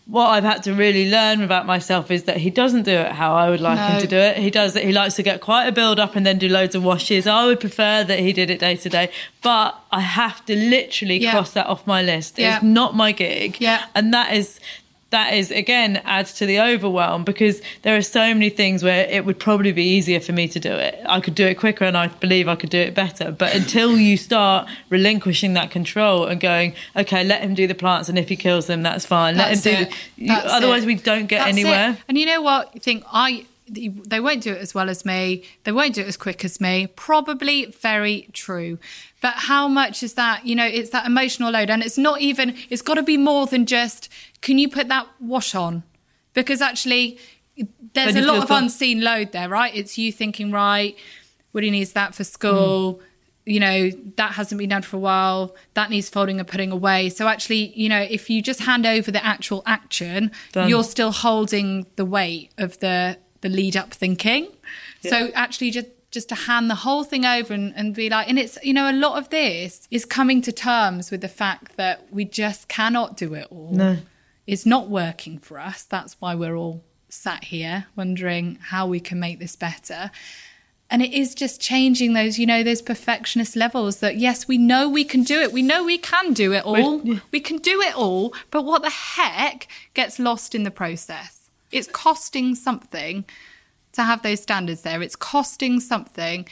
What 0.07 0.27
I've 0.29 0.43
had 0.45 0.65
to 0.65 0.75
really 0.75 1.09
learn 1.11 1.43
about 1.43 1.65
myself 1.65 2.11
is 2.11 2.25
that 2.25 2.37
he 2.37 2.51
doesn't 2.51 2.83
do 2.83 2.91
it 2.93 3.13
how 3.13 3.35
I 3.35 3.49
would 3.49 3.61
like 3.61 3.79
him 3.79 4.01
to 4.01 4.07
do 4.07 4.17
it. 4.17 4.37
He 4.37 4.51
does 4.51 4.75
it. 4.77 4.85
He 4.85 4.93
likes 4.93 5.15
to 5.15 5.23
get 5.23 5.41
quite 5.41 5.67
a 5.67 5.73
build 5.73 6.01
up 6.01 6.17
and 6.17 6.27
then 6.27 6.39
do 6.39 6.49
loads 6.49 6.75
of 6.75 6.83
washes. 6.83 7.27
I 7.27 7.47
would 7.47 7.61
prefer 7.61 8.03
that 8.05 8.19
he 8.19 8.33
did 8.33 8.51
it 8.51 8.59
day 8.59 8.77
to 8.77 8.89
day, 8.89 9.11
but 9.43 9.79
I 9.93 10.01
have 10.01 10.45
to 10.47 10.57
literally 10.57 11.19
Yeah. 11.19 11.31
cross 11.31 11.53
that 11.53 11.67
off 11.67 11.87
my 11.87 12.03
list. 12.03 12.39
Yeah. 12.39 12.57
It's 12.57 12.65
not 12.65 12.97
my 12.97 13.13
gig. 13.13 13.57
Yeah. 13.61 13.85
And 13.95 14.13
that 14.13 14.33
is 14.35 14.59
that 15.13 15.33
is 15.33 15.51
again 15.51 15.99
adds 16.05 16.33
to 16.35 16.47
the 16.47 16.61
overwhelm 16.61 17.23
because 17.25 17.63
there 17.83 17.97
are 17.97 18.03
so 18.03 18.35
many 18.35 18.51
things 18.51 18.83
where 18.83 19.07
it 19.09 19.25
would 19.25 19.39
probably 19.39 19.73
be 19.73 19.85
easier 19.85 20.21
for 20.21 20.33
me 20.33 20.49
to 20.49 20.59
do 20.59 20.73
it. 20.73 21.01
I 21.07 21.21
could 21.21 21.35
do 21.35 21.47
it 21.47 21.55
quicker 21.55 21.85
and 21.85 21.97
I 21.97 22.09
believe 22.09 22.49
I 22.49 22.57
could 22.57 22.71
do 22.71 22.81
it 22.81 22.95
better. 22.95 23.31
But 23.31 23.55
until 23.55 23.97
you 23.97 24.17
start 24.17 24.69
relinquishing 24.91 25.55
that 25.55 25.71
control 25.71 26.27
and 26.27 26.41
going, 26.41 26.75
okay, 26.97 27.25
let 27.25 27.43
him 27.43 27.55
do 27.55 27.67
the 27.67 27.75
plants 27.75 28.09
and 28.09 28.19
if 28.19 28.29
he 28.29 28.37
kills 28.37 28.67
them, 28.67 28.83
that's 28.83 29.07
fine. 29.07 29.37
Let 29.37 29.53
him 29.65 29.75
it. 29.83 29.91
do. 29.91 30.25
you- 30.25 30.33
otherwise, 30.33 30.83
it. 30.83 30.87
we 30.87 30.97
don't 30.97 31.27
get 31.27 31.45
That's 31.45 31.57
anywhere. 31.57 31.91
it. 31.93 31.99
And 32.09 32.19
you 32.19 32.27
know 32.27 32.43
what? 32.43 32.71
I 32.75 32.79
think 32.79 33.05
I 33.13 33.47
they 33.69 34.21
won't 34.21 34.43
do 34.43 34.53
it 34.53 34.59
as 34.59 34.75
well 34.75 34.91
as 34.91 35.05
me. 35.05 35.45
They 35.65 35.73
won't 35.73 35.95
do 35.95 36.03
it 36.03 36.07
as 36.09 36.17
quick 36.17 36.45
as 36.45 36.61
me. 36.61 36.89
Probably 36.89 37.67
very 37.67 38.29
true. 38.33 38.79
But 39.23 39.35
how 39.35 39.69
much 39.69 40.03
is 40.03 40.15
that? 40.15 40.45
You 40.45 40.57
know, 40.57 40.67
it's 40.67 40.91
that 40.91 41.07
emotional 41.07 41.51
load, 41.53 41.71
and 41.71 41.83
it's 41.83 41.97
not 41.97 42.21
even. 42.21 42.55
It's 42.69 42.83
got 42.83 42.95
to 42.95 43.03
be 43.03 43.17
more 43.17 43.47
than 43.47 43.65
just. 43.65 44.11
Can 44.43 44.59
you 44.59 44.69
put 44.69 44.89
that 44.89 45.07
wash 45.21 45.55
on? 45.55 45.85
Because 46.35 46.61
actually, 46.61 47.19
there's 47.95 48.17
a 48.17 48.23
lot 48.23 48.43
of 48.43 48.51
unseen 48.51 49.01
load 49.01 49.33
there, 49.33 49.49
right? 49.49 49.75
It's 49.75 49.97
you 49.97 50.13
thinking, 50.13 50.51
right, 50.51 50.95
What 51.53 51.61
Woody 51.61 51.71
needs 51.71 51.93
that 51.93 52.15
for 52.15 52.25
school. 52.25 53.01
You 53.45 53.59
know, 53.59 53.91
that 54.17 54.33
hasn't 54.33 54.59
been 54.59 54.71
done 54.71 54.83
for 54.83 54.97
a 54.97 55.01
while. 55.01 55.57
That 55.75 55.91
needs 55.91 56.09
folding 56.09 56.39
and 56.39 56.47
putting 56.47 56.71
away. 56.71 57.09
So 57.09 57.27
actually, 57.27 57.73
you 57.79 57.89
know, 57.89 58.01
if 58.01 58.31
you 58.31 58.41
just 58.41 58.61
hand 58.61 58.87
over 58.87 59.11
the 59.11 59.25
actual 59.25 59.63
action, 59.67 60.31
Done. 60.53 60.69
you're 60.69 60.85
still 60.85 61.11
holding 61.11 61.87
the 61.97 62.05
weight 62.05 62.53
of 62.59 62.79
the 62.81 63.19
the 63.41 63.49
lead 63.49 63.77
up 63.77 63.93
thinking. 63.93 64.49
So 65.03 65.31
actually 65.35 65.73
just 65.73 65.89
just 66.13 66.29
to 66.29 66.35
hand 66.35 66.71
the 66.71 66.77
whole 66.77 67.03
thing 67.03 67.25
over 67.25 67.53
and, 67.53 67.73
and 67.75 67.95
be 67.95 68.09
like 68.09 68.29
and 68.29 68.39
it's 68.39 68.59
you 68.63 68.73
know 68.73 68.89
a 68.89 68.93
lot 68.93 69.19
of 69.19 69.31
this 69.31 69.89
is 69.91 70.05
coming 70.05 70.41
to 70.43 70.53
terms 70.53 71.11
with 71.11 71.23
the 71.23 71.29
fact 71.29 71.77
that 71.77 72.07
we 72.13 72.25
just 72.25 72.69
cannot 72.69 73.17
do 73.17 73.35
it 73.35 73.49
all. 73.51 73.73
No. 73.73 73.97
It's 74.47 74.67
not 74.67 74.89
working 74.89 75.39
for 75.39 75.59
us. 75.59 75.85
That's 75.85 76.21
why 76.21 76.35
we're 76.35 76.57
all 76.57 76.85
sat 77.09 77.45
here 77.45 77.87
wondering 77.95 78.59
how 78.61 78.87
we 78.87 79.01
can 79.01 79.21
make 79.21 79.39
this 79.39 79.57
better. 79.57 80.11
And 80.91 81.01
it 81.01 81.13
is 81.15 81.35
just 81.35 81.61
changing 81.61 82.13
those, 82.13 82.39
you 82.39 82.45
know, 82.45 82.63
those 82.63 82.83
perfectionist 82.83 83.57
levels 83.57 84.01
that 84.01 84.17
yes, 84.17 84.47
we 84.47 84.59
know 84.59 84.89
we 84.89 85.05
can 85.05 85.23
do 85.23 85.41
it. 85.41 85.53
We 85.53 85.63
know 85.63 85.85
we 85.85 85.97
can 85.97 86.35
do 86.35 86.53
it 86.53 86.65
all. 86.65 87.01
yeah. 87.03 87.21
We 87.31 87.41
can 87.41 87.59
do 87.59 87.81
it 87.81 87.97
all. 87.97 88.35
But 88.51 88.65
what 88.65 88.83
the 88.83 88.91
heck 88.91 89.69
gets 89.95 90.19
lost 90.19 90.55
in 90.55 90.65
the 90.65 90.71
process? 90.71 91.51
It's 91.71 91.89
costing 91.89 92.55
something 92.55 93.25
to 93.93 94.03
have 94.03 94.23
those 94.23 94.41
standards 94.43 94.83
there. 94.83 95.03
It's 95.03 95.17
costing 95.17 95.81
something 95.81 96.47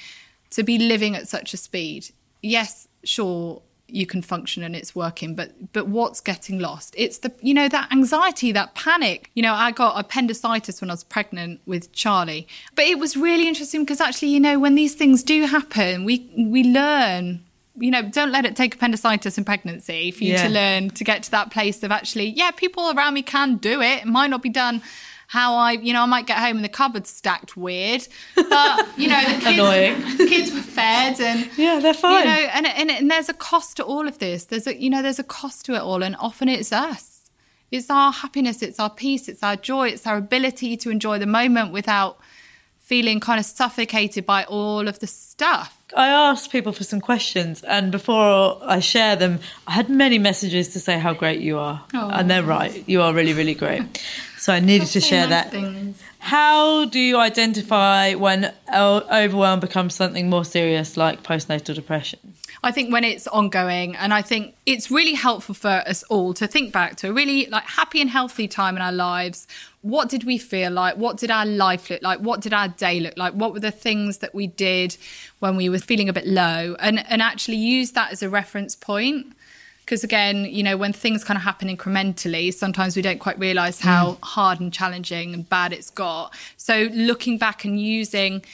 to 0.51 0.63
be 0.63 0.79
living 0.79 1.15
at 1.17 1.29
such 1.29 1.55
a 1.55 1.57
speed. 1.57 2.11
Yes, 2.43 2.89
sure, 3.05 3.63
you 3.93 4.07
can 4.07 4.23
function 4.23 4.63
and 4.63 4.77
it's 4.77 4.95
working 4.95 5.35
but 5.35 5.73
but 5.73 5.89
what's 5.89 6.21
getting 6.21 6.61
lost 6.61 6.95
it's 6.97 7.19
the 7.19 7.33
you 7.41 7.53
know 7.53 7.69
that 7.69 7.91
anxiety 7.91 8.53
that 8.53 8.73
panic 8.75 9.31
you 9.35 9.43
know 9.43 9.53
i 9.53 9.73
got 9.73 9.99
appendicitis 9.99 10.81
when 10.81 10.91
i 10.91 10.93
was 10.93 11.03
pregnant 11.03 11.61
with 11.67 11.91
charlie 11.93 12.47
but 12.77 12.85
it 12.85 13.01
was 13.01 13.17
really 13.17 13.49
interesting 13.49 13.83
because 13.83 14.01
actually 14.01 14.29
you 14.29 14.39
know 14.39 14.61
when 14.61 14.77
these 14.77 14.95
things 14.95 15.25
do 15.25 15.45
happen 15.47 16.05
we 16.05 16.31
we 16.39 16.63
learn 16.63 17.43
you 17.77 17.91
know, 17.91 18.03
don't 18.03 18.31
let 18.31 18.45
it 18.45 18.57
take 18.57 18.75
appendicitis 18.75 19.39
in 19.39 19.45
pregnancy 19.45 20.11
for 20.11 20.25
you 20.25 20.35
Yeah. 20.35 20.47
to 20.49 20.53
learn 20.53 20.91
to 20.91 21.03
get 21.03 21.23
to 21.23 21.31
that 21.31 21.51
place 21.51 21.83
of 21.83 21.91
actually, 21.91 22.27
yeah, 22.29 22.51
people 22.51 22.91
around 22.91 23.15
me 23.15 23.23
can 23.23 23.57
do 23.57 23.81
it. 23.81 24.03
It 24.03 24.07
might 24.07 24.29
not 24.29 24.43
be 24.43 24.51
done 24.51 24.83
how 25.33 25.55
I, 25.55 25.73
you 25.73 25.93
know, 25.93 26.03
I 26.03 26.07
might 26.07 26.27
get 26.27 26.39
home 26.39 26.57
and 26.57 26.65
the 26.65 26.69
cupboard's 26.69 27.09
stacked 27.09 27.57
weird, 27.57 28.03
but 28.35 28.89
you 28.99 29.07
know, 29.09 29.21
the 29.33 29.41
kids, 29.41 29.47
Annoying. 29.59 30.01
the 30.17 30.27
kids 30.27 30.53
were 30.53 30.61
fed 30.61 31.21
and 31.21 31.49
Yeah, 31.57 31.79
they're 31.79 31.95
fine. 31.95 32.19
you 32.19 32.25
know, 32.25 32.49
and, 32.55 32.67
and 32.67 32.91
and 32.91 33.11
there's 33.11 33.29
a 33.29 33.35
cost 33.35 33.77
to 33.77 33.85
all 33.85 34.09
of 34.09 34.19
this. 34.19 34.47
There's 34.47 34.67
a 34.67 34.75
you 34.77 34.91
know, 34.91 35.03
there's 35.03 35.21
a 35.21 35.25
cost 35.25 35.65
to 35.67 35.75
it 35.75 35.81
all, 35.83 36.03
and 36.03 36.17
often 36.19 36.49
it's 36.49 36.73
us. 36.73 37.31
It's 37.71 37.89
our 37.91 38.11
happiness, 38.11 38.61
it's 38.63 38.81
our 38.81 38.91
peace, 38.91 39.29
it's 39.29 39.45
our 39.45 39.55
joy, 39.55 39.91
it's 39.91 40.05
our 40.05 40.17
ability 40.17 40.77
to 40.79 40.91
enjoy 40.91 41.21
the 41.21 41.27
moment 41.27 41.71
without 41.73 42.19
feeling 42.81 43.21
kind 43.21 43.39
of 43.39 43.47
suffocated 43.47 44.27
by 44.27 44.43
all 44.47 44.89
of 44.89 44.99
the 44.99 45.07
stuff. 45.07 45.77
I 45.97 46.09
asked 46.09 46.51
people 46.51 46.73
for 46.73 46.83
some 46.83 47.01
questions, 47.01 47.63
and 47.63 47.93
before 47.93 48.59
I 48.65 48.81
share 48.81 49.15
them, 49.15 49.39
I 49.69 49.73
had 49.75 49.89
many 49.89 50.19
messages 50.19 50.71
to 50.71 50.81
say 50.81 50.99
how 50.99 51.15
great 51.15 51.41
you 51.41 51.59
are, 51.59 51.85
Oh. 51.95 52.11
and 52.11 52.29
they're 52.29 52.43
right. 52.43 52.83
You 52.89 53.03
are 53.03 53.15
really, 53.15 53.33
really 53.35 53.55
great. 53.55 53.83
So 54.41 54.55
I 54.55 54.61
needed 54.61 54.89
to 54.89 55.03
share 55.03 55.27
that. 55.27 55.51
things. 55.51 56.03
How 56.19 56.87
do 56.87 56.99
you 56.99 57.19
identify 57.19 58.15
when 58.15 58.55
overwhelm 58.73 59.61
becomes 59.61 59.95
something 59.95 60.31
more 60.31 60.47
serious, 60.47 60.97
like 60.97 61.23
postnatal 61.23 61.75
depression? 61.75 62.21
I 62.63 62.73
think 62.73 62.91
when 62.91 63.05
it's 63.05 63.27
ongoing, 63.27 63.97
and 63.97 64.15
I 64.15 64.23
think 64.23 64.55
it's 64.65 64.91
really 64.91 65.13
helpful 65.13 65.55
for 65.55 65.83
us 65.87 66.03
all 66.05 66.33
to 66.35 66.47
think 66.47 66.73
back 66.73 66.97
to 66.97 67.11
a 67.11 67.13
really 67.13 67.47
like 67.47 67.65
happy 67.65 68.01
and 68.01 68.09
healthy 68.09 68.49
time 68.49 68.77
in 68.77 68.83
our 68.83 68.93
lives. 68.93 69.47
What 69.83 70.09
did 70.09 70.25
we 70.25 70.39
feel 70.39 70.71
like? 70.71 70.97
What 70.97 71.19
did 71.19 71.31
our 71.31 71.45
life 71.45 71.91
look 71.91 72.03
like? 72.03 72.21
What 72.21 72.41
did 72.41 72.55
our 72.55 72.69
day 72.69 72.99
look 72.99 73.19
like? 73.19 73.35
What 73.35 73.53
were 73.53 73.61
the 73.61 73.71
things 73.71 74.19
that 74.19 74.35
we 74.35 74.47
did 74.47 74.97
when 75.41 75.55
we 75.55 75.69
were 75.69 75.79
feeling 75.79 76.09
a 76.09 76.15
bit 76.15 76.27
low? 76.27 76.77
And 76.79 77.05
and 77.11 77.21
actually 77.21 77.59
use 77.59 77.93
that 77.93 78.11
as 78.11 78.23
a 78.23 78.31
reference 78.31 78.75
point. 78.75 79.35
Because 79.91 80.05
again, 80.05 80.45
you 80.45 80.63
know, 80.63 80.77
when 80.77 80.93
things 80.93 81.25
kind 81.25 81.37
of 81.37 81.43
happen 81.43 81.67
incrementally, 81.67 82.55
sometimes 82.55 82.95
we 82.95 83.03
don't 83.03 83.19
quite 83.19 83.37
realize 83.41 83.81
how 83.81 84.13
mm. 84.13 84.19
hard 84.23 84.61
and 84.61 84.73
challenging 84.73 85.35
and 85.35 85.49
bad 85.49 85.73
it's 85.73 85.91
got. 85.91 86.33
So 86.57 86.89
looking 86.93 87.39
back 87.39 87.65
and 87.65 87.81
using 87.81 88.45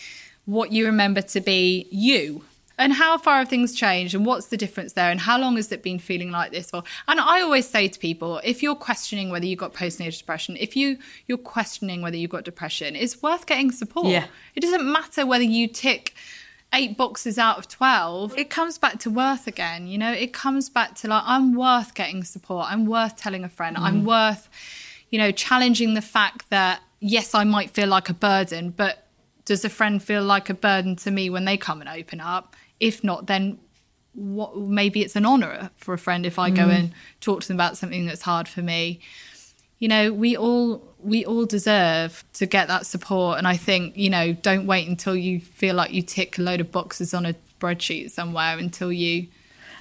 what 0.47 0.73
you 0.73 0.87
remember 0.87 1.21
to 1.21 1.41
be 1.43 1.89
you 1.91 2.43
and 2.79 2.95
how 2.95 3.19
far 3.19 3.41
have 3.41 3.51
things 3.51 3.75
changed 3.75 4.15
and 4.15 4.25
what's 4.25 4.47
the 4.47 4.57
difference 4.57 4.95
there 4.95 5.11
and 5.11 5.21
how 5.21 5.39
long 5.39 5.57
has 5.57 5.71
it 5.71 5.83
been 5.83 5.99
feeling 5.99 6.31
like 6.31 6.53
this 6.53 6.71
for 6.71 6.83
and 7.09 7.19
i 7.19 7.41
always 7.41 7.67
say 7.67 7.89
to 7.89 7.99
people 7.99 8.39
if 8.45 8.63
you're 8.63 8.75
questioning 8.75 9.31
whether 9.31 9.47
you've 9.47 9.59
got 9.59 9.73
postnatal 9.73 10.19
depression 10.19 10.59
if 10.61 10.77
you 10.77 10.99
you're 11.27 11.39
questioning 11.39 12.03
whether 12.03 12.17
you've 12.17 12.31
got 12.31 12.45
depression 12.45 12.95
it's 12.95 13.23
worth 13.23 13.47
getting 13.47 13.73
support 13.73 14.07
Yeah. 14.09 14.27
it 14.55 14.61
doesn't 14.61 14.85
matter 14.85 15.25
whether 15.27 15.43
you 15.43 15.69
tick 15.69 16.15
eight 16.73 16.97
boxes 16.97 17.39
out 17.39 17.59
of 17.59 17.69
12 17.69 18.37
it 18.37 18.51
comes 18.51 18.77
back 18.79 18.99
to 18.99 19.11
worth 19.11 19.47
again 19.47 19.87
you 19.87 19.97
know? 19.97 20.13
It 20.13 20.33
comes 20.33 20.69
back 20.69 20.95
to 20.97 21.09
like 21.09 21.23
i'm 21.25 21.55
worth 21.55 21.95
getting 21.95 22.25
support 22.25 22.67
i'm 22.71 22.87
worth 22.87 23.17
telling 23.17 23.45
a 23.45 23.49
friend 23.49 23.77
i'm 23.77 24.03
mm. 24.03 24.07
worth 24.07 24.49
you 25.11 25.19
know 25.19 25.31
challenging 25.31 25.95
the 25.95 26.03
fact 26.03 26.51
that 26.51 26.83
yes 27.01 27.35
i 27.35 27.45
might 27.45 27.71
feel 27.71 27.89
like 27.89 28.09
a 28.09 28.15
burden 28.15 28.71
but 28.71 29.07
does 29.47 29.65
a 29.65 29.71
friend 29.71 30.03
feel 30.03 30.23
like 30.23 30.51
a 30.51 30.55
burden 30.55 30.97
to 30.97 31.11
me 31.11 31.31
when 31.31 31.47
they 31.47 31.57
come 31.57 31.81
and 31.81 31.89
open 31.89 32.21
up? 32.21 32.55
If 32.79 33.03
not 33.03 33.27
then 33.27 33.59
what 34.13 34.57
maybe 34.57 35.03
it's 35.03 35.17
an 35.17 35.25
honor 35.25 35.71
for 35.77 35.93
a 35.93 35.99
friend 35.99 36.25
if 36.25 36.39
i 36.39 36.49
go 36.49 36.63
mm. 36.63 36.71
and 36.71 36.93
talk 37.21 37.43
to 37.43 37.49
them 37.49 37.57
about 37.59 37.77
something 37.77 38.07
that's 38.07 38.23
hard 38.23 38.49
for 38.49 38.61
me. 38.61 39.01
You 39.79 39.89
know 39.89 40.13
we 40.13 40.37
all 40.37 40.95
we 41.07 41.25
all 41.25 41.47
deserve 41.47 42.25
to 42.33 42.47
get 42.47 42.69
that 42.69 42.85
support 42.85 43.39
and 43.39 43.47
i 43.47 43.57
think 43.57 43.97
you 43.97 44.11
know 44.11 44.33
don't 44.33 44.67
wait 44.67 44.89
until 44.89 45.17
you 45.17 45.41
feel 45.41 45.75
like 45.75 45.93
you 45.93 46.03
tick 46.03 46.39
a 46.39 46.43
load 46.43 46.61
of 46.61 46.71
boxes 46.73 47.15
on 47.15 47.25
a 47.25 47.35
spreadsheet 47.59 48.11
somewhere 48.11 48.59
until 48.59 48.93
you 48.93 49.27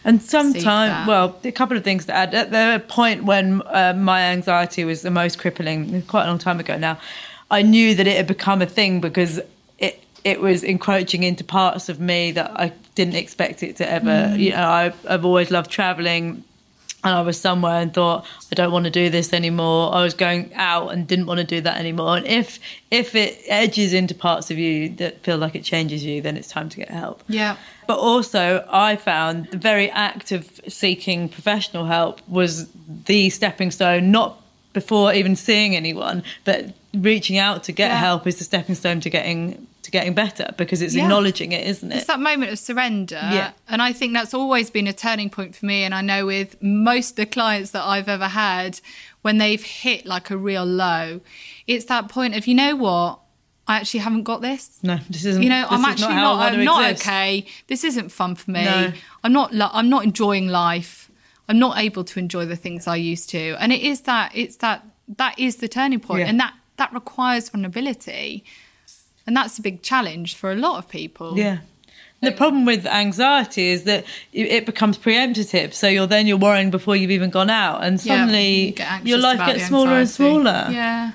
And 0.06 0.22
sometimes, 0.22 1.08
well, 1.08 1.36
a 1.44 1.52
couple 1.52 1.76
of 1.76 1.84
things 1.84 2.06
to 2.06 2.14
add. 2.14 2.36
At 2.36 2.52
the 2.52 2.84
point 2.88 3.24
when 3.24 3.64
uh, 3.66 3.94
my 3.98 4.22
anxiety 4.22 4.86
was 4.86 5.02
the 5.02 5.10
most 5.10 5.40
crippling, 5.40 6.04
quite 6.04 6.26
a 6.26 6.28
long 6.28 6.38
time 6.38 6.60
ago 6.60 6.78
now, 6.78 7.00
I 7.50 7.64
knew 7.64 7.96
that 7.96 8.06
it 8.06 8.16
had 8.16 8.28
become 8.28 8.62
a 8.62 8.68
thing 8.68 9.02
because 9.02 9.42
it 9.80 10.04
it 10.24 10.42
was 10.42 10.64
encroaching 10.64 11.24
into 11.24 11.44
parts 11.44 11.90
of 11.90 12.00
me 12.00 12.32
that 12.34 12.52
I 12.56 12.72
didn't 12.94 13.16
expect 13.16 13.64
it 13.64 13.78
to 13.78 13.90
ever. 13.90 14.36
You 14.38 14.52
know, 14.52 14.68
I, 14.68 14.94
I've 15.10 15.26
always 15.26 15.50
loved 15.50 15.72
traveling. 15.72 16.44
And 17.06 17.14
I 17.14 17.22
was 17.22 17.39
somewhere 17.39 17.80
and 17.82 17.93
thought 17.93 18.26
I 18.51 18.56
don't 18.56 18.72
want 18.72 18.86
to 18.86 18.91
do 18.91 19.10
this 19.12 19.32
anymore. 19.32 19.93
I 19.93 20.01
was 20.03 20.16
going 20.16 20.51
out 20.56 20.89
and 20.91 21.08
didn't 21.08 21.28
want 21.28 21.39
to 21.39 21.45
do 21.45 21.62
that 21.62 21.78
anymore. 21.78 22.18
And 22.18 22.26
if 22.26 22.60
if 22.89 23.14
it 23.14 23.39
edges 23.47 23.93
into 23.93 24.16
parts 24.16 24.49
of 24.49 24.58
you 24.58 24.89
that 24.97 25.24
feel 25.24 25.38
like 25.38 25.53
it 25.56 25.64
changes 25.64 26.03
you, 26.03 26.22
then 26.22 26.36
it's 26.36 26.47
time 26.47 26.68
to 26.70 26.78
get 26.78 26.89
help. 26.89 27.24
yeah 27.28 27.58
But 27.88 27.99
also, 27.99 28.66
I 28.72 28.95
found 28.95 29.47
the 29.51 29.58
very 29.58 29.89
act 29.91 30.32
of 30.32 30.60
seeking 30.68 31.30
professional 31.30 31.86
help 31.86 32.22
was 32.28 32.68
the 33.06 33.30
stepping 33.30 33.70
stone, 33.72 34.10
not 34.12 34.41
before 34.74 35.14
even 35.14 35.36
seeing 35.36 35.76
anyone, 35.76 36.24
but 36.43 36.74
reaching 36.93 37.38
out 37.38 37.64
to 37.66 37.72
get 37.72 37.89
Yeah. 37.91 37.97
help 37.99 38.26
is 38.26 38.38
the 38.38 38.43
stepping 38.43 38.76
stone 38.76 38.99
to 39.01 39.10
getting 39.12 39.68
to 39.86 39.92
getting 39.92 40.14
better 40.14 40.54
because 40.58 40.82
it's 40.82 40.94
Yeah. 40.94 41.04
acknowledging 41.04 41.52
it, 41.52 41.66
isn't 41.68 41.92
it? 41.92 41.96
It's 41.98 42.08
that 42.08 42.20
moment 42.20 42.52
of 42.52 42.60
surrender. 42.60 43.16
Yeah. 43.16 43.52
And 43.70 43.82
I 43.82 43.94
think 43.94 44.14
that's 44.14 44.34
always 44.34 44.70
been 44.70 44.88
a 44.88 44.94
turning 44.94 45.30
point 45.30 45.56
for 45.56 45.66
me. 45.66 45.84
And 45.84 45.96
I 45.96 46.02
know 46.02 46.26
with 46.26 46.62
most 46.62 47.12
of 47.12 47.16
the 47.18 47.26
clients 47.26 47.72
that 47.72 47.84
I've 47.84 48.08
ever 48.10 48.28
had, 48.28 48.80
when 49.22 49.38
they've 49.38 49.64
hit 49.64 50.06
like 50.06 50.30
a 50.30 50.38
real 50.38 50.66
low, 50.66 51.22
it's 51.68 51.86
that 51.86 52.10
point 52.10 52.36
of, 52.36 52.46
you 52.48 52.56
know 52.56 52.76
what? 52.76 53.20
I 53.68 53.78
actually 53.78 54.02
haven't 54.02 54.24
got 54.24 54.42
this. 54.42 54.78
no, 54.84 55.00
this 55.10 55.26
isn't. 55.26 55.42
You 55.42 55.50
know, 55.50 55.66
I'm 55.70 55.84
actually 55.86 56.14
not. 56.14 56.38
Want 56.38 56.54
I'm 56.56 56.64
not 56.64 56.92
exist. 56.92 57.08
okay. 57.08 57.46
This 57.66 57.84
isn't 57.84 58.10
fun 58.10 58.36
for 58.36 58.52
me. 58.52 58.64
No. 58.64 58.94
I'm 59.24 59.34
not. 59.34 59.50
I'm 59.74 59.90
not 59.90 60.04
enjoying 60.04 60.50
life. 60.50 61.10
I'm 61.50 61.58
not 61.58 61.80
able 61.80 62.04
to 62.04 62.20
enjoy 62.20 62.46
the 62.46 62.56
things 62.56 62.86
I 62.86 62.96
used 62.98 63.28
to. 63.32 63.56
And 63.60 63.74
it 63.74 63.82
is 63.82 64.02
that. 64.02 64.32
It's 64.36 64.58
that. 64.58 64.86
That 65.08 65.40
is 65.40 65.56
the 65.58 65.68
turning 65.68 66.00
point, 66.00 66.20
Yeah. 66.22 66.28
and 66.30 66.40
that 66.40 66.54
that 66.78 66.94
requires 66.94 67.50
vulnerability, 67.50 68.44
and 69.28 69.36
that's 69.36 69.58
a 69.58 69.62
big 69.62 69.82
challenge 69.82 70.36
for 70.36 70.52
a 70.52 70.56
lot 70.56 70.78
of 70.78 70.88
people. 70.90 71.38
Yeah. 71.38 71.60
The 72.22 72.32
problem 72.32 72.66
with 72.66 72.88
anxiety 72.88 73.68
is 73.68 73.84
that 73.84 74.04
it 74.34 74.66
becomes 74.66 74.98
preemptive. 74.98 75.74
So 75.76 75.88
you're 75.88 76.08
then 76.08 76.26
you're 76.26 76.38
worrying 76.38 76.72
before 76.72 76.96
you've 76.96 77.12
even 77.12 77.30
gone 77.30 77.52
out, 77.52 77.84
and 77.84 78.04
Yeah, 78.04 78.16
suddenly 78.16 78.70
you 78.70 78.86
your 79.04 79.20
life 79.20 79.38
gets 79.38 79.68
smaller 79.68 79.92
and 79.92 80.10
smaller. 80.10 80.68
Yeah. 80.72 81.12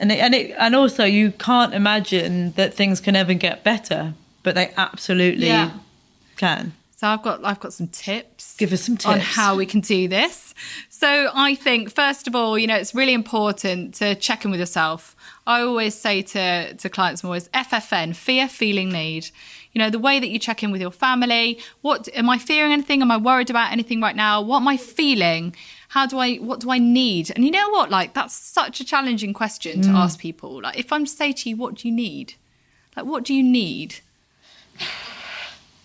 And 0.00 0.10
it, 0.10 0.18
and 0.18 0.34
it 0.34 0.54
and 0.58 0.74
also 0.74 1.04
you 1.04 1.30
can't 1.32 1.72
imagine 1.72 2.52
that 2.52 2.74
things 2.74 3.00
can 3.00 3.14
ever 3.14 3.34
get 3.34 3.62
better, 3.62 4.14
but 4.42 4.56
they 4.56 4.72
absolutely 4.76 5.46
Yeah. 5.46 5.70
can. 6.36 6.72
So 6.96 7.06
I've 7.06 7.22
got 7.22 7.44
I've 7.44 7.60
got 7.60 7.72
some 7.72 7.86
tips. 7.88 8.56
Give 8.56 8.72
us 8.72 8.82
some 8.82 8.96
tips 8.96 9.06
on 9.06 9.20
how 9.20 9.54
we 9.56 9.66
can 9.66 9.80
do 9.80 10.08
this. 10.08 10.54
So 10.88 11.30
I 11.32 11.54
think 11.54 11.90
first 11.94 12.26
of 12.26 12.34
all, 12.34 12.58
you 12.58 12.66
know, 12.66 12.76
it's 12.76 12.94
really 12.94 13.14
important 13.14 13.94
to 13.96 14.14
check 14.16 14.44
in 14.44 14.50
with 14.50 14.60
yourself. 14.60 15.14
I 15.46 15.62
always 15.62 15.94
say 15.94 16.22
to 16.22 16.74
to 16.74 16.88
clients, 16.88 17.22
I'm 17.22 17.28
always 17.28 17.48
FFN, 17.48 18.14
fear, 18.14 18.48
feeling, 18.48 18.90
need. 18.90 19.30
You 19.72 19.78
know, 19.78 19.90
the 19.90 19.98
way 19.98 20.18
that 20.18 20.28
you 20.28 20.38
check 20.38 20.62
in 20.62 20.72
with 20.72 20.80
your 20.80 20.90
family. 20.90 21.58
What 21.80 22.08
am 22.14 22.28
I 22.28 22.38
fearing 22.38 22.72
anything? 22.72 23.02
Am 23.02 23.10
I 23.10 23.16
worried 23.16 23.50
about 23.50 23.72
anything 23.72 24.00
right 24.00 24.16
now? 24.16 24.42
What 24.42 24.58
am 24.58 24.68
I 24.68 24.76
feeling? 24.76 25.54
How 25.88 26.06
do 26.06 26.18
I 26.18 26.36
what 26.36 26.60
do 26.60 26.70
I 26.70 26.78
need? 26.78 27.30
And 27.34 27.44
you 27.44 27.50
know 27.50 27.70
what? 27.70 27.90
Like 27.90 28.14
that's 28.14 28.34
such 28.34 28.80
a 28.80 28.84
challenging 28.84 29.32
question 29.32 29.80
to 29.82 29.88
mm. 29.90 29.94
ask 29.94 30.18
people. 30.18 30.62
Like 30.62 30.78
if 30.78 30.92
I'm 30.92 31.04
to 31.04 31.10
say 31.10 31.32
to 31.32 31.48
you, 31.48 31.56
what 31.56 31.76
do 31.76 31.88
you 31.88 31.94
need? 31.94 32.34
Like 32.96 33.06
what 33.06 33.24
do 33.24 33.34
you 33.34 33.42
need? 33.42 33.96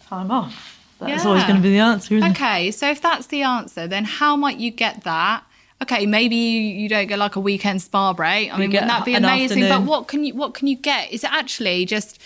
Time 0.07 0.31
off. 0.31 0.75
That's 0.99 1.23
Yeah. 1.23 1.29
always 1.29 1.43
going 1.43 1.57
to 1.57 1.61
be 1.61 1.71
the 1.71 1.79
answer, 1.79 2.15
isn't 2.15 2.31
it? 2.31 2.31
Okay, 2.31 2.71
so 2.71 2.89
if 2.89 3.01
that's 3.01 3.27
the 3.27 3.41
answer, 3.41 3.87
then 3.87 4.05
how 4.05 4.35
might 4.35 4.57
you 4.57 4.71
get 4.71 5.03
that? 5.03 5.43
Okay, 5.81 6.05
maybe 6.05 6.35
you, 6.35 6.87
don't 6.87 7.07
get 7.07 7.19
like 7.19 7.35
a 7.35 7.39
weekend 7.39 7.81
spa 7.81 8.13
break. 8.13 8.53
I 8.53 8.57
mean, 8.57 8.69
wouldn't 8.71 8.87
that 8.87 9.05
be 9.05 9.13
amazing? 9.13 9.67
But 9.67 9.83
what 9.83 10.07
can 10.07 10.23
you 10.23 10.33
what 10.33 10.53
can 10.53 10.67
you 10.67 10.75
get? 10.75 11.11
Is 11.11 11.23
it 11.23 11.31
actually 11.31 11.85
just 11.85 12.21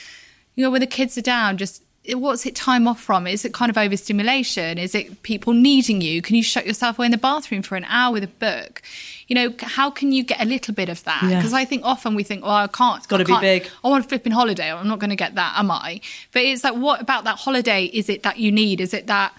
you 0.55 0.63
know 0.63 0.69
when 0.69 0.81
the 0.81 0.87
kids 0.87 1.17
are 1.17 1.21
down, 1.21 1.57
just 1.57 1.83
what's 2.15 2.45
it 2.45 2.55
time 2.55 2.87
off 2.87 3.01
from? 3.01 3.27
Is 3.27 3.45
it 3.45 3.53
kind 3.53 3.69
of 3.69 3.77
overstimulation? 3.77 4.77
Is 4.77 4.95
it 4.95 5.21
people 5.23 5.53
needing 5.53 6.01
you? 6.01 6.21
Can 6.21 6.35
you 6.35 6.43
shut 6.43 6.65
yourself 6.65 6.97
away 6.97 7.05
in 7.05 7.11
the 7.11 7.17
bathroom 7.17 7.61
for 7.61 7.75
an 7.75 7.85
hour 7.85 8.13
with 8.13 8.23
a 8.23 8.27
book? 8.27 8.81
You 9.27 9.35
know, 9.35 9.53
how 9.59 9.91
can 9.91 10.11
you 10.11 10.23
get 10.23 10.41
a 10.41 10.45
little 10.45 10.73
bit 10.73 10.89
of 10.89 11.03
that? 11.03 11.23
Yeah. 11.23 11.37
Because 11.37 11.53
I 11.53 11.65
think 11.65 11.83
often 11.85 12.15
we 12.15 12.23
think, 12.23 12.43
oh, 12.43 12.49
I 12.49 12.67
can't. 12.67 12.97
It's 12.99 13.07
gotta 13.07 13.25
be 13.25 13.37
big. 13.39 13.69
I 13.83 13.89
want 13.89 14.05
a 14.05 14.07
flipping 14.07 14.31
holiday. 14.31 14.71
I'm 14.71 14.87
not 14.87 14.99
going 14.99 15.11
to 15.11 15.15
get 15.15 15.35
that, 15.35 15.55
am 15.57 15.69
I? 15.71 16.01
But 16.31 16.43
it's 16.43 16.63
like, 16.63 16.75
what 16.75 17.01
about 17.01 17.25
that 17.25 17.37
holiday? 17.37 17.85
Is 17.85 18.09
it 18.09 18.23
that 18.23 18.39
you 18.39 18.51
need? 18.51 18.81
Is 18.81 18.93
it 18.93 19.07
that 19.07 19.33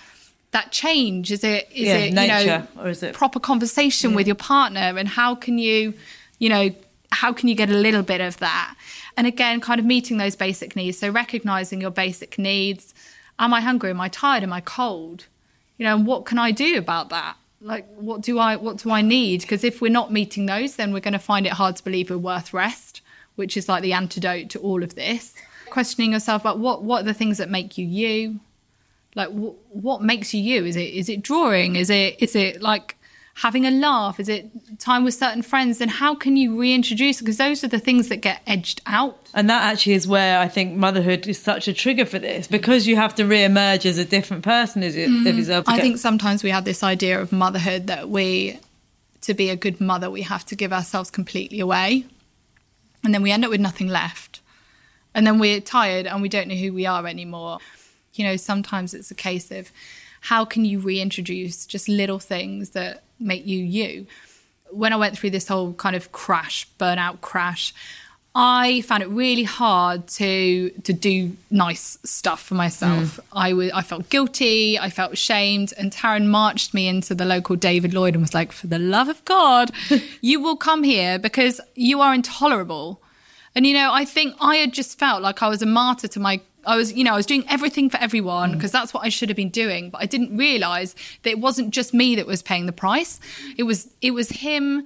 that 0.53 0.73
change? 0.73 1.31
Is 1.31 1.45
it 1.45 1.69
is 1.73 1.87
Yeah, 1.87 1.95
it 1.97 2.09
you 2.09 2.47
know 2.47 2.67
or 2.79 2.89
is 2.89 3.03
it- 3.03 3.15
proper 3.15 3.41
conversation 3.41 4.15
with 4.15 4.27
your 4.27 4.37
partner? 4.37 4.97
And 4.99 5.09
how 5.09 5.35
can 5.35 5.59
you, 5.59 5.95
you 6.39 6.49
know, 6.49 6.71
how 7.13 7.33
can 7.33 7.49
you 7.49 7.55
get 7.55 7.71
a 7.71 7.75
little 7.77 8.03
bit 8.03 8.21
of 8.21 8.39
that? 8.39 8.75
And 9.17 9.27
again, 9.27 9.61
kind 9.61 9.79
of 9.79 9.87
meeting 9.87 10.17
those 10.17 10.37
basic 10.37 10.77
needs. 10.77 10.99
So 10.99 11.09
recognizing 11.11 11.81
your 11.81 11.91
basic 11.91 12.39
needs. 12.39 12.95
Am 13.39 13.55
I 13.55 13.61
hungry? 13.61 13.91
Am 13.91 14.01
I 14.01 14.09
tired? 14.09 14.43
Am 14.43 14.53
I 14.53 14.61
cold? 14.61 15.27
You 15.79 15.87
know, 15.87 15.97
and 15.97 16.07
what 16.07 16.27
can 16.27 16.39
I 16.39 16.51
do 16.51 16.77
about 16.79 17.09
that? 17.09 17.37
Like, 17.63 17.87
what 17.97 18.21
do 18.23 18.39
I 18.39 18.57
what 18.57 18.79
do 18.79 18.91
I 18.91 19.03
need? 19.03 19.43
Because 19.43 19.65
if 19.65 19.81
we're 19.81 19.91
not 19.93 20.13
meeting 20.13 20.47
those, 20.47 20.77
then 20.77 20.93
we're 20.93 21.01
going 21.01 21.13
to 21.13 21.19
find 21.19 21.47
it 21.47 21.53
hard 21.53 21.77
to 21.77 21.85
believe 21.85 22.11
we're 22.11 22.19
worth 22.19 22.53
rest, 22.53 23.03
which 23.37 23.57
is 23.57 23.69
like 23.69 23.83
the 23.83 23.93
antidote 23.93 24.49
to 24.51 24.59
all 24.61 24.83
of 24.83 24.95
this. 24.95 25.35
Questioning 25.69 26.13
yourself 26.13 26.43
about 26.43 26.59
what 26.59 26.83
what 26.83 27.03
are 27.03 27.05
the 27.05 27.15
things 27.15 27.39
that 27.39 27.51
make 27.51 27.77
you 27.79 27.87
you, 27.87 28.41
like 29.15 29.29
wh- 29.31 29.75
what 29.75 30.03
makes 30.03 30.33
you 30.35 30.41
you? 30.41 30.65
Is 30.65 30.77
it 30.77 30.95
is 30.95 31.09
it 31.09 31.23
drawing? 31.23 31.77
Is 31.77 31.91
it 31.91 32.23
is 32.23 32.35
it 32.37 32.63
like 32.63 32.97
having 33.35 33.65
a 33.65 33.71
laugh? 33.71 34.21
Is 34.21 34.29
it 34.29 34.51
time 34.79 35.05
with 35.05 35.15
certain 35.15 35.43
friends? 35.43 35.79
Then 35.79 35.89
how 35.89 36.15
can 36.15 36.37
you 36.37 36.61
reintroduce? 36.61 37.21
Because 37.21 37.39
those 37.39 37.65
are 37.65 37.69
the 37.69 37.79
things 37.79 38.09
that 38.09 38.17
get 38.17 38.43
edged 38.47 38.83
out. 38.87 39.29
And 39.33 39.49
that 39.49 39.63
actually 39.63 39.95
is 39.95 40.07
where 40.07 40.39
I 40.39 40.49
think 40.49 40.77
motherhood 40.77 41.27
is 41.27 41.39
such 41.39 41.67
a 41.67 41.73
trigger 41.73 42.05
for 42.05 42.19
this 42.19 42.47
because 42.47 42.87
you 42.87 42.97
have 42.97 43.15
to 43.15 43.25
re-emerge 43.25 43.87
as 43.87 43.99
a 43.99 44.05
different 44.05 44.43
person 44.43 44.83
as 44.83 44.95
mm-hmm. 44.95 45.27
yourself. 45.27 45.65
I 45.69 45.81
think 45.81 45.99
sometimes 45.99 46.43
we 46.43 46.51
have 46.51 46.65
this 46.65 46.83
idea 46.83 47.21
of 47.21 47.33
motherhood 47.33 47.87
that 47.87 48.11
we, 48.11 48.59
to 49.23 49.33
be 49.33 49.49
a 49.49 49.57
good 49.57 49.81
mother, 49.81 50.11
we 50.11 50.23
have 50.23 50.45
to 50.47 50.57
give 50.57 50.73
ourselves 50.73 51.11
completely 51.11 51.61
away, 51.61 52.05
and 53.05 53.15
then 53.15 53.23
we 53.23 53.31
end 53.31 53.45
up 53.45 53.51
with 53.51 53.61
nothing 53.61 53.89
left, 53.89 54.41
and 55.15 55.27
then 55.27 55.39
we're 55.39 55.61
tired 55.61 56.07
and 56.07 56.21
we 56.21 56.29
don't 56.29 56.49
know 56.49 56.57
who 56.57 56.73
we 56.73 56.85
are 56.85 57.07
anymore. 57.07 57.59
You 58.21 58.27
know, 58.27 58.37
sometimes 58.37 58.93
it's 58.93 59.11
a 59.11 59.15
case 59.15 59.51
of 59.51 59.73
how 60.21 60.45
can 60.45 60.67
you 60.67 60.79
reintroduce 60.79 61.65
just 61.65 61.89
little 61.89 62.19
things 62.19 62.71
that 62.71 63.03
make 63.19 63.47
you 63.47 63.59
you. 63.59 64.07
When 64.71 64.93
I 64.93 64.97
went 64.97 65.17
through 65.17 65.31
this 65.31 65.49
whole 65.49 65.73
kind 65.73 65.97
of 65.97 66.13
crash, 66.13 66.69
burnout 66.79 67.23
crash, 67.23 67.73
I 68.35 68.83
found 68.83 69.03
it 69.03 69.09
really 69.09 69.43
hard 69.43 70.07
to 70.19 70.69
to 70.85 70.93
do 70.93 71.37
nice 71.51 71.97
stuff 72.05 72.43
for 72.43 72.55
myself. 72.55 73.17
Mm. 73.17 73.21
I 73.33 73.53
was 73.55 73.71
I 73.73 73.81
felt 73.81 74.11
guilty, 74.11 74.79
I 74.79 74.91
felt 74.91 75.15
ashamed, 75.15 75.73
and 75.79 75.91
Taryn 75.91 76.27
marched 76.27 76.75
me 76.75 76.87
into 76.89 77.15
the 77.15 77.25
local 77.25 77.57
David 77.57 77.95
Lloyd 77.95 78.15
and 78.15 78.23
was 78.23 78.35
like, 78.35 78.53
"For 78.53 78.67
the 78.67 78.79
love 78.79 79.09
of 79.09 79.25
God, 79.25 79.73
you 80.21 80.41
will 80.41 80.57
come 80.57 80.83
here 80.83 81.19
because 81.19 81.61
you 81.75 82.03
are 82.03 82.15
intolerable." 82.15 83.01
And 83.55 83.67
you 83.67 83.75
know, 83.75 83.91
I 83.93 84.05
think 84.05 84.37
I 84.41 84.57
had 84.57 84.73
just 84.73 84.99
felt 84.99 85.23
like 85.23 85.43
I 85.43 85.49
was 85.49 85.63
a 85.63 85.67
martyr 85.67 86.07
to 86.09 86.21
my 86.21 86.41
I 86.67 86.77
was, 86.77 86.93
you 86.93 87.05
know, 87.05 87.13
I 87.13 87.17
was 87.17 87.27
doing 87.27 87.45
everything 87.49 87.91
for 87.91 87.99
everyone 87.99 88.53
because 88.53 88.71
mm. 88.71 88.75
that's 88.75 88.95
what 88.95 89.05
I 89.05 89.09
should 89.09 89.29
have 89.29 89.37
been 89.37 89.51
doing. 89.51 89.91
But 89.91 90.03
I 90.03 90.07
didn't 90.07 90.37
realize 90.37 90.95
that 91.23 91.31
it 91.31 91.41
wasn't 91.41 91.71
just 91.71 91.95
me 91.95 92.15
that 92.17 92.27
was 92.27 92.43
paying 92.43 92.67
the 92.67 92.73
price. 92.73 93.21
It 93.57 93.65
was, 93.65 93.89
it 94.01 94.13
was 94.13 94.31
him. 94.31 94.85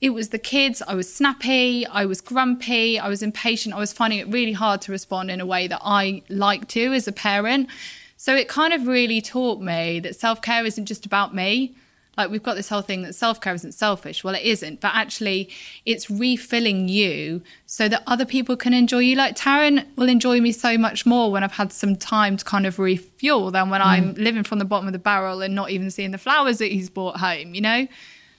It 0.00 0.10
was 0.10 0.30
the 0.30 0.38
kids. 0.38 0.82
I 0.86 0.94
was 0.94 1.12
snappy. 1.12 1.86
I 1.86 2.06
was 2.06 2.20
grumpy. 2.20 2.98
I 2.98 3.08
was 3.08 3.22
impatient. 3.22 3.74
I 3.74 3.78
was 3.78 3.92
finding 3.92 4.18
it 4.18 4.28
really 4.28 4.52
hard 4.52 4.80
to 4.82 4.92
respond 4.92 5.30
in 5.30 5.40
a 5.40 5.46
way 5.46 5.68
that 5.68 5.80
I 5.82 6.22
like 6.28 6.66
to 6.68 6.92
as 6.92 7.06
a 7.06 7.12
parent. 7.12 7.68
So 8.16 8.34
it 8.34 8.48
kind 8.48 8.72
of 8.72 8.86
really 8.86 9.20
taught 9.20 9.60
me 9.60 10.00
that 10.00 10.16
self 10.16 10.42
care 10.42 10.64
isn't 10.64 10.86
just 10.86 11.06
about 11.06 11.34
me. 11.34 11.74
Like 12.16 12.30
we've 12.30 12.42
got 12.42 12.56
this 12.56 12.68
whole 12.68 12.82
thing 12.82 13.02
that 13.02 13.14
self 13.14 13.40
care 13.40 13.54
isn't 13.54 13.72
selfish. 13.72 14.22
Well, 14.22 14.34
it 14.34 14.42
isn't, 14.42 14.80
but 14.80 14.92
actually 14.94 15.48
it's 15.86 16.10
refilling 16.10 16.88
you 16.88 17.42
so 17.66 17.88
that 17.88 18.02
other 18.06 18.26
people 18.26 18.56
can 18.56 18.74
enjoy 18.74 18.98
you. 18.98 19.16
Like 19.16 19.34
Taryn 19.34 19.86
will 19.96 20.08
enjoy 20.08 20.40
me 20.40 20.52
so 20.52 20.76
much 20.76 21.06
more 21.06 21.32
when 21.32 21.42
I've 21.42 21.52
had 21.52 21.72
some 21.72 21.96
time 21.96 22.36
to 22.36 22.44
kind 22.44 22.66
of 22.66 22.78
refuel 22.78 23.50
than 23.50 23.70
when 23.70 23.80
mm. 23.80 23.86
I'm 23.86 24.14
living 24.14 24.42
from 24.42 24.58
the 24.58 24.64
bottom 24.66 24.86
of 24.86 24.92
the 24.92 24.98
barrel 24.98 25.40
and 25.40 25.54
not 25.54 25.70
even 25.70 25.90
seeing 25.90 26.10
the 26.10 26.18
flowers 26.18 26.58
that 26.58 26.70
he's 26.70 26.90
brought 26.90 27.16
home, 27.16 27.54
you 27.54 27.60
know? 27.60 27.86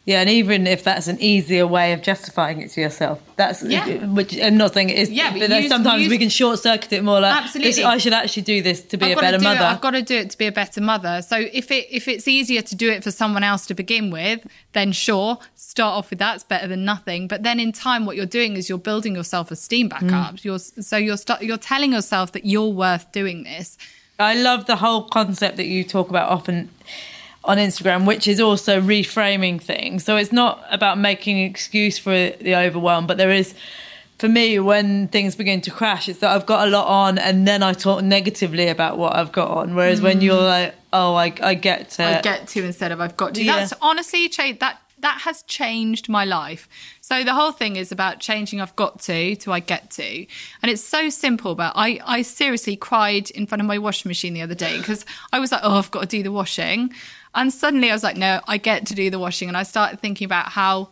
Yeah, 0.06 0.20
and 0.20 0.30
even 0.30 0.68
if 0.68 0.84
that's 0.84 1.08
an 1.08 1.18
easier 1.22 1.66
way 1.66 1.94
of 1.94 2.02
justifying 2.02 2.62
it 2.62 2.72
to 2.72 2.82
yourself, 2.82 3.22
that's 3.38 3.64
yeah. 3.64 4.06
Which 4.08 4.38
I'm 4.38 4.58
not 4.58 4.74
saying 4.74 4.90
it 4.90 4.98
is. 4.98 5.10
Yeah, 5.10 5.32
but, 5.32 5.50
but 5.50 5.62
use, 5.62 5.70
sometimes 5.70 6.02
use, 6.02 6.10
we 6.10 6.18
can 6.18 6.28
short 6.28 6.60
circuit 6.60 6.92
it 6.92 7.06
more. 7.06 7.22
Like, 7.22 7.42
absolutely, 7.42 7.86
I 7.86 7.98
should 8.00 8.12
actually 8.12 8.44
do 8.44 8.62
this 8.62 8.82
to 8.82 8.98
be 8.98 9.06
I've 9.06 9.18
a 9.18 9.22
better 9.22 9.40
mother. 9.40 9.62
It, 9.62 9.64
I've 9.64 9.80
got 9.80 9.92
to 9.92 10.02
do 10.02 10.18
it 10.18 10.30
to 10.32 10.38
be 10.38 10.48
a 10.48 10.52
better 10.52 10.82
mother. 10.82 11.22
So 11.22 11.38
if 11.38 11.72
it 11.72 11.88
if 11.90 12.10
it's 12.10 12.28
easier 12.28 12.62
to 12.62 12.76
do 12.76 12.92
it 12.92 13.02
for 13.02 13.12
someone 13.12 13.44
else 13.44 13.66
to 13.68 13.74
begin 13.74 14.12
with, 14.12 14.46
then 14.74 14.92
sure, 14.92 15.38
start 15.56 15.98
off 15.98 16.10
with 16.10 16.20
that. 16.20 16.36
It's 16.36 16.44
better 16.44 16.68
than 16.68 16.84
nothing. 16.84 17.30
But 17.30 17.44
then 17.44 17.62
in 17.62 17.72
time, 17.72 18.06
what 18.06 18.18
you're 18.18 18.26
doing 18.26 18.58
is 18.58 18.68
you're 18.68 18.78
building 18.78 19.16
your 19.16 19.24
self 19.24 19.52
esteem 19.52 19.88
back 19.88 20.04
mm. 20.04 20.12
up. 20.12 20.44
You're 20.44 20.60
so 20.60 20.98
you're 20.98 21.18
you're 21.40 21.58
telling 21.58 21.94
yourself 21.94 22.34
that 22.34 22.46
you're 22.46 22.68
worth 22.68 23.10
doing 23.14 23.44
this. 23.44 23.78
I 24.20 24.36
love 24.36 24.66
the 24.66 24.76
whole 24.76 25.04
concept 25.04 25.56
that 25.58 25.66
you 25.66 25.86
talk 25.86 26.10
about 26.10 26.30
often 26.30 26.70
on 27.46 27.58
Instagram, 27.58 28.06
which 28.06 28.28
is 28.28 28.40
also 28.40 28.80
reframing 28.80 29.62
things. 29.62 30.04
So 30.04 30.16
it's 30.16 30.32
not 30.32 30.64
about 30.72 30.98
making 30.98 31.40
an 31.40 31.50
excuse 31.50 31.98
for 31.98 32.12
the 32.12 32.56
overwhelm, 32.56 33.06
but 33.06 33.18
there 33.18 33.32
is, 33.32 33.54
for 34.18 34.30
me, 34.30 34.60
when 34.60 35.10
things 35.10 35.36
begin 35.36 35.60
to 35.62 35.72
crash, 35.72 36.08
it's 36.08 36.20
that 36.20 36.32
I've 36.32 36.46
got 36.46 36.68
a 36.68 36.72
lot 36.72 36.88
on 36.88 37.18
and 37.18 37.48
then 37.48 37.62
I 37.62 37.74
talk 37.74 38.04
negatively 38.04 38.68
about 38.70 38.98
what 38.98 39.16
I've 39.16 39.32
got 39.32 39.50
on. 39.50 39.76
Whereas 39.76 40.00
mm. 40.00 40.04
when 40.04 40.22
you're 40.22 40.42
like, 40.42 40.76
oh, 40.94 41.16
I, 41.16 41.34
I 41.42 41.54
get 41.56 41.90
to. 41.92 42.04
I 42.04 42.22
get 42.22 42.48
to 42.50 42.64
instead 42.64 42.92
of 42.92 43.02
I've 43.02 43.18
got 43.18 43.34
to. 43.36 43.44
Yeah. 43.44 43.58
That's 43.58 43.74
honestly, 43.82 44.28
that 44.28 44.80
that 45.04 45.22
has 45.22 45.44
changed 45.44 46.10
my 46.10 46.26
life. 46.26 46.68
So 47.02 47.24
the 47.24 47.34
whole 47.34 47.52
thing 47.52 47.76
is 47.76 47.92
about 47.92 48.20
changing 48.20 48.62
I've 48.62 48.76
got 48.76 49.02
to 49.02 49.36
to 49.36 49.52
I 49.52 49.60
get 49.60 49.92
to. 49.92 50.26
And 50.62 50.72
it's 50.72 50.84
so 50.84 51.10
simple, 51.10 51.56
but 51.56 51.74
I, 51.76 52.00
I 52.06 52.22
seriously 52.22 52.76
cried 52.78 53.30
in 53.32 53.46
front 53.46 53.62
of 53.62 53.68
my 53.68 53.78
washing 53.78 54.10
machine 54.10 54.34
the 54.34 54.42
other 54.42 54.56
day 54.56 54.78
because 54.78 55.06
I 55.34 55.40
was 55.40 55.52
like, 55.52 55.62
oh, 55.64 55.78
I've 55.78 55.92
got 55.92 56.02
to 56.02 56.08
do 56.08 56.24
the 56.24 56.32
washing. 56.32 56.94
And 57.36 57.52
suddenly 57.52 57.90
I 57.90 57.94
was 57.94 58.04
like, 58.04 58.18
no, 58.18 58.42
I 58.48 58.58
get 58.58 58.86
to 58.88 58.96
do 58.96 59.10
the 59.10 59.20
washing. 59.20 59.48
And 59.48 59.58
I 59.58 59.64
started 59.64 60.00
thinking 60.00 60.26
about 60.26 60.50
how 60.50 60.90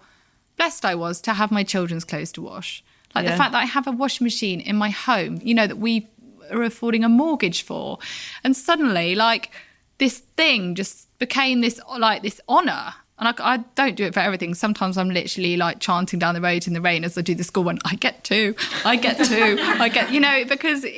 blessed 0.58 0.86
I 0.86 0.96
was 0.96 1.22
to 1.22 1.34
have 1.34 1.52
my 1.52 1.64
children's 1.64 2.04
clothes 2.04 2.32
to 2.34 2.42
wash. 2.42 2.84
Like 3.14 3.26
yeah. 3.26 3.32
the 3.32 3.38
fact 3.38 3.52
that 3.52 3.62
I 3.62 3.66
have 3.66 3.88
a 3.88 3.92
washing 3.92 4.26
machine 4.26 4.60
in 4.60 4.76
my 4.76 4.90
home, 4.90 5.40
you 5.44 5.54
know, 5.54 5.68
that 5.68 5.78
we 5.78 6.08
are 6.50 6.64
affording 6.64 7.04
a 7.04 7.10
mortgage 7.10 7.64
for. 7.64 8.00
And 8.44 8.56
suddenly, 8.56 9.16
like, 9.16 9.52
this 9.98 10.20
thing 10.20 10.76
just 10.76 11.08
became 11.20 11.62
this, 11.62 11.80
like, 11.98 12.24
this 12.24 12.40
honor. 12.48 12.94
And 13.20 13.28
I, 13.28 13.54
I, 13.54 13.58
don't 13.76 13.96
do 13.96 14.06
it 14.06 14.16
for 14.16 14.20
everything. 14.20 14.56
Sometimes 14.56 14.98
I'm 14.98 15.10
literally 15.10 15.56
like 15.56 15.80
chanting 15.80 16.18
down 16.18 16.34
the 16.34 16.42
road 16.42 16.66
in 16.66 16.74
the 16.74 16.82
rain 16.82 17.04
as 17.04 17.16
I 17.20 17.22
do 17.22 17.36
the 17.36 17.44
school 17.44 17.64
one. 17.64 17.78
I 17.86 17.94
get 17.94 18.24
to, 18.26 18.56
I 18.84 18.96
get 18.96 19.18
to, 19.26 19.62
I 19.62 19.90
get, 19.90 20.12
you 20.12 20.20
know, 20.20 20.44
because 20.46 20.84
it, 20.84 20.90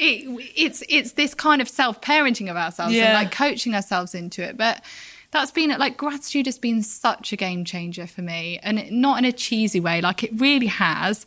it's 0.56 0.82
it's 0.88 1.14
this 1.14 1.34
kind 1.34 1.62
of 1.62 1.68
self 1.68 2.00
parenting 2.00 2.50
of 2.50 2.56
ourselves 2.56 2.94
yeah. 2.94 3.08
and 3.08 3.14
like 3.14 3.34
coaching 3.34 3.76
ourselves 3.76 4.16
into 4.16 4.42
it. 4.42 4.56
But 4.56 4.82
that's 5.34 5.52
been 5.52 5.70
like 5.78 5.98
gratitude 5.98 6.46
has 6.46 6.58
been 6.58 6.82
such 6.82 7.34
a 7.34 7.36
game 7.36 7.66
changer 7.66 8.08
for 8.08 8.22
me 8.22 8.60
and 8.64 8.90
not 8.92 9.20
in 9.20 9.26
a 9.26 9.32
cheesy 9.32 9.80
way 9.80 10.00
like 10.00 10.24
it 10.24 10.32
really 10.40 10.68
has 10.68 11.26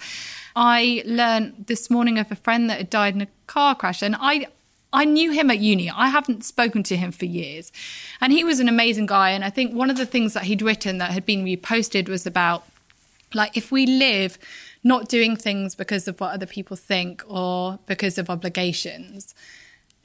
i 0.55 1.03
learned 1.05 1.67
this 1.67 1.91
morning 1.91 2.19
of 2.19 2.31
a 2.33 2.37
friend 2.37 2.71
that 2.71 2.79
had 2.79 2.89
died 2.89 3.15
in 3.15 3.21
a 3.21 3.29
car 3.47 3.75
crash 3.75 4.03
and 4.03 4.17
i 4.19 4.47
I 4.93 5.05
knew 5.05 5.31
him 5.31 5.51
at 5.51 5.59
uni. 5.59 5.91
I 5.91 6.09
haven't 6.09 6.43
spoken 6.43 6.83
to 6.85 6.97
him 6.97 7.13
for 7.13 7.27
years. 7.27 7.71
And 8.21 8.33
he 8.33 8.45
was 8.45 8.61
an 8.61 8.69
amazing 8.69 9.05
guy. 9.07 9.31
And 9.31 9.45
I 9.45 9.51
think 9.51 9.75
one 9.75 9.91
of 9.91 9.99
the 9.99 10.07
things 10.07 10.33
that 10.33 10.45
he'd 10.45 10.63
written 10.63 10.97
that 10.99 11.11
had 11.11 11.27
been 11.27 11.45
reposted 11.45 12.09
was 12.09 12.25
about 12.25 12.65
like 13.35 13.57
if 13.57 13.71
we 13.71 13.85
live 13.85 14.39
not 14.83 15.09
doing 15.09 15.37
things 15.37 15.75
because 15.75 16.07
of 16.09 16.21
what 16.21 16.33
other 16.33 16.47
people 16.47 16.77
think 16.77 17.23
or 17.29 17.79
because 17.87 18.19
of 18.19 18.31
obligations, 18.31 19.35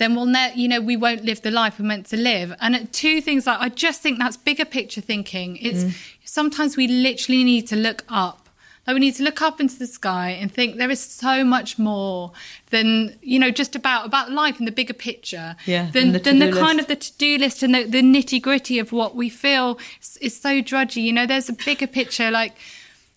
then 0.02 0.16
we'll 0.16 0.26
ne- 0.26 0.54
you 0.56 0.68
know 0.68 0.82
we 0.82 0.97
won't 0.97 1.24
live 1.24 1.41
the 1.41 1.52
life 1.52 1.80
we're 1.80 1.86
meant 1.86 2.08
to 2.08 2.18
live. 2.18 2.56
And 2.60 2.91
two 2.91 3.22
things 3.22 3.45
like 3.45 3.60
i 3.60 3.70
just 3.70 4.02
think 4.02 4.18
that's 4.18 4.38
bigger 4.38 4.66
picture 4.66 5.02
thinking. 5.02 5.58
It's 5.58 5.84
mm. 5.84 5.93
sometimes 6.26 6.76
we 6.76 6.88
literally 6.88 7.43
need 7.43 7.68
to 7.68 7.76
look 7.76 8.04
up. 8.10 8.49
Like 8.88 8.95
we 8.95 8.99
need 8.99 9.16
to 9.16 9.24
look 9.24 9.43
up 9.43 9.62
into 9.62 9.78
the 9.78 9.86
sky 9.86 10.30
and 10.30 10.52
think 10.52 10.78
there 10.78 10.89
is 10.89 10.99
so 10.99 11.43
much 11.43 11.78
more 11.78 12.32
than 12.72 13.16
you 13.22 13.38
know 13.38 13.52
just 13.52 13.76
about 13.76 14.06
about 14.08 14.32
life 14.32 14.60
in 14.60 14.66
the 14.66 14.72
bigger 14.72 14.93
picture 14.93 15.56
yeah 15.66 15.91
than 15.91 16.14
the, 16.14 16.20
than 16.20 16.39
the 16.39 16.52
kind 16.52 16.80
of 16.80 16.88
the 16.88 16.95
to-do 16.95 17.38
list 17.38 17.62
and 17.62 17.76
the, 17.76 17.84
the 17.84 18.02
nitty-gritty 18.02 18.80
of 18.80 18.91
what 18.91 19.16
we 19.16 19.30
feel 19.30 19.78
is, 20.02 20.18
is 20.18 20.41
so 20.41 20.62
drudgy. 20.62 21.02
You 21.02 21.14
know 21.14 21.28
there's 21.28 21.47
a 21.47 21.54
bigger 21.54 21.88
picture 21.88 22.32
like 22.32 22.54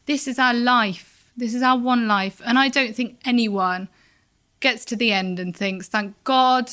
this 0.05 0.29
is 0.29 0.39
our 0.39 0.55
life. 0.55 1.31
This 1.35 1.55
is 1.55 1.63
our 1.63 1.79
one 1.79 2.07
life. 2.07 2.43
And 2.45 2.59
i 2.59 2.69
don't 2.69 2.95
think 2.95 3.19
anyone 3.25 3.89
gets 4.65 4.85
to 4.87 4.97
the 4.97 5.13
end 5.13 5.39
and 5.39 5.55
thinks, 5.55 5.89
thank 5.89 6.15
God 6.25 6.73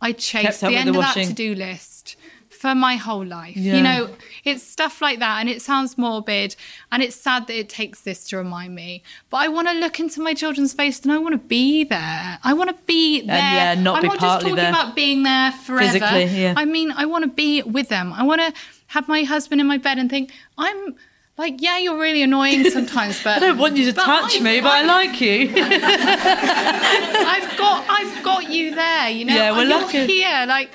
I 0.00 0.10
chased 0.12 0.60
the 0.60 0.74
end 0.74 0.94
the 0.94 0.98
of 0.98 1.14
that 1.14 1.26
to 1.28 1.32
do 1.32 1.54
list 1.54 2.16
for 2.48 2.74
my 2.74 2.96
whole 2.96 3.24
life. 3.24 3.56
Yeah. 3.56 3.76
You 3.76 3.82
know, 3.82 4.10
it's 4.44 4.64
stuff 4.64 5.00
like 5.00 5.20
that. 5.20 5.38
And 5.38 5.48
it 5.48 5.62
sounds 5.62 5.96
morbid 5.96 6.56
and 6.90 7.02
it's 7.04 7.14
sad 7.14 7.46
that 7.46 7.56
it 7.56 7.68
takes 7.68 8.00
this 8.00 8.28
to 8.28 8.36
remind 8.36 8.74
me. 8.74 9.04
But 9.30 9.38
I 9.38 9.48
want 9.48 9.68
to 9.68 9.74
look 9.74 10.00
into 10.00 10.20
my 10.20 10.34
children's 10.34 10.72
face 10.72 11.00
and 11.00 11.12
I 11.12 11.18
want 11.18 11.34
to 11.34 11.38
be 11.38 11.84
there. 11.84 12.38
I 12.42 12.52
want 12.52 12.68
to 12.68 12.76
be 12.84 13.20
there. 13.20 13.36
And 13.36 13.78
yeah, 13.78 13.82
not 13.82 13.98
I'm 13.98 14.08
not 14.08 14.20
just 14.20 14.40
talking 14.40 14.56
there. 14.56 14.70
about 14.70 14.96
being 14.96 15.22
there 15.22 15.52
forever. 15.52 16.18
Yeah. 16.20 16.54
I 16.56 16.64
mean, 16.64 16.90
I 16.90 17.06
want 17.06 17.22
to 17.24 17.30
be 17.30 17.62
with 17.62 17.88
them. 17.88 18.12
I 18.12 18.24
want 18.24 18.40
to 18.40 18.52
have 18.88 19.06
my 19.06 19.22
husband 19.22 19.60
in 19.60 19.68
my 19.68 19.78
bed 19.78 19.98
and 19.98 20.10
think, 20.10 20.32
I'm 20.58 20.96
like, 21.40 21.62
yeah, 21.62 21.78
you're 21.78 21.98
really 21.98 22.22
annoying 22.22 22.68
sometimes, 22.68 23.24
but 23.24 23.36
I 23.38 23.38
don't 23.40 23.56
want 23.56 23.78
you 23.78 23.86
to 23.86 23.94
touch 23.94 24.36
I've, 24.36 24.42
me, 24.42 24.60
but 24.60 24.68
I've, 24.68 24.84
I 24.84 24.86
like 24.86 25.18
you. 25.22 25.50
I've 25.56 27.56
got, 27.56 27.86
I've 27.88 28.22
got 28.22 28.50
you 28.50 28.74
there. 28.74 29.08
You 29.08 29.24
know, 29.24 29.34
yeah, 29.34 29.52
we're 29.52 29.64
you're 29.64 29.80
lucky. 29.80 30.06
here. 30.06 30.44
Like, 30.46 30.70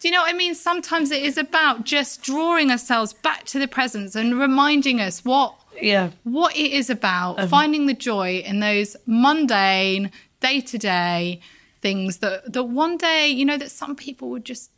do 0.00 0.08
you 0.08 0.12
know 0.12 0.20
what 0.20 0.34
I 0.34 0.36
mean? 0.36 0.54
Sometimes 0.54 1.10
it 1.10 1.22
is 1.22 1.38
about 1.38 1.84
just 1.84 2.22
drawing 2.22 2.70
ourselves 2.70 3.14
back 3.14 3.44
to 3.46 3.58
the 3.58 3.66
presence 3.66 4.14
and 4.14 4.38
reminding 4.38 5.00
us 5.00 5.24
what 5.24 5.54
Yeah. 5.80 6.10
what 6.22 6.54
it 6.54 6.72
is 6.72 6.90
about 6.90 7.40
um, 7.40 7.48
finding 7.48 7.86
the 7.86 7.94
joy 7.94 8.42
in 8.44 8.60
those 8.60 8.98
mundane 9.06 10.10
day 10.40 10.60
to 10.60 10.76
day 10.76 11.40
things 11.80 12.18
that 12.18 12.52
that 12.52 12.64
one 12.64 12.98
day 12.98 13.28
you 13.28 13.46
know 13.46 13.56
that 13.56 13.70
some 13.70 13.96
people 13.96 14.28
would 14.28 14.44
just 14.44 14.70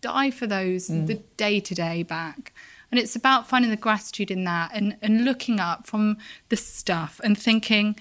die 0.00 0.30
for 0.30 0.48
those 0.48 0.88
mm. 0.88 1.06
the 1.06 1.14
day 1.36 1.60
to 1.60 1.74
day 1.74 2.02
back 2.02 2.52
and 2.94 3.00
it's 3.02 3.16
about 3.16 3.48
finding 3.48 3.70
the 3.72 3.76
gratitude 3.76 4.30
in 4.30 4.44
that 4.44 4.70
and 4.72 4.96
and 5.02 5.24
looking 5.24 5.58
up 5.58 5.84
from 5.84 6.16
the 6.48 6.56
stuff 6.56 7.20
and 7.24 7.36
thinking 7.36 7.96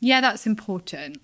yeah 0.00 0.20
that's 0.20 0.46
important 0.46 1.20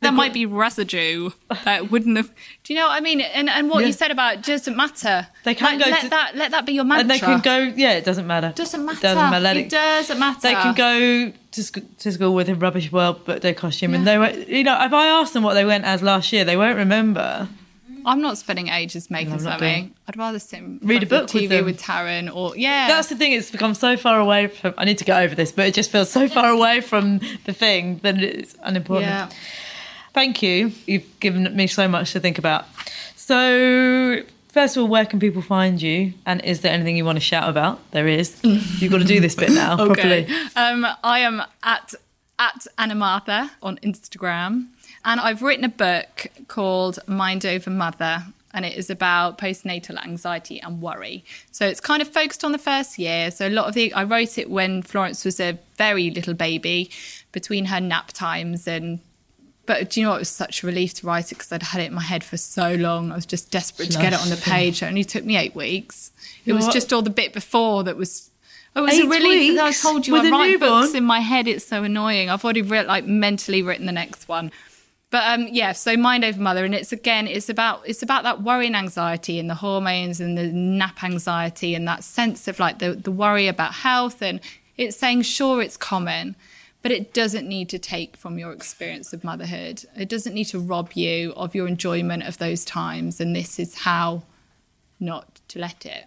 there 0.00 0.10
might 0.12 0.34
be 0.34 0.44
residue 0.44 1.30
that 1.64 1.90
wouldn't 1.92 2.16
have 2.16 2.30
do 2.64 2.74
you 2.74 2.78
know 2.80 2.88
what 2.88 2.94
i 2.96 3.00
mean 3.00 3.20
and 3.22 3.48
and 3.48 3.70
what 3.70 3.80
Yeah. 3.82 3.86
you 3.86 3.92
said 3.92 4.10
about 4.10 4.34
it 4.34 4.42
doesn't 4.42 4.76
matter 4.76 5.28
They 5.44 5.54
can 5.54 5.78
Like, 5.78 5.84
go 5.84 5.90
let 5.92 6.00
to- 6.02 6.08
that 6.10 6.36
let 6.36 6.50
that 6.50 6.66
be 6.66 6.72
your 6.72 6.84
mantra 6.84 7.00
And 7.02 7.10
they 7.10 7.18
can 7.20 7.40
go, 7.40 7.56
yeah, 7.76 7.92
it 7.92 8.04
doesn't 8.04 8.26
matter. 8.26 8.52
doesn't 8.56 8.84
matter 8.84 9.00
Doesn't 9.00 9.30
matter. 9.30 9.58
It 9.60 9.70
doesn't 9.70 10.18
matter 10.18 10.40
They 10.42 10.54
can 10.54 10.74
go 10.74 11.32
to, 11.52 11.62
sc- 11.62 11.98
to 12.00 12.12
school 12.12 12.34
with 12.34 12.48
a 12.50 12.54
rubbish 12.54 12.90
world 12.92 13.16
but 13.24 13.36
birthday 13.36 13.54
costume, 13.54 13.94
and 13.94 14.04
they 14.06 14.18
were, 14.18 14.30
you 14.30 14.64
know, 14.64 14.76
if 14.84 14.92
I 14.92 15.06
asked 15.06 15.32
them 15.34 15.44
what 15.44 15.54
they 15.54 15.64
went 15.64 15.84
as 15.84 16.02
last 16.02 16.32
year, 16.32 16.44
they 16.44 16.56
won't 16.56 16.76
remember. 16.76 17.48
I'm 18.06 18.20
not 18.20 18.38
spending 18.38 18.68
ages 18.68 19.10
making 19.10 19.32
I'm 19.34 19.38
something. 19.40 19.94
I'd 20.08 20.16
rather 20.16 20.38
sit 20.38 20.58
in 20.60 20.78
Read 20.82 21.02
a 21.02 21.06
book 21.06 21.28
the 21.30 21.40
with 21.40 21.44
TV 21.44 21.48
them. 21.50 21.64
with, 21.64 21.80
Taryn 21.80 22.34
or 22.34 22.56
yeah. 22.56 22.88
That's 22.88 23.08
the 23.08 23.16
thing; 23.16 23.32
it's 23.32 23.50
become 23.50 23.74
so 23.74 23.96
far 23.96 24.18
away 24.20 24.48
from. 24.48 24.74
I 24.78 24.84
need 24.84 24.98
to 24.98 25.04
get 25.04 25.22
over 25.22 25.34
this, 25.34 25.52
but 25.52 25.66
it 25.66 25.74
just 25.74 25.90
feels 25.90 26.10
so 26.10 26.28
far 26.28 26.48
away 26.58 26.80
from 26.80 27.20
the 27.44 27.52
thing 27.52 27.98
that 28.02 28.22
it's 28.22 28.54
unimportant. 28.62 29.06
yeah. 29.06 29.28
Thank 30.12 30.42
you. 30.42 30.70
You've 30.86 31.18
given 31.20 31.56
me 31.56 31.66
so 31.66 31.88
much 31.88 32.12
to 32.12 32.20
think 32.20 32.38
about. 32.38 32.66
So, 33.16 34.22
first 34.48 34.76
of 34.76 34.82
all, 34.82 34.88
where 34.88 35.06
can 35.06 35.18
people 35.18 35.42
find 35.42 35.80
you? 35.82 36.12
And 36.26 36.40
is 36.44 36.60
there 36.60 36.72
anything 36.72 36.96
you 36.96 37.04
want 37.04 37.16
to 37.16 37.20
shout 37.24 37.48
about? 37.48 37.80
There 37.90 38.06
is. 38.06 38.38
You've 38.44 38.92
got 38.92 38.98
to 38.98 39.04
do 39.04 39.18
this 39.18 39.34
bit 39.34 39.50
now 39.50 39.74
Okay. 39.80 40.24
properly. 40.26 40.26
Um, 40.54 40.86
I 41.02 41.20
am 41.20 41.42
at 41.62 41.94
at 42.38 42.66
Anna 42.78 42.94
Mathur 42.94 43.48
on 43.62 43.76
Instagram, 43.78 44.66
and 45.04 45.20
I've 45.20 45.42
written 45.42 45.64
a 45.64 45.68
book 45.68 46.26
called 46.48 46.98
Mind 47.06 47.44
Over 47.46 47.70
Mother. 47.70 48.24
And 48.56 48.64
it 48.64 48.76
is 48.76 48.88
about 48.88 49.36
postnatal 49.36 50.00
anxiety 50.04 50.60
and 50.62 50.80
worry. 50.80 51.24
So 51.50 51.66
it's 51.66 51.80
kind 51.80 52.00
of 52.00 52.06
focused 52.06 52.44
on 52.44 52.52
the 52.52 52.58
first 52.58 53.00
year. 53.00 53.32
So 53.32 53.48
a 53.48 53.50
lot 53.50 53.66
of 53.66 53.74
the 53.74 53.92
I 53.92 54.04
wrote 54.04 54.38
it 54.38 54.48
when 54.48 54.80
Florence 54.82 55.24
was 55.24 55.40
a 55.40 55.58
very 55.76 56.08
little 56.10 56.34
baby, 56.34 56.88
between 57.32 57.64
her 57.64 57.80
nap 57.80 58.12
times 58.12 58.68
and 58.68 59.00
But 59.66 59.90
do 59.90 60.00
you 60.00 60.06
know 60.06 60.10
what? 60.10 60.16
It 60.16 60.20
was 60.20 60.28
such 60.28 60.62
a 60.62 60.66
relief 60.66 60.94
to 60.94 61.06
write 61.06 61.32
it 61.32 61.36
because 61.36 61.50
I'd 61.50 61.62
had 61.62 61.80
it 61.80 61.86
in 61.86 61.94
my 61.94 62.02
head 62.02 62.22
for 62.22 62.36
so 62.36 62.74
long. 62.74 63.10
I 63.10 63.16
was 63.16 63.26
just 63.26 63.50
desperate 63.50 63.90
to 63.92 63.98
get 63.98 64.12
it 64.12 64.20
on 64.20 64.28
the 64.28 64.36
page. 64.36 64.82
It 64.82 64.86
only 64.86 65.04
took 65.04 65.24
me 65.24 65.36
eight 65.36 65.54
weeks. 65.54 66.12
It 66.44 66.52
was 66.52 66.68
just 66.68 66.92
all 66.92 67.02
the 67.02 67.10
bit 67.10 67.32
before 67.32 67.82
that 67.84 67.96
was. 67.96 68.30
Oh, 68.76 68.82
it 68.82 68.86
was 68.86 68.94
Eight 68.94 69.04
a 69.04 69.08
relief. 69.08 69.60
I 69.60 69.72
told 69.72 70.06
you 70.06 70.12
with 70.14 70.24
I 70.26 70.30
write 70.30 70.50
newborn? 70.50 70.82
books 70.82 70.94
in 70.94 71.04
my 71.04 71.20
head. 71.20 71.46
It's 71.46 71.64
so 71.64 71.84
annoying. 71.84 72.28
I've 72.28 72.44
already 72.44 72.62
like 72.62 73.04
mentally 73.06 73.62
written 73.62 73.86
the 73.86 73.92
next 73.92 74.28
one. 74.28 74.50
But 75.10 75.22
um, 75.32 75.48
yeah, 75.50 75.72
so 75.72 75.96
mind 75.96 76.24
over 76.24 76.40
mother, 76.40 76.64
and 76.64 76.74
it's 76.74 76.92
again, 76.92 77.28
it's 77.28 77.48
about 77.48 77.82
it's 77.86 78.02
about 78.02 78.24
that 78.24 78.42
worry 78.42 78.66
and 78.66 78.74
anxiety 78.76 79.38
and 79.38 79.48
the 79.48 79.54
hormones 79.54 80.20
and 80.20 80.36
the 80.36 80.48
nap 80.48 81.04
anxiety 81.04 81.74
and 81.74 81.86
that 81.86 82.02
sense 82.02 82.48
of 82.48 82.58
like 82.58 82.78
the 82.80 82.94
the 82.94 83.12
worry 83.12 83.46
about 83.46 83.74
health. 83.74 84.22
And 84.22 84.40
it's 84.76 84.96
saying, 84.96 85.22
sure, 85.22 85.62
it's 85.62 85.76
common, 85.76 86.34
but 86.82 86.90
it 86.90 87.14
doesn't 87.14 87.48
need 87.48 87.68
to 87.68 87.78
take 87.78 88.16
from 88.16 88.38
your 88.38 88.52
experience 88.52 89.12
of 89.12 89.22
motherhood. 89.22 89.84
It 89.96 90.08
doesn't 90.08 90.34
need 90.34 90.46
to 90.46 90.58
rob 90.58 90.92
you 90.94 91.32
of 91.36 91.54
your 91.54 91.68
enjoyment 91.68 92.24
of 92.24 92.38
those 92.38 92.64
times. 92.64 93.20
And 93.20 93.36
this 93.36 93.58
is 93.58 93.74
how 93.80 94.24
not 94.98 95.40
to 95.48 95.58
let 95.58 95.86
it. 95.86 96.06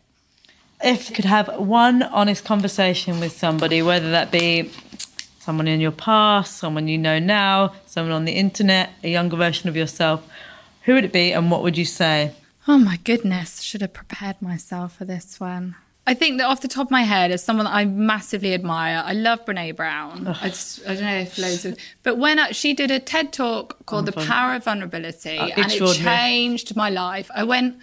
If 0.83 1.09
you 1.09 1.15
could 1.15 1.25
have 1.25 1.57
one 1.57 2.03
honest 2.03 2.45
conversation 2.45 3.19
with 3.19 3.31
somebody, 3.35 3.81
whether 3.81 4.11
that 4.11 4.31
be 4.31 4.71
someone 5.47 5.69
in 5.69 5.79
your 5.79 5.93
past, 5.93 6.57
someone 6.57 6.89
you 6.89 6.97
know 6.97 7.19
now, 7.19 7.71
someone 7.85 8.11
on 8.11 8.25
the 8.25 8.33
internet, 8.33 8.89
a 9.01 9.07
younger 9.07 9.37
version 9.37 9.69
of 9.69 9.77
yourself, 9.77 10.21
who 10.81 10.93
would 10.93 11.05
it 11.05 11.13
be 11.13 11.31
and 11.31 11.49
what 11.49 11.63
would 11.63 11.77
you 11.77 11.85
say? 11.85 12.33
Oh 12.67 12.77
my 12.77 12.97
goodness, 13.05 13.61
should 13.61 13.79
have 13.79 13.93
prepared 13.93 14.41
myself 14.41 14.97
for 14.97 15.05
this 15.05 15.39
one. 15.39 15.77
I 16.05 16.15
think 16.15 16.37
that 16.39 16.47
off 16.47 16.59
the 16.59 16.67
top 16.67 16.87
of 16.87 16.91
my 16.91 17.03
head, 17.03 17.31
as 17.31 17.45
someone 17.45 17.63
that 17.63 17.73
I 17.73 17.85
massively 17.85 18.53
admire, 18.53 19.01
I 19.05 19.13
love 19.13 19.45
Brene 19.45 19.73
Brown. 19.73 20.27
I 20.27 20.49
just, 20.49 20.85
I 20.85 20.95
don't 20.95 21.03
know 21.03 21.19
if 21.19 21.37
loads 21.37 21.63
of, 21.63 21.77
but 22.03 22.17
when 22.17 22.39
I, 22.39 22.51
she 22.51 22.73
did 22.73 22.91
a 22.91 22.99
TED 22.99 23.31
talk 23.31 23.77
oh, 23.79 23.83
called 23.85 24.05
"The 24.05 24.11
Power 24.11 24.53
of 24.53 24.65
Vulnerability," 24.65 25.37
uh, 25.37 25.47
and 25.55 25.71
it 25.71 25.95
changed 25.95 26.75
my 26.75 26.89
life. 26.89 27.31
I 27.33 27.45
went 27.45 27.77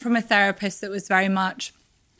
from 0.00 0.16
a 0.16 0.20
therapist 0.20 0.80
that 0.80 0.90
was 0.90 1.06
very 1.06 1.28
much, 1.28 1.72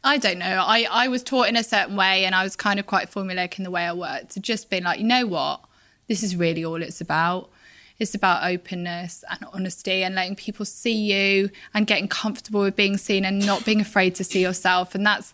I 0.07 0.19
don't 0.19 0.39
know, 0.39 0.63
I, 0.67 0.87
I 0.91 1.09
was 1.09 1.23
taught 1.23 1.49
in 1.49 1.57
a 1.57 1.65
certain 1.65 1.97
way, 1.97 2.27
and 2.27 2.35
I 2.35 2.45
was 2.45 2.57
kind 2.57 2.79
of 2.79 2.87
quite 2.87 3.11
formulaic 3.11 3.57
in 3.57 3.65
the 3.65 3.71
way 3.71 3.85
I 3.85 3.93
worked. 3.95 4.33
To 4.33 4.41
just 4.41 4.69
being 4.69 4.85
like, 4.85 5.01
you 5.01 5.07
know 5.07 5.27
what, 5.27 5.65
this 6.09 6.23
is 6.23 6.37
really 6.37 6.65
all 6.65 6.83
it's 6.83 7.01
about. 7.01 7.51
It's 7.99 8.15
about 8.15 8.45
openness 8.45 9.25
and 9.31 9.41
honesty 9.53 10.03
and 10.03 10.15
letting 10.15 10.35
people 10.37 10.67
see 10.67 10.93
you 10.93 11.51
and 11.73 11.87
getting 11.87 12.09
comfortable 12.09 12.61
with 12.63 12.77
being 12.77 12.97
seen 12.97 13.25
and 13.25 13.47
not 13.47 13.65
being 13.65 13.81
afraid 13.81 14.17
to 14.17 14.25
see 14.25 14.43
yourself. 14.43 14.95
And 14.95 15.07
that's 15.07 15.33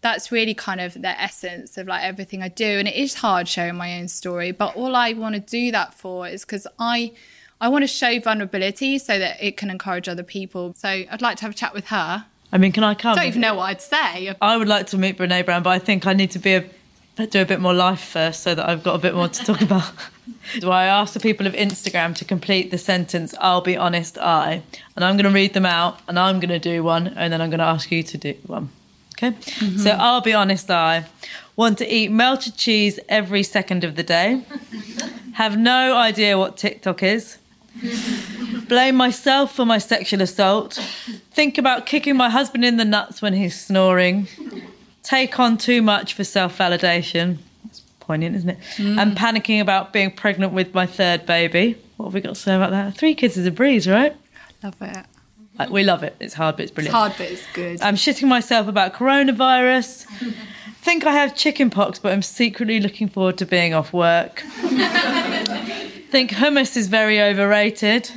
that's 0.00 0.32
really 0.32 0.54
kind 0.54 0.80
of 0.80 0.94
the 0.94 1.20
essence 1.20 1.76
of 1.76 1.86
like 1.86 2.02
everything 2.02 2.42
I 2.42 2.48
do. 2.48 2.64
And 2.64 2.88
it 2.88 2.94
is 2.94 3.14
hard 3.14 3.48
sharing 3.48 3.74
my 3.74 3.98
own 3.98 4.08
story, 4.08 4.50
but 4.50 4.74
all 4.76 4.96
I 4.96 5.12
want 5.12 5.34
to 5.34 5.40
do 5.40 5.70
that 5.72 5.92
for 5.92 6.26
is 6.26 6.44
because 6.44 6.66
I 6.78 7.12
I 7.60 7.68
want 7.68 7.82
to 7.82 7.88
show 7.88 8.18
vulnerability 8.18 8.96
so 8.96 9.18
that 9.18 9.42
it 9.42 9.58
can 9.58 9.68
encourage 9.68 10.08
other 10.08 10.22
people. 10.22 10.72
So 10.78 10.88
I'd 10.88 11.20
like 11.20 11.36
to 11.38 11.42
have 11.42 11.50
a 11.50 11.54
chat 11.54 11.74
with 11.74 11.88
her. 11.88 12.24
I 12.52 12.58
mean, 12.58 12.72
can 12.72 12.84
I 12.84 12.94
come? 12.94 13.12
I 13.12 13.22
don't 13.22 13.26
even 13.26 13.40
know 13.40 13.54
what 13.54 13.64
I'd 13.64 13.80
say. 13.80 14.34
I 14.40 14.56
would 14.56 14.68
like 14.68 14.88
to 14.88 14.98
meet 14.98 15.16
Brene 15.18 15.44
Brown, 15.44 15.62
but 15.62 15.70
I 15.70 15.78
think 15.78 16.06
I 16.06 16.12
need 16.12 16.32
to 16.32 16.38
be 16.38 16.54
a 16.54 16.64
do 17.26 17.42
a 17.42 17.44
bit 17.44 17.60
more 17.60 17.74
life 17.74 18.00
first 18.00 18.42
so 18.42 18.54
that 18.54 18.68
I've 18.68 18.82
got 18.82 18.94
a 18.94 18.98
bit 18.98 19.14
more 19.14 19.28
to 19.28 19.44
talk 19.44 19.60
about. 19.60 19.90
Do 20.60 20.70
I 20.70 20.84
ask 20.84 21.12
the 21.12 21.20
people 21.20 21.46
of 21.46 21.52
Instagram 21.54 22.14
to 22.16 22.24
complete 22.24 22.70
the 22.70 22.78
sentence, 22.78 23.34
I'll 23.40 23.60
be 23.60 23.76
honest, 23.76 24.16
I. 24.18 24.62
And 24.96 25.04
I'm 25.04 25.16
going 25.16 25.26
to 25.26 25.34
read 25.34 25.52
them 25.52 25.66
out 25.66 26.00
and 26.08 26.18
I'm 26.18 26.40
going 26.40 26.50
to 26.50 26.58
do 26.58 26.82
one 26.82 27.08
and 27.08 27.32
then 27.32 27.40
I'm 27.40 27.50
going 27.50 27.58
to 27.60 27.66
ask 27.66 27.90
you 27.90 28.02
to 28.02 28.18
do 28.18 28.34
one. 28.46 28.70
Okay? 29.14 29.32
Mm-hmm. 29.32 29.78
So 29.78 29.90
I'll 29.90 30.22
be 30.22 30.32
honest, 30.32 30.70
I 30.70 31.04
want 31.56 31.78
to 31.78 31.94
eat 31.94 32.10
melted 32.10 32.56
cheese 32.56 32.98
every 33.08 33.42
second 33.42 33.84
of 33.84 33.96
the 33.96 34.02
day, 34.02 34.42
have 35.34 35.58
no 35.58 35.96
idea 35.96 36.38
what 36.38 36.56
TikTok 36.56 37.02
is, 37.02 37.38
blame 38.68 38.94
myself 38.96 39.54
for 39.54 39.64
my 39.64 39.78
sexual 39.78 40.20
assault, 40.22 40.74
think 41.32 41.58
about 41.58 41.86
kicking 41.86 42.16
my 42.16 42.28
husband 42.30 42.64
in 42.64 42.76
the 42.76 42.84
nuts 42.84 43.22
when 43.22 43.32
he's 43.32 43.58
snoring, 43.60 44.28
take 45.02 45.38
on 45.38 45.56
too 45.58 45.82
much 45.82 46.14
for 46.14 46.24
self 46.24 46.58
validation. 46.58 47.38
It's 47.66 47.80
poignant, 48.00 48.36
isn't 48.36 48.50
it? 48.50 48.58
Mm. 48.76 48.98
And 49.00 49.16
panicking 49.16 49.60
about 49.60 49.92
being 49.92 50.10
pregnant 50.10 50.52
with 50.52 50.74
my 50.74 50.86
third 50.86 51.26
baby. 51.26 51.76
What 51.96 52.06
have 52.06 52.14
we 52.14 52.20
got 52.20 52.30
to 52.30 52.40
say 52.40 52.54
about 52.54 52.70
that? 52.70 52.96
Three 52.96 53.14
kids 53.14 53.36
is 53.36 53.46
a 53.46 53.50
breeze, 53.50 53.86
right? 53.88 54.16
Love 54.62 54.74
it. 54.80 55.04
Like, 55.58 55.68
we 55.70 55.84
love 55.84 56.02
it. 56.02 56.16
It's 56.20 56.32
hard, 56.34 56.56
but 56.56 56.62
it's 56.62 56.70
It's 56.70 56.74
brilliant. 56.74 56.96
hard, 56.96 57.12
but 57.18 57.30
it's 57.30 57.42
good. 57.52 57.82
I'm 57.82 57.94
shitting 57.96 58.28
myself 58.28 58.66
about 58.68 58.94
coronavirus. 58.94 60.06
Think 60.82 61.04
I 61.04 61.12
have 61.12 61.36
chickenpox, 61.36 61.98
but 61.98 62.12
I'm 62.12 62.22
secretly 62.22 62.80
looking 62.80 63.06
forward 63.08 63.36
to 63.38 63.44
being 63.46 63.74
off 63.74 63.92
work. 63.92 64.42
Think 66.10 66.30
hummus 66.32 66.76
is 66.76 66.88
very 66.88 67.20
overrated. 67.20 68.10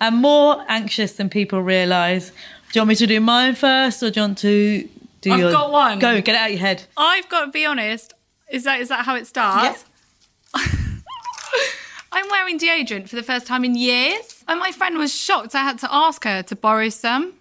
And 0.00 0.16
more 0.16 0.64
anxious 0.68 1.12
than 1.12 1.28
people 1.28 1.62
realise. 1.62 2.30
Do 2.30 2.34
you 2.78 2.80
want 2.80 2.88
me 2.88 2.94
to 2.96 3.06
do 3.06 3.20
mine 3.20 3.54
first, 3.54 4.02
or 4.02 4.10
do 4.10 4.20
you 4.20 4.26
want 4.26 4.38
to 4.38 4.88
do 5.20 5.30
yours? 5.30 5.34
I've 5.34 5.40
your? 5.40 5.52
got 5.52 5.70
one. 5.70 5.98
Go, 5.98 6.20
get 6.20 6.34
it 6.34 6.38
out 6.38 6.46
of 6.46 6.52
your 6.52 6.60
head. 6.60 6.84
I've 6.96 7.28
got 7.28 7.44
to 7.44 7.50
be 7.50 7.64
honest. 7.64 8.14
Is 8.50 8.64
that 8.64 8.80
is 8.80 8.88
that 8.88 9.04
how 9.04 9.14
it 9.14 9.26
starts? 9.26 9.84
I'm 10.54 12.28
wearing 12.30 12.58
deodorant 12.58 13.08
for 13.08 13.16
the 13.16 13.22
first 13.22 13.46
time 13.46 13.64
in 13.64 13.76
years. 13.76 14.42
And 14.48 14.58
my 14.58 14.72
friend 14.72 14.98
was 14.98 15.14
shocked. 15.14 15.54
I 15.54 15.62
had 15.62 15.78
to 15.80 15.88
ask 15.94 16.24
her 16.24 16.42
to 16.42 16.56
borrow 16.56 16.88
some. 16.88 17.34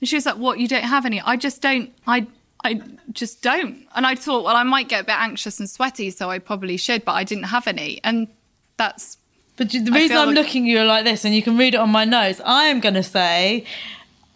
And 0.00 0.08
she 0.08 0.16
was 0.16 0.26
like, 0.26 0.36
What, 0.36 0.58
you 0.58 0.68
don't 0.68 0.84
have 0.84 1.06
any? 1.06 1.20
I 1.20 1.36
just 1.36 1.62
don't 1.62 1.92
I 2.06 2.26
I 2.64 2.80
just 3.12 3.42
don't. 3.42 3.86
And 3.94 4.06
I 4.06 4.14
thought, 4.14 4.44
well, 4.44 4.56
I 4.56 4.62
might 4.62 4.88
get 4.88 5.02
a 5.02 5.04
bit 5.04 5.16
anxious 5.18 5.58
and 5.58 5.68
sweaty, 5.68 6.10
so 6.10 6.30
I 6.30 6.38
probably 6.38 6.76
should, 6.76 7.04
but 7.04 7.12
I 7.12 7.24
didn't 7.24 7.44
have 7.44 7.66
any. 7.66 8.00
And 8.04 8.28
that's 8.76 9.16
But 9.62 9.72
you- 9.74 9.84
the 9.84 9.92
reason 9.92 10.16
I'm 10.16 10.26
like- 10.28 10.34
looking 10.34 10.64
at 10.68 10.70
you 10.72 10.82
like 10.82 11.04
this, 11.04 11.24
and 11.24 11.32
you 11.34 11.40
can 11.42 11.56
read 11.56 11.74
it 11.74 11.76
on 11.76 11.88
my 11.90 12.04
notes, 12.04 12.40
I 12.44 12.64
am 12.64 12.80
going 12.80 12.94
to 12.94 13.02
say, 13.04 13.64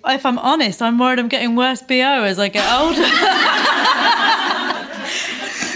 if 0.07 0.25
I'm 0.25 0.39
honest, 0.39 0.81
I'm 0.81 0.99
worried 1.01 1.19
I'm 1.19 1.27
getting 1.27 1.57
worse 1.57 1.83
BO 1.83 2.23
as 2.23 2.39
I 2.39 2.47
get 2.49 2.65
older. 2.81 3.01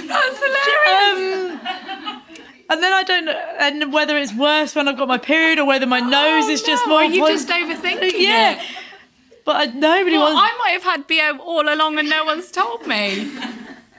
that's 0.07 0.39
hilarious. 0.39 1.61
Um, 1.63 2.23
and 2.71 2.81
then 2.81 2.93
I 2.93 3.03
don't 3.03 3.25
know 3.25 3.33
and 3.59 3.93
whether 3.93 4.17
it's 4.17 4.33
worse 4.33 4.77
when 4.77 4.87
I've 4.87 4.97
got 4.97 5.09
my 5.09 5.19
period 5.19 5.59
or 5.59 5.65
whether 5.67 5.87
my 5.87 5.99
nose 5.99 6.49
is 6.49 6.63
just 6.63 6.87
no, 6.87 6.91
more. 6.93 7.01
are 7.01 7.05
you 7.07 7.27
just 7.27 7.49
overthinking 7.49 8.13
yeah. 8.19 8.53
it? 8.53 8.59
But 9.45 9.57
I, 9.57 9.65
nobody 9.67 10.17
Well, 10.17 10.33
wants. 10.33 10.41
I 10.55 10.59
might 10.59 10.71
have 10.81 10.85
had 10.85 11.07
BO 11.09 11.43
all 11.43 11.69
along 11.69 11.99
and 11.99 12.09
no 12.09 12.25
one's 12.25 12.53
told 12.53 12.87
me. 12.87 13.33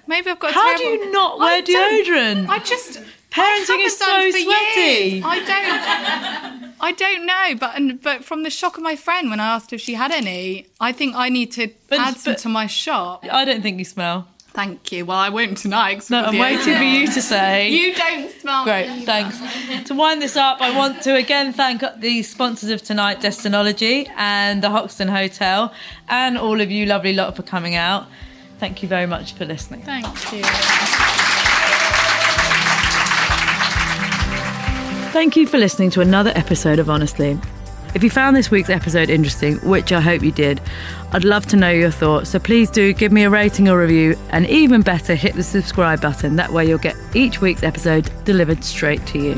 Maybe 0.07 0.29
I've 0.29 0.39
got. 0.39 0.53
How 0.53 0.77
do 0.77 0.83
you 0.83 1.11
not 1.11 1.39
wear 1.39 1.61
don't- 1.61 2.05
deodorant? 2.07 2.47
I 2.47 2.59
just 2.59 3.01
Parenting 3.31 3.85
is 3.85 3.97
so 3.97 4.05
sweaty. 4.31 4.41
years. 4.41 5.23
I 5.25 5.39
don't. 5.51 6.73
I 6.83 6.91
don't 6.91 7.25
know, 7.25 7.55
but 7.59 7.75
and, 7.77 8.01
but 8.01 8.25
from 8.25 8.43
the 8.43 8.49
shock 8.49 8.75
of 8.77 8.83
my 8.83 8.95
friend 8.95 9.29
when 9.29 9.39
I 9.39 9.55
asked 9.55 9.71
if 9.71 9.79
she 9.79 9.93
had 9.93 10.11
any, 10.11 10.67
I 10.79 10.91
think 10.91 11.15
I 11.15 11.29
need 11.29 11.51
to 11.53 11.69
But- 11.87 11.99
add 11.99 12.17
some 12.17 12.35
to 12.35 12.49
my 12.49 12.67
shop. 12.67 13.23
I 13.31 13.45
don't 13.45 13.61
think 13.61 13.79
you 13.79 13.85
smell. 13.85 14.27
Thank 14.53 14.91
you. 14.91 15.05
Well, 15.05 15.17
I 15.17 15.29
won't 15.29 15.57
tonight. 15.57 16.09
No, 16.09 16.23
I'm 16.25 16.37
waiting 16.37 16.75
for 16.75 16.83
you 16.83 17.07
to 17.07 17.21
say. 17.21 17.69
You 17.77 17.95
don't 17.95 18.29
smell 18.41 18.65
Great, 18.65 18.89
me. 18.89 19.05
thanks. 19.05 19.39
To 19.87 19.93
wind 19.93 20.21
this 20.21 20.35
up, 20.35 20.59
I 20.59 20.75
want 20.77 21.01
to 21.03 21.15
again 21.15 21.53
thank 21.53 21.81
the 21.99 22.21
sponsors 22.23 22.69
of 22.69 22.81
tonight, 22.81 23.21
Destinology 23.21 24.09
and 24.17 24.61
the 24.61 24.69
Hoxton 24.69 25.07
Hotel, 25.07 25.71
and 26.09 26.37
all 26.37 26.59
of 26.59 26.69
you 26.69 26.85
lovely 26.85 27.13
lot 27.13 27.33
for 27.37 27.43
coming 27.43 27.75
out. 27.75 28.07
Thank 28.59 28.83
you 28.83 28.89
very 28.89 29.07
much 29.07 29.33
for 29.35 29.45
listening. 29.45 29.83
Thank 29.83 30.33
you. 30.33 31.20
Thank 35.11 35.35
you 35.35 35.45
for 35.45 35.57
listening 35.57 35.89
to 35.89 35.99
another 35.99 36.31
episode 36.35 36.79
of 36.79 36.89
Honestly. 36.89 37.37
If 37.93 38.01
you 38.01 38.09
found 38.09 38.33
this 38.33 38.49
week's 38.49 38.69
episode 38.69 39.09
interesting, 39.09 39.57
which 39.57 39.91
I 39.91 39.99
hope 39.99 40.21
you 40.21 40.31
did, 40.31 40.61
I'd 41.11 41.25
love 41.25 41.45
to 41.47 41.57
know 41.57 41.69
your 41.69 41.91
thoughts. 41.91 42.29
So 42.29 42.39
please 42.39 42.69
do 42.69 42.93
give 42.93 43.11
me 43.11 43.23
a 43.23 43.29
rating 43.29 43.67
or 43.67 43.77
review, 43.77 44.17
and 44.29 44.47
even 44.47 44.81
better, 44.81 45.13
hit 45.13 45.35
the 45.35 45.43
subscribe 45.43 45.99
button. 45.99 46.37
That 46.37 46.53
way, 46.53 46.65
you'll 46.65 46.77
get 46.77 46.95
each 47.13 47.41
week's 47.41 47.61
episode 47.61 48.09
delivered 48.23 48.63
straight 48.63 49.05
to 49.07 49.19
you. 49.19 49.33